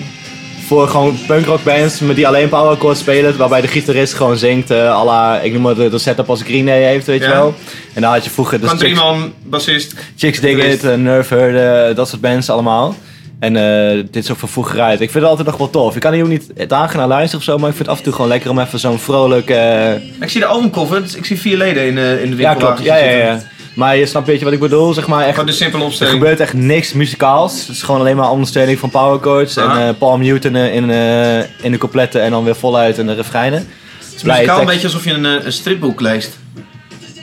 voor 0.67 0.87
gewoon 0.87 1.17
punkrockbands 1.27 1.99
met 1.99 2.15
die 2.15 2.27
alleen 2.27 2.49
power 2.49 2.77
chords 2.77 2.99
spelen, 2.99 3.37
waarbij 3.37 3.61
de 3.61 3.67
gitarist 3.67 4.13
gewoon 4.13 4.37
zingt, 4.37 4.71
eh 4.71 4.91
à 4.91 5.03
la, 5.05 5.39
ik 5.39 5.53
noem 5.53 5.65
het 5.65 5.77
de, 5.77 5.89
de 5.89 5.97
setup 5.97 6.29
als 6.29 6.41
Green 6.41 6.65
Day 6.65 6.81
heeft, 6.83 7.05
weet 7.05 7.19
je 7.21 7.27
Ja. 7.27 7.33
wel. 7.33 7.53
En 7.93 8.01
dan 8.01 8.11
had 8.11 8.23
je 8.23 8.29
vroeger... 8.29 8.61
dus 8.61 8.71
Chicks- 8.71 8.99
man, 8.99 9.33
bassist. 9.43 9.93
Chicks 10.17 10.39
Dig 10.39 10.63
It, 10.63 10.83
uh, 10.83 10.93
Nerve 10.95 11.35
Herd, 11.35 11.89
eh, 11.89 11.95
dat 11.95 12.09
soort 12.09 12.21
bands 12.21 12.49
allemaal. 12.49 12.95
En 13.39 13.55
eh, 13.55 13.95
dit 14.11 14.23
is 14.23 14.31
ook 14.31 14.37
van 14.37 14.49
vroeger 14.49 14.81
uit. 14.81 15.01
Ik 15.01 15.11
vind 15.11 15.13
het 15.23 15.31
altijd 15.31 15.47
nog 15.47 15.57
wel 15.57 15.69
tof. 15.69 15.95
Ik 15.95 16.01
kan 16.01 16.13
hier 16.13 16.23
ook 16.23 16.29
niet 16.29 16.51
dagen 16.67 16.97
naar 16.97 17.07
luisteren 17.07 17.37
of 17.39 17.43
zo, 17.43 17.57
maar 17.57 17.69
ik 17.69 17.75
vind 17.75 17.87
het 17.87 17.89
af 17.95 17.97
en 17.97 18.03
toe 18.03 18.13
gewoon 18.13 18.29
lekker 18.29 18.49
om 18.49 18.59
even 18.59 18.79
zo'n 18.79 18.99
vrolijk... 18.99 19.49
eh, 19.49 19.93
Ik 19.93 20.29
zie 20.29 20.39
de 20.39 20.45
albumcover, 20.45 21.01
dus 21.01 21.15
ik 21.15 21.25
zie 21.25 21.39
vier 21.39 21.57
leden 21.57 21.85
in, 21.87 21.97
eh, 21.97 22.23
in 22.23 22.29
de 22.31 22.37
Ja, 22.37 22.49
winkel. 22.49 22.67
klopt. 22.67 22.83
Ja, 22.83 22.95
ja, 22.95 23.09
ja. 23.11 23.41
Maar 23.79 23.97
je 23.97 24.05
snapt 24.05 24.25
een 24.27 24.31
beetje 24.31 24.45
wat 24.45 24.53
ik 24.53 24.59
bedoel, 24.59 24.93
zeg 24.93 25.07
maar. 25.07 25.21
Echt, 25.21 25.29
Gewoon 25.29 25.45
de 25.45 25.51
simpele 25.51 25.81
er 25.81 25.87
opstelling. 25.87 26.17
gebeurt 26.17 26.39
echt 26.39 26.53
niks 26.53 26.93
muzikaals. 26.93 27.59
Het 27.59 27.69
is 27.75 27.81
gewoon 27.83 27.99
alleen 28.01 28.15
maar 28.15 28.29
ondersteuning 28.29 28.79
van 28.79 28.89
power 28.89 29.19
chords 29.21 29.57
Ah. 29.57 29.75
en 29.75 29.87
eh 29.87 29.93
palm 29.97 30.19
mute 30.19 30.47
in, 30.47 30.53
de- 30.53 30.71
in, 30.71 30.89
eh, 30.91 31.37
in 31.65 31.71
de 31.71 31.77
coupletten 31.77 32.21
en 32.21 32.31
dan 32.31 32.43
weer 32.43 32.55
voluit 32.55 32.97
in 32.97 33.05
de 33.07 33.13
refreinen. 33.13 33.59
Het 33.59 34.15
is 34.15 34.23
muzikaal 34.23 34.59
een 34.59 34.65
beetje 34.65 34.87
alsof 34.87 35.03
je 35.03 35.11
een, 35.13 35.25
eh, 35.25 35.45
een 35.45 35.53
stripboek 35.53 36.01
leest. 36.01 36.37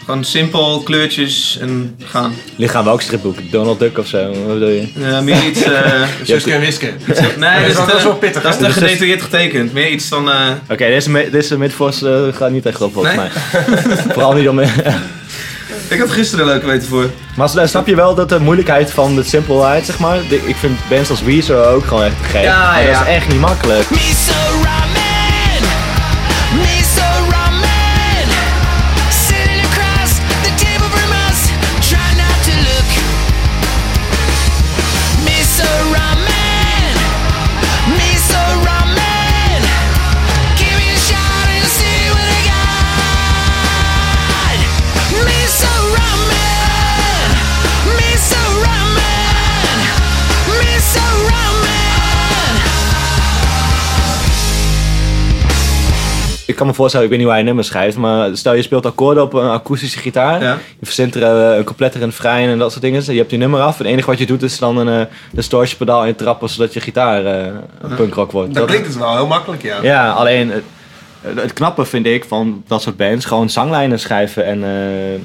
Gewoon 0.05 0.25
simpel, 0.25 0.81
kleurtjes 0.85 1.59
en 1.61 1.97
gaan. 2.05 2.35
Lichaam 2.57 2.85
we 2.85 2.91
ook 2.91 3.01
stripboek. 3.03 3.37
Donald 3.51 3.79
Duck 3.79 3.99
of 3.99 4.07
zo, 4.07 4.27
wat 4.27 4.47
bedoel 4.53 4.69
je? 4.69 4.87
Eh, 5.03 5.21
meer 5.21 5.45
iets... 5.47 5.63
eh, 5.63 6.03
Suske 6.23 6.53
en 6.53 6.61
Wiske. 6.61 6.93
nee, 7.39 7.61
dat 7.61 7.69
is, 7.71 7.75
dat 7.77 7.89
te- 7.91 7.97
is 7.97 8.03
wel 8.03 8.15
pittig, 8.15 8.43
Dat 8.43 8.53
is 8.53 8.59
te 8.59 8.65
Dus 8.65 8.73
gedetailleerd 8.75 9.23
getekend. 9.23 9.73
Meer 9.73 9.91
iets 9.91 10.11
eh, 10.11 10.19
Oké, 10.71 10.87
deze, 10.87 11.29
deze 11.31 11.59
midforce 11.59 12.27
eh, 12.33 12.37
gaat 12.37 12.51
niet 12.51 12.67
echt 12.67 12.81
op 12.83 12.93
volgens 12.93 13.15
Nee? 13.17 13.25
mij. 13.27 13.97
Vooral 14.15 14.33
niet 14.33 14.49
om... 14.49 14.61
ik 15.89 15.99
had 15.99 16.11
gisteren 16.11 16.45
een 16.45 16.51
leuke 16.51 16.67
weten 16.67 16.89
voor. 16.89 17.11
Maar 17.37 17.69
snap 17.69 17.87
je 17.87 17.95
wel 17.95 18.15
dat 18.15 18.29
de 18.29 18.41
moeilijkheid 18.41 18.91
van 18.91 19.15
de 19.15 19.23
simpelheid, 19.23 19.87
zeg 19.87 19.99
maar? 19.99 20.19
Ik 20.47 20.57
vind 20.57 20.79
bands 20.89 21.11
als 21.11 21.23
Weezer 21.23 21.67
ook 21.67 21.85
gewoon 21.85 22.05
echt 22.05 22.15
gek. 22.23 22.43
Ja, 22.43 22.71
maar 22.73 22.83
dat 22.83 22.91
ja. 22.91 23.07
is 23.07 23.15
echt 23.15 23.29
niet 23.29 23.41
makkelijk. 23.41 23.87
Ik 56.57 56.63
kan 56.63 56.71
me 56.71 56.77
voorstellen, 56.79 57.07
ik 57.07 57.13
weet 57.13 57.21
niet 57.21 57.29
hoe 57.29 57.39
hij 57.39 57.47
nummers 57.47 57.69
schrijft, 57.69 57.97
maar 57.97 58.37
stel 58.37 58.55
je 58.55 58.63
speelt 58.63 58.87
akkoorden 58.87 59.23
op 59.23 59.33
een 59.33 59.49
akoestische 59.49 59.99
gitaar. 59.99 60.43
Ja. 60.43 60.59
Je 60.79 60.87
verzint 60.87 61.15
er 61.15 61.23
eh, 61.23 61.57
een 61.57 61.65
completter 61.65 62.03
en 62.03 62.13
vrij 62.13 62.49
en 62.49 62.59
dat 62.59 62.71
soort 62.71 62.83
dingen. 62.83 63.05
Je 63.05 63.19
hebt 63.19 63.31
je 63.31 63.37
nummer 63.37 63.61
af 63.61 63.79
en 63.79 63.85
het 63.85 63.93
enige 63.93 64.11
wat 64.11 64.19
je 64.19 64.27
doet 64.27 64.43
is 64.43 64.59
dan 64.59 64.77
een 64.77 65.09
distortion 65.33 65.79
pedaal 65.79 66.07
intrappen 66.07 66.49
zodat 66.49 66.73
je 66.73 66.81
gitaar 66.81 67.25
eh 67.25 67.47
een 67.81 67.95
punkrock 67.95 68.33
wordt. 68.33 68.55
Dat 68.55 68.67
klinkt 68.67 68.87
dus 68.87 68.97
wel 68.97 69.17
heel 69.17 69.27
makkelijk, 69.27 69.63
ja. 69.63 69.83
Ja, 69.83 70.11
alleen 70.11 70.51
het, 70.51 70.65
het 71.21 71.53
knappe 71.53 71.85
vind 71.85 72.07
ik 72.07 72.25
van 72.25 72.63
dat 72.67 72.83
soort 72.83 72.97
bands 72.97 73.25
gewoon 73.25 73.51
zanglijnen 73.51 73.99
schrijven 73.99 74.45
en 74.45 74.65
eh, 74.65 75.21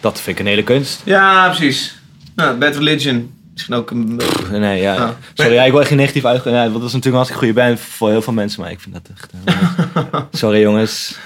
dat 0.00 0.20
vind 0.20 0.38
ik 0.38 0.42
een 0.44 0.50
hele 0.50 0.62
kunst. 0.62 1.02
Ja, 1.04 1.48
precies. 1.48 1.98
Nou, 2.34 2.56
Bad 2.56 2.76
Religion. 2.76 3.39
Misschien 3.60 3.74
ook 3.74 3.90
een... 3.90 4.20
Nee, 4.60 4.80
ja. 4.80 4.94
Ah. 4.96 5.10
Sorry, 5.34 5.52
ja, 5.52 5.62
ik 5.64 5.70
wil 5.70 5.80
echt 5.80 5.88
geen 5.88 5.98
negatief 5.98 6.24
uit. 6.24 6.44
Ja, 6.44 6.62
dat 6.64 6.72
was 6.72 6.92
natuurlijk 6.92 7.04
een 7.04 7.12
hartstikke 7.12 7.44
goede 7.44 7.60
band 7.60 7.80
voor 7.80 8.10
heel 8.10 8.22
veel 8.22 8.32
mensen, 8.32 8.60
maar 8.60 8.70
ik 8.70 8.80
vind 8.80 8.94
dat 8.94 9.02
echt... 9.16 9.32
eh, 9.44 10.20
sorry 10.40 10.60
jongens. 10.60 11.18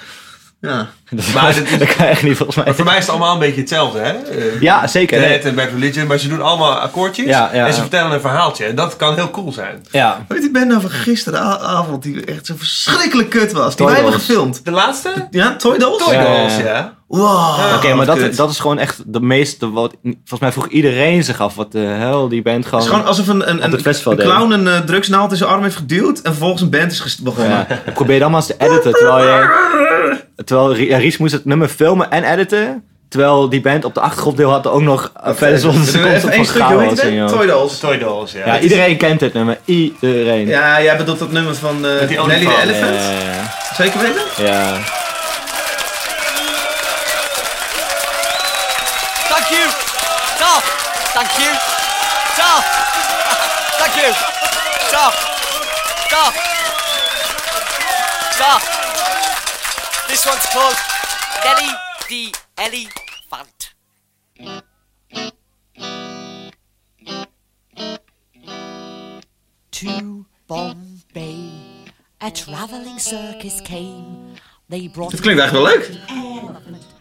Ja. 0.64 0.86
Dat, 1.10 1.24
Maar 1.34 1.54
dat 1.78 1.94
kan 1.94 2.06
echt 2.06 2.22
niet 2.22 2.36
volgens 2.36 2.56
mij. 2.56 2.64
Maar 2.66 2.74
voor 2.74 2.84
mij 2.84 2.96
is 2.96 3.00
het 3.00 3.10
allemaal 3.10 3.32
een 3.32 3.38
beetje 3.38 3.60
hetzelfde, 3.60 3.98
hè? 3.98 4.12
Eh, 4.12 4.60
Ja, 4.60 4.86
zeker. 4.86 5.20
Nee. 5.20 5.38
en 5.38 5.54
Bad 5.54 5.68
Religion, 5.72 6.06
maar 6.06 6.18
ze 6.18 6.28
doen 6.28 6.42
allemaal 6.42 6.72
akkoordjes 6.74 7.26
Ja, 7.26 7.50
ja, 7.52 7.66
en 7.66 7.72
ze 7.72 7.76
ja. 7.76 7.80
vertellen 7.80 8.12
een 8.12 8.20
verhaaltje. 8.20 8.64
En 8.64 8.74
dat 8.74 8.96
kan 8.96 9.14
heel 9.14 9.30
cool 9.30 9.52
zijn. 9.52 9.86
Ja. 9.90 10.24
Weet 10.28 10.38
je 10.38 10.44
die 10.44 10.52
band 10.52 10.68
nou 10.68 10.80
van 10.80 10.90
gisteravond 10.90 12.02
die 12.02 12.24
echt 12.24 12.46
zo 12.46 12.54
verschrikkelijk 12.56 13.30
kut 13.30 13.52
was? 13.52 13.76
Die 13.76 13.86
wij 13.86 13.94
hebben 13.94 14.12
gefilmd. 14.12 14.64
De 14.64 14.70
laatste? 14.70 15.28
Ja, 15.30 15.56
Toy 15.56 15.78
Dolls? 15.78 16.04
Toy 16.04 16.14
Dolls, 16.14 16.56
ja, 16.56 16.58
ja. 16.58 16.64
ja. 16.64 16.94
Wow. 17.06 17.74
Oké, 17.74 17.94
maar 17.94 18.06
dat, 18.06 18.18
kut. 18.18 18.36
dat 18.36 18.50
is 18.50 18.58
gewoon 18.58 18.78
echt 18.78 19.02
de 19.06 19.20
meeste 19.20 19.70
wat... 19.70 19.94
Volgens 20.02 20.40
mij 20.40 20.52
vroeg 20.52 20.68
iedereen 20.68 21.24
zich 21.24 21.40
af 21.40 21.54
wat 21.54 21.72
de 21.72 21.78
hel 21.78 22.28
die 22.28 22.42
band 22.42 22.64
gewoon... 22.64 22.80
Het 22.80 22.88
is 22.88 22.94
gewoon 22.96 23.08
alsof 23.08 23.28
een, 23.28 23.50
een, 23.50 23.64
een, 23.64 23.86
een 24.04 24.16
clown 24.16 24.52
een 24.52 24.68
eh, 24.68 24.78
drugsnaald 24.78 25.30
in 25.30 25.36
zijn 25.36 25.50
arm 25.50 25.62
heeft 25.62 25.76
geduwd 25.76 26.18
en 26.18 26.30
vervolgens 26.30 26.62
een 26.62 26.70
band 26.70 26.92
is 26.92 27.18
begonnen. 27.18 27.66
Ja. 27.68 27.82
Ik 27.86 27.94
probeer 27.94 28.18
dan 28.18 28.30
maar 28.30 28.40
eens 28.40 28.48
te 28.48 28.54
editen, 28.58 28.92
terwijl 28.92 29.26
je... 29.26 29.92
Terwijl 30.44 30.76
ja, 30.76 30.98
Ries 30.98 31.16
moest 31.16 31.32
het 31.32 31.44
nummer 31.44 31.68
filmen 31.68 32.10
en 32.10 32.24
editen. 32.24 32.84
Terwijl 33.08 33.48
die 33.48 33.60
band 33.60 33.84
op 33.84 33.94
de 33.94 34.00
achtergronddeel 34.00 34.50
had 34.50 34.66
ook 34.66 34.80
nog 34.80 35.12
okay, 35.16 35.34
verder 35.34 35.54
We 35.54 35.60
zonder 35.60 36.00
hoe 36.72 36.82
heet 36.82 37.02
het? 37.02 37.12
joh. 37.12 37.26
Toy 37.28 37.46
Dolls. 37.46 37.78
Toy 37.78 37.98
Dolls, 37.98 38.32
ja. 38.32 38.46
Ja, 38.46 38.58
iedereen 38.58 38.96
kent 38.96 39.20
het 39.20 39.32
nummer. 39.32 39.58
Iedereen. 39.64 40.46
Ja, 40.46 40.82
jij 40.82 40.96
bedoelt 40.96 41.18
dat 41.18 41.32
nummer 41.32 41.54
van 41.54 41.86
eh, 41.86 42.08
die 42.08 42.20
Nelly 42.26 42.44
de 42.44 42.46
olifant. 42.46 42.62
Elephant? 42.62 42.94
Ja, 42.94 43.74
Zeker 43.74 44.00
weten? 44.00 44.22
ja. 44.36 44.72
Thank 49.28 49.46
you. 49.48 49.68
Stop. 50.34 50.62
Thank 51.14 51.30
you. 51.38 51.54
Stop. 52.32 52.64
Thank 53.78 53.94
you. 53.94 54.12
Stop. 58.36 58.83
This 60.14 60.26
one's 60.26 60.46
called 60.52 60.76
Nelly 61.44 61.72
the 62.08 62.34
Elephant. 62.56 63.74
To 69.72 70.26
Bombay, 70.46 71.50
a 72.20 72.30
traveling 72.30 73.00
circus 73.00 73.60
came. 73.62 74.36
They 74.68 74.88
brought 74.88 75.10
Het 75.10 75.20
klinkt 75.20 75.40
eigenlijk 75.40 75.74
wel 75.74 75.76
leuk. 75.76 76.00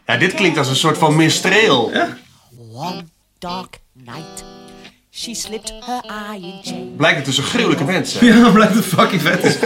Ja, 0.05 0.17
dit 0.17 0.33
klinkt 0.33 0.57
als 0.57 0.67
een 0.67 0.75
soort 0.75 0.97
van 0.97 1.15
minstreel. 1.15 1.91
one 2.71 3.05
dark 3.39 3.79
night. 3.91 4.43
She 5.11 5.33
slipped 5.33 5.73
her 5.85 6.03
eye 6.07 6.41
in 6.41 6.59
chain. 6.63 6.95
Blijkt 6.95 7.17
het 7.17 7.25
dus 7.25 7.37
een 7.37 7.43
gruwelijke 7.43 8.05
zijn. 8.05 8.25
Ja, 8.25 8.49
blijkt 8.59 8.75
het 8.75 8.85
fucking 8.85 9.21
vet 9.21 9.43
is. 9.43 9.57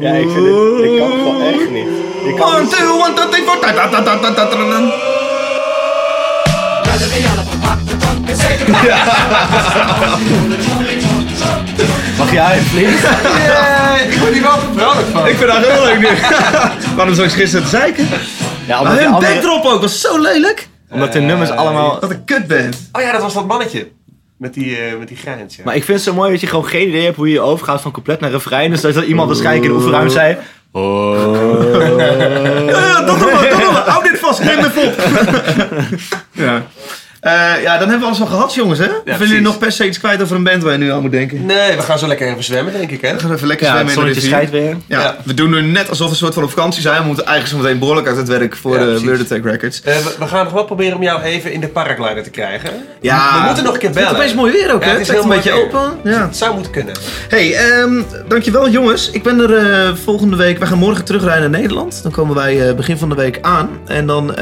Ja, 0.00 0.12
ik 0.12 0.28
vind 0.30 0.44
dit... 0.44 0.54
Ik 0.90 0.98
kan 0.98 1.10
gewoon 1.10 1.40
echt 1.40 1.70
niet. 1.70 1.86
Je 2.24 2.34
kan 2.38 2.54
One, 2.54 2.66
two, 2.66 2.92
one, 2.92 3.12
two, 3.14 3.28
three, 3.28 3.44
four... 3.44 3.56
Ja. 8.84 9.04
Mag 12.18 12.32
jij 12.32 12.60
vliegen? 12.60 13.08
Yeah, 13.46 14.12
ik 14.12 14.18
word 14.18 14.32
hier 14.32 14.42
wel 14.42 14.58
vrolijk 14.76 15.06
van. 15.12 15.26
Ik 15.26 15.36
vind 15.36 15.50
dat 15.50 15.66
heel 15.66 15.84
leuk 15.84 15.98
nu. 15.98 16.08
Waarom 16.96 17.14
zo 17.14 17.22
gisteren 17.22 17.64
te 17.64 17.70
zeiken? 17.70 18.08
Ja, 18.66 18.82
maar 18.82 18.98
hun 18.98 19.06
andere... 19.06 19.32
backdrop 19.32 19.64
ook 19.64 19.80
was 19.80 20.00
zo 20.00 20.18
lelijk. 20.18 20.68
Omdat 20.90 21.12
hun 21.12 21.22
eh, 21.22 21.28
nummers 21.28 21.50
allemaal... 21.50 22.00
Dat 22.00 22.10
een 22.10 22.24
kut 22.24 22.46
bent. 22.46 22.88
Oh 22.92 23.02
ja, 23.02 23.12
dat 23.12 23.22
was 23.22 23.34
dat 23.34 23.46
mannetje. 23.46 23.88
Met 24.36 24.54
die, 24.54 24.76
eh, 24.76 24.98
met 24.98 25.08
die 25.08 25.16
grijns, 25.16 25.56
ja. 25.56 25.62
Maar 25.64 25.76
ik 25.76 25.84
vind 25.84 25.98
het 25.98 26.06
zo 26.06 26.14
mooi 26.14 26.30
dat 26.30 26.40
je 26.40 26.46
gewoon 26.46 26.66
geen 26.66 26.88
idee 26.88 27.04
hebt 27.04 27.16
hoe 27.16 27.30
je 27.30 27.40
overgaat 27.40 27.80
van 27.80 27.92
compleet 27.92 28.20
naar 28.20 28.30
refrein. 28.30 28.70
Dus 28.70 28.80
dat 28.80 28.96
iemand 28.96 29.28
waarschijnlijk 29.28 29.64
in 29.64 29.70
de 29.70 29.76
oefenruimte 29.76 30.12
zei... 30.12 30.36
Oh. 30.70 31.72
Ja, 31.72 32.76
ja, 32.80 33.02
dat 33.02 33.18
we, 33.18 33.46
dat 33.50 33.58
we. 33.58 33.82
Hou 33.86 34.10
dit 34.10 34.18
vast, 34.18 34.44
neem 34.44 34.58
even 34.58 34.86
op. 34.86 34.94
ja. 36.32 36.66
Eh, 37.26 37.62
ja, 37.62 37.72
dan 37.78 37.80
hebben 37.88 37.98
we 37.98 38.04
alles 38.04 38.18
wel 38.18 38.26
gehad, 38.26 38.54
jongens, 38.54 38.78
hè? 38.78 38.84
of 38.86 39.02
willen 39.04 39.26
jullie 39.28 39.40
nog 39.42 39.58
per 39.58 39.72
se 39.72 39.86
iets 39.86 39.98
kwijt 39.98 40.22
over 40.22 40.36
een 40.36 40.42
band 40.44 40.62
waar 40.62 40.72
je 40.72 40.78
nu 40.78 40.90
aan 40.92 41.02
moet 41.02 41.10
denken? 41.10 41.46
Nee, 41.46 41.76
we 41.76 41.82
gaan 41.82 41.98
zo 41.98 42.06
lekker 42.06 42.28
even 42.28 42.44
zwemmen, 42.44 42.72
denk 42.72 42.90
ik, 42.90 43.00
hè? 43.00 43.12
We 43.14 43.20
gaan 43.20 43.32
even 43.32 43.46
lekker 43.46 43.66
Ja, 43.66 43.76
het 43.78 43.90
zwemmen 43.90 44.14
in 44.14 44.20
de 44.20 44.28
rivier. 44.28 44.50
weer. 44.50 44.76
Ja, 44.86 45.00
Ja. 45.00 45.16
we 45.24 45.34
doen 45.34 45.50
nu 45.50 45.60
net 45.62 45.88
alsof 45.88 46.06
we 46.06 46.12
een 46.12 46.18
soort 46.18 46.34
van 46.34 46.42
op 46.42 46.50
vakantie 46.50 46.82
zijn. 46.82 47.00
We 47.00 47.06
moeten 47.06 47.24
eigenlijk 47.26 47.56
zo 47.56 47.62
meteen 47.62 47.78
behoorlijk 47.80 48.06
uit 48.08 48.16
het 48.16 48.28
werk 48.28 48.56
voor 48.56 48.78
Ja, 48.78 48.84
de. 48.84 49.00
Weird 49.04 49.20
Attack 49.20 49.44
Records. 49.44 49.82
Eh, 49.82 49.96
we, 49.96 50.14
we 50.18 50.26
gaan 50.26 50.44
nog 50.44 50.52
wel 50.52 50.64
proberen 50.64 50.96
om 50.96 51.02
jou 51.02 51.22
even 51.22 51.52
in 51.52 51.60
de 51.60 51.68
paraglider 51.68 52.22
te 52.22 52.30
krijgen. 52.30 52.70
Ja, 53.00 53.38
we 53.40 53.46
moeten 53.46 53.64
nog 53.64 53.72
een 53.72 53.78
keer 53.78 53.88
Het 53.88 53.98
wordt 53.98 54.10
bellen. 54.10 54.24
opeens 54.24 54.34
mooi 54.34 54.52
weer 54.52 54.74
ook, 54.74 54.82
Ja, 54.82 54.86
hè? 54.88 54.92
het 54.92 55.00
is 55.00 55.08
Het 55.08 55.16
is 55.16 55.22
heel 55.22 55.32
een 55.32 55.36
beetje 55.42 55.52
weer. 55.52 55.62
open. 55.64 56.10
Ja. 56.12 56.26
Het 56.26 56.36
zou 56.36 56.54
moeten 56.54 56.72
kunnen. 56.72 56.94
Hey, 57.28 57.54
ehm, 57.54 58.02
dankjewel 58.28 58.68
jongens. 58.68 59.10
Ik 59.10 59.22
ben 59.22 59.40
er 59.40 59.56
eh, 59.56 59.94
volgende 60.04 60.36
week. 60.36 60.58
We 60.58 60.66
gaan 60.66 60.78
morgen 60.78 61.04
terugrijden 61.04 61.50
naar 61.50 61.60
Nederland. 61.60 62.02
Dan 62.02 62.12
komen 62.12 62.34
wij 62.34 62.68
eh, 62.68 62.74
begin 62.74 62.98
van 62.98 63.08
de 63.08 63.14
week 63.14 63.38
aan. 63.40 63.68
En 63.86 64.06
dan 64.06 64.34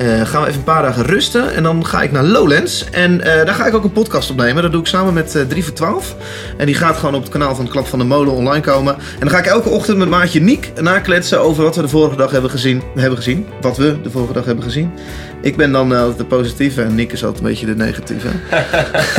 eh, 0.00 0.26
gaan 0.26 0.42
we 0.42 0.46
even 0.48 0.58
een 0.58 0.64
paar 0.64 0.82
dagen 0.82 1.04
rusten. 1.04 1.54
En 1.54 1.62
dan 1.62 1.86
ga 1.86 2.02
ik 2.02 2.12
naar 2.12 2.24
Lowlands. 2.24 2.84
En 2.90 3.20
eh, 3.20 3.46
daar 3.46 3.54
ga 3.54 3.66
ik 3.66 3.74
ook 3.74 3.84
een 3.84 3.92
podcast 3.92 4.30
opnemen. 4.30 4.62
Dat 4.62 4.72
doe 4.72 4.80
ik 4.80 4.86
samen 4.86 5.14
met 5.14 5.34
eh 5.34 5.42
3 5.42 5.64
voor 5.64 5.72
12. 5.72 6.16
En 6.56 6.66
die 6.66 6.74
gaat 6.74 6.96
gewoon 6.96 7.14
op 7.14 7.22
het 7.22 7.30
kanaal 7.30 7.54
van 7.54 7.68
Klap 7.68 7.86
van 7.86 7.98
de 7.98 8.04
Molen 8.04 8.32
online 8.32 8.60
komen. 8.60 8.94
En 8.94 9.20
dan 9.20 9.30
ga 9.30 9.38
ik 9.38 9.46
elke 9.46 9.68
ochtend 9.68 9.98
met 9.98 10.08
maatje 10.08 10.40
Niek 10.40 10.72
nakletsen 10.80 11.40
over 11.40 11.62
wat 11.62 11.76
we 11.76 11.82
de 11.82 11.88
vorige 11.88 12.16
dag 12.16 12.30
hebben 12.30 12.50
gezien. 12.50 12.82
hebben 12.94 13.16
gezien. 13.16 13.46
Wat 13.60 13.76
we 13.76 14.00
de 14.02 14.10
vorige 14.10 14.32
dag 14.32 14.44
hebben 14.44 14.64
gezien. 14.64 14.90
Ik 15.42 15.56
ben 15.56 15.72
dan 15.72 15.94
eh, 15.94 16.00
altijd 16.00 16.18
de 16.18 16.24
positieve 16.24 16.82
en 16.82 16.94
Niek 16.94 17.12
is 17.12 17.24
altijd 17.24 17.42
een 17.42 17.50
beetje 17.50 17.66
de 17.66 17.76
negatieve. 17.76 18.28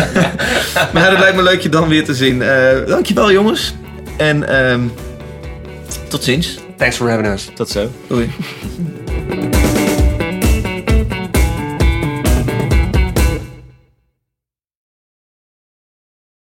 maar 0.93 1.09
het 1.11 1.19
lijkt 1.19 1.35
me 1.35 1.43
leuk 1.43 1.61
je 1.61 1.69
dan 1.69 1.87
weer 1.87 2.05
te 2.05 2.15
zien. 2.15 2.41
Eh, 2.41 2.87
dankjewel 2.87 3.31
jongens. 3.31 3.73
En 4.17 4.47
ehm, 4.47 4.81
tot 6.07 6.23
ziens. 6.23 6.59
Thanks 6.77 6.95
for 6.95 7.09
having 7.09 7.27
us. 7.27 7.49
Tot 7.53 7.69
zo. 7.69 7.89
Doei. 8.07 8.29